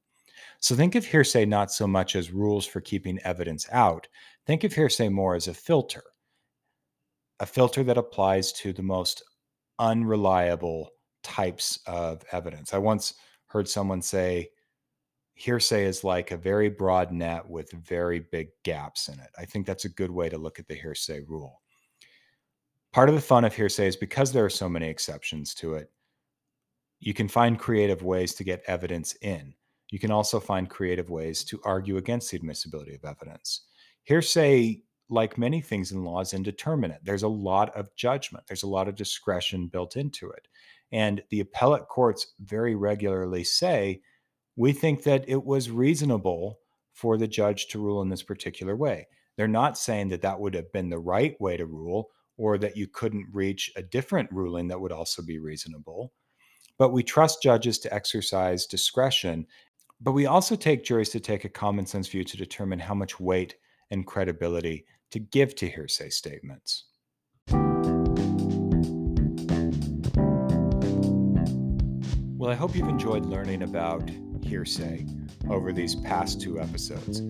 So 0.60 0.76
think 0.76 0.96
of 0.96 1.06
hearsay 1.06 1.46
not 1.46 1.72
so 1.72 1.88
much 1.88 2.16
as 2.16 2.32
rules 2.32 2.66
for 2.66 2.82
keeping 2.82 3.20
evidence 3.24 3.68
out, 3.72 4.08
think 4.46 4.64
of 4.64 4.74
hearsay 4.74 5.10
more 5.10 5.36
as 5.36 5.48
a 5.48 5.54
filter, 5.54 6.04
a 7.40 7.46
filter 7.46 7.84
that 7.84 7.98
applies 7.98 8.52
to 8.54 8.74
the 8.74 8.84
most 8.84 9.24
unreliable 9.80 10.92
types 11.24 11.80
of 11.86 12.24
evidence. 12.32 12.74
I 12.74 12.78
once 12.78 13.16
heard 13.48 13.68
someone 13.68 14.02
say, 14.02 14.50
hearsay 15.34 15.84
is 15.86 16.04
like 16.04 16.32
a 16.32 16.38
very 16.38 16.70
broad 16.70 17.12
net 17.12 17.48
with 17.48 17.72
very 17.72 18.20
big 18.20 18.50
gaps 18.64 19.10
in 19.10 19.20
it. 19.20 19.30
I 19.38 19.46
think 19.46 19.66
that's 19.66 19.86
a 19.86 19.90
good 19.90 20.12
way 20.12 20.30
to 20.30 20.38
look 20.38 20.60
at 20.60 20.68
the 20.68 20.76
hearsay 20.76 21.22
rule. 21.28 21.62
Part 22.94 23.10
of 23.10 23.16
the 23.16 23.22
fun 23.22 23.44
of 23.44 23.54
hearsay 23.54 23.88
is 23.88 23.98
because 23.98 24.32
there 24.32 24.46
are 24.46 24.50
so 24.50 24.70
many 24.70 24.88
exceptions 24.88 25.54
to 25.56 25.74
it, 25.74 25.92
you 27.02 27.14
can 27.14 27.28
find 27.28 27.60
creative 27.60 28.04
ways 28.04 28.34
to 28.36 28.46
get 28.46 28.64
evidence 28.68 29.16
in. 29.22 29.54
You 29.92 30.00
can 30.00 30.12
also 30.12 30.40
find 30.40 30.70
creative 30.70 31.10
ways 31.10 31.44
to 31.46 31.60
argue 31.66 31.98
against 31.98 32.32
the 32.32 32.38
admissibility 32.38 32.96
of 32.96 33.04
evidence. 33.04 33.62
Hearsay, 34.04 34.82
like 35.10 35.38
many 35.38 35.62
things 35.62 35.92
in 35.92 36.04
law, 36.04 36.22
is 36.22 36.34
indeterminate. 36.34 37.00
There's 37.04 37.24
a 37.24 37.28
lot 37.28 37.76
of 37.76 37.96
judgment, 37.96 38.46
there's 38.48 38.64
a 38.64 38.68
lot 38.68 38.88
of 38.88 38.96
discretion 38.96 39.68
built 39.68 39.96
into 39.96 40.30
it. 40.30 40.48
And 40.92 41.22
the 41.30 41.42
appellate 41.42 41.88
courts 41.88 42.34
very 42.40 42.76
regularly 42.76 43.44
say, 43.44 44.02
we 44.56 44.72
think 44.72 45.04
that 45.04 45.28
it 45.28 45.44
was 45.44 45.70
reasonable 45.70 46.60
for 46.94 47.18
the 47.18 47.28
judge 47.28 47.68
to 47.68 47.80
rule 47.80 48.02
in 48.02 48.10
this 48.10 48.24
particular 48.24 48.76
way. 48.76 49.08
They're 49.36 49.48
not 49.48 49.78
saying 49.78 50.10
that 50.10 50.22
that 50.22 50.40
would 50.40 50.54
have 50.54 50.72
been 50.72 50.90
the 50.90 51.00
right 51.00 51.40
way 51.42 51.58
to 51.58 51.66
rule 51.66 52.12
or 52.38 52.58
that 52.58 52.78
you 52.78 52.88
couldn't 52.88 53.28
reach 53.32 53.72
a 53.76 53.82
different 53.82 54.32
ruling 54.32 54.68
that 54.70 54.80
would 54.80 54.92
also 54.92 55.22
be 55.22 55.40
reasonable. 55.40 56.14
But 56.78 56.94
we 56.94 57.04
trust 57.04 57.42
judges 57.42 57.80
to 57.80 57.94
exercise 57.94 58.66
discretion. 58.66 59.46
But 60.02 60.14
we 60.14 60.26
also 60.26 60.56
take 60.56 60.84
juries 60.84 61.10
to 61.10 61.20
take 61.20 61.46
a 61.46 61.50
common 61.50 61.86
sense 61.86 62.08
view 62.08 62.24
to 62.24 62.38
determine 62.38 62.80
how 62.80 62.94
much 62.94 63.20
weight 63.20 63.56
and 63.92 64.06
credibility 64.06 64.86
to 65.12 65.20
give 65.20 65.56
to 65.56 65.68
hearsay 65.68 66.10
statements. 66.10 66.86
Well, 72.38 72.52
I 72.52 72.56
hope 72.56 72.76
you've 72.76 72.88
enjoyed 72.88 73.26
learning 73.26 73.64
about 73.64 74.10
hearsay 74.44 75.06
over 75.50 75.74
these 75.74 75.96
past 75.96 76.40
two 76.42 76.60
episodes. 76.60 77.22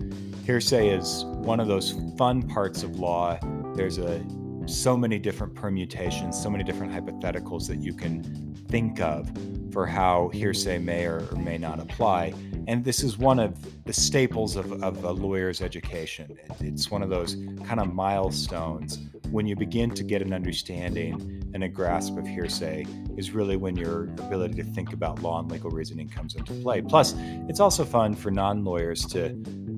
Hearsay 0.44 0.88
is 0.88 1.24
one 1.24 1.58
of 1.58 1.68
those 1.68 1.94
fun 2.18 2.42
parts 2.42 2.82
of 2.82 2.98
law. 2.98 3.38
There's 3.74 3.98
a 3.98 4.24
so 4.66 4.96
many 4.96 5.18
different 5.18 5.54
permutations, 5.54 6.40
so 6.40 6.50
many 6.50 6.64
different 6.64 6.92
hypotheticals 6.92 7.66
that 7.68 7.80
you 7.80 7.92
can 7.92 8.54
think 8.68 9.00
of 9.00 9.30
for 9.72 9.86
how 9.86 10.28
hearsay 10.28 10.78
may 10.78 11.04
or, 11.04 11.20
may 11.36 11.58
not 11.58 11.78
apply. 11.78 12.32
And 12.66 12.84
this 12.84 13.02
is 13.02 13.18
one 13.18 13.38
of 13.38 13.84
the 13.84 13.92
staples 13.92 14.56
of, 14.56 14.82
of 14.82 15.04
a 15.04 15.12
lawyer's 15.12 15.60
education. 15.60 16.36
It's 16.60 16.90
one 16.90 17.02
of 17.02 17.10
those 17.10 17.36
kind 17.64 17.78
of 17.78 17.92
milestones 17.92 18.98
when 19.30 19.46
you 19.46 19.56
begin 19.56 19.90
to 19.90 20.04
get 20.04 20.22
an 20.22 20.32
understanding 20.32 21.42
and 21.52 21.64
a 21.64 21.68
grasp 21.68 22.16
of 22.16 22.26
hearsay 22.26 22.86
is 23.16 23.32
really 23.32 23.56
when 23.56 23.76
your 23.76 24.04
ability 24.04 24.54
to 24.54 24.64
think 24.64 24.92
about 24.92 25.22
law 25.22 25.40
and 25.40 25.50
legal 25.50 25.70
reasoning 25.70 26.08
comes 26.08 26.36
into 26.36 26.52
play. 26.54 26.80
Plus, 26.80 27.14
it's 27.48 27.60
also 27.60 27.84
fun 27.84 28.14
for 28.14 28.30
non-lawyers 28.30 29.04
to, 29.06 29.30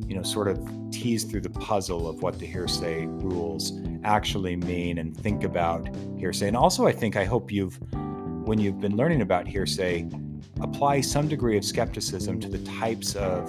you 0.09 0.17
know, 0.17 0.23
sort 0.23 0.49
of 0.49 0.59
tease 0.91 1.25
through 1.25 1.43
the 1.43 1.51
puzzle 1.51 2.09
of 2.09 2.23
what 2.23 2.39
the 2.39 2.47
hearsay 2.47 3.07
rules 3.07 3.73
actually 4.05 4.57
mean 4.57 4.99
and 4.99 5.17
think 5.17 5.45
about 5.45 5.89
hearsay. 6.17 6.49
And 6.49 6.57
also, 6.57 6.87
I 6.87 6.93
think, 6.93 7.17
I 7.17 7.25
hope 7.25 7.53
you've, 7.53 7.79
when 8.47 8.59
you've 8.59 8.81
been 8.81 8.97
learning 8.97 9.21
about 9.21 9.47
hearsay, 9.47 10.09
apply 10.61 11.03
some 11.03 11.29
degree 11.29 11.57
of 11.57 11.65
skepticism 11.65 12.41
to 12.41 12.49
the 12.49 12.59
types 12.65 13.15
of 13.17 13.49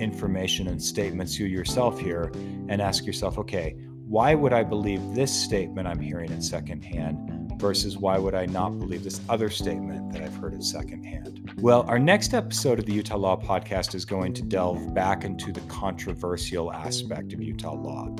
information 0.00 0.68
and 0.68 0.82
statements 0.82 1.38
you 1.38 1.46
yourself 1.46 2.00
hear 2.00 2.32
and 2.68 2.80
ask 2.80 3.04
yourself, 3.04 3.38
okay, 3.38 3.76
why 4.06 4.34
would 4.34 4.52
I 4.52 4.62
believe 4.62 5.14
this 5.14 5.32
statement 5.32 5.86
I'm 5.86 6.00
hearing 6.00 6.32
at 6.32 6.42
secondhand 6.42 7.31
versus 7.58 7.96
why 7.96 8.18
would 8.18 8.34
I 8.34 8.46
not 8.46 8.78
believe 8.78 9.04
this 9.04 9.20
other 9.28 9.50
statement 9.50 10.12
that 10.12 10.22
I've 10.22 10.36
heard 10.36 10.54
at 10.54 10.62
secondhand? 10.62 11.52
Well, 11.58 11.82
our 11.88 11.98
next 11.98 12.34
episode 12.34 12.78
of 12.78 12.86
the 12.86 12.92
Utah 12.92 13.16
Law 13.16 13.36
Podcast 13.36 13.94
is 13.94 14.04
going 14.04 14.34
to 14.34 14.42
delve 14.42 14.94
back 14.94 15.24
into 15.24 15.52
the 15.52 15.60
controversial 15.62 16.72
aspect 16.72 17.32
of 17.32 17.42
Utah 17.42 17.74
law. 17.74 18.14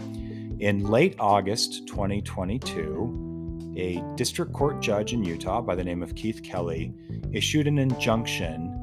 In 0.61 0.85
late 0.85 1.17
August 1.19 1.87
2022, 1.89 3.75
a 3.77 4.03
district 4.17 4.53
court 4.53 4.81
judge 4.81 5.13
in 5.13 5.25
Utah 5.25 5.61
by 5.61 5.75
the 5.75 5.85
name 5.85 6.03
of 6.03 6.15
Keith 6.15 6.43
Kelly 6.43 6.93
issued 7.33 7.67
an 7.67 7.79
injunction 7.79 8.79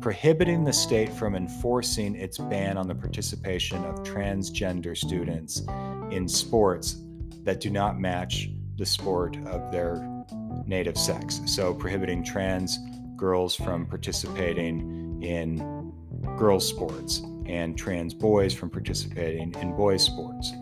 prohibiting 0.00 0.62
the 0.62 0.72
state 0.72 1.12
from 1.12 1.34
enforcing 1.34 2.14
its 2.14 2.38
ban 2.38 2.76
on 2.76 2.86
the 2.86 2.94
participation 2.94 3.84
of 3.84 3.96
transgender 4.04 4.96
students 4.96 5.62
in 6.10 6.28
sports 6.28 7.02
that 7.42 7.60
do 7.60 7.70
not 7.70 7.98
match 7.98 8.50
the 8.76 8.86
sport 8.86 9.36
of 9.46 9.70
their 9.72 10.24
native 10.66 10.98
sex. 10.98 11.40
So, 11.46 11.74
prohibiting 11.74 12.24
trans 12.24 12.78
girls 13.16 13.54
from 13.54 13.86
participating 13.86 15.22
in 15.22 15.92
girls' 16.36 16.68
sports 16.68 17.22
and 17.46 17.76
trans 17.76 18.12
boys 18.12 18.52
from 18.52 18.70
participating 18.70 19.54
in 19.54 19.74
boys' 19.74 20.02
sports. 20.02 20.52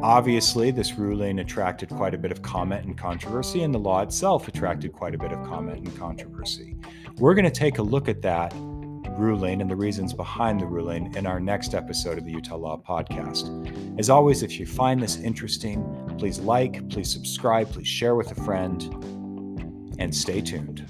Obviously, 0.00 0.70
this 0.70 0.94
ruling 0.94 1.40
attracted 1.40 1.88
quite 1.88 2.14
a 2.14 2.18
bit 2.18 2.30
of 2.30 2.40
comment 2.40 2.84
and 2.84 2.96
controversy, 2.96 3.64
and 3.64 3.74
the 3.74 3.78
law 3.78 4.00
itself 4.00 4.46
attracted 4.46 4.92
quite 4.92 5.14
a 5.14 5.18
bit 5.18 5.32
of 5.32 5.44
comment 5.44 5.78
and 5.78 5.98
controversy. 5.98 6.76
We're 7.16 7.34
going 7.34 7.46
to 7.46 7.50
take 7.50 7.78
a 7.78 7.82
look 7.82 8.08
at 8.08 8.22
that 8.22 8.54
ruling 9.18 9.60
and 9.60 9.70
the 9.70 9.76
reasons 9.76 10.12
behind 10.12 10.60
the 10.60 10.66
ruling 10.66 11.14
in 11.14 11.26
our 11.26 11.40
next 11.40 11.74
episode 11.74 12.18
of 12.18 12.24
the 12.24 12.32
Utah 12.32 12.56
Law 12.56 12.80
Podcast. 12.80 13.98
As 13.98 14.08
always, 14.08 14.42
if 14.42 14.58
you 14.58 14.66
find 14.66 15.02
this 15.02 15.16
interesting, 15.16 15.84
please 16.18 16.38
like, 16.38 16.88
please 16.88 17.12
subscribe, 17.12 17.70
please 17.70 17.88
share 17.88 18.14
with 18.14 18.30
a 18.30 18.42
friend. 18.42 18.94
and 20.00 20.14
stay 20.14 20.40
tuned. 20.40 20.86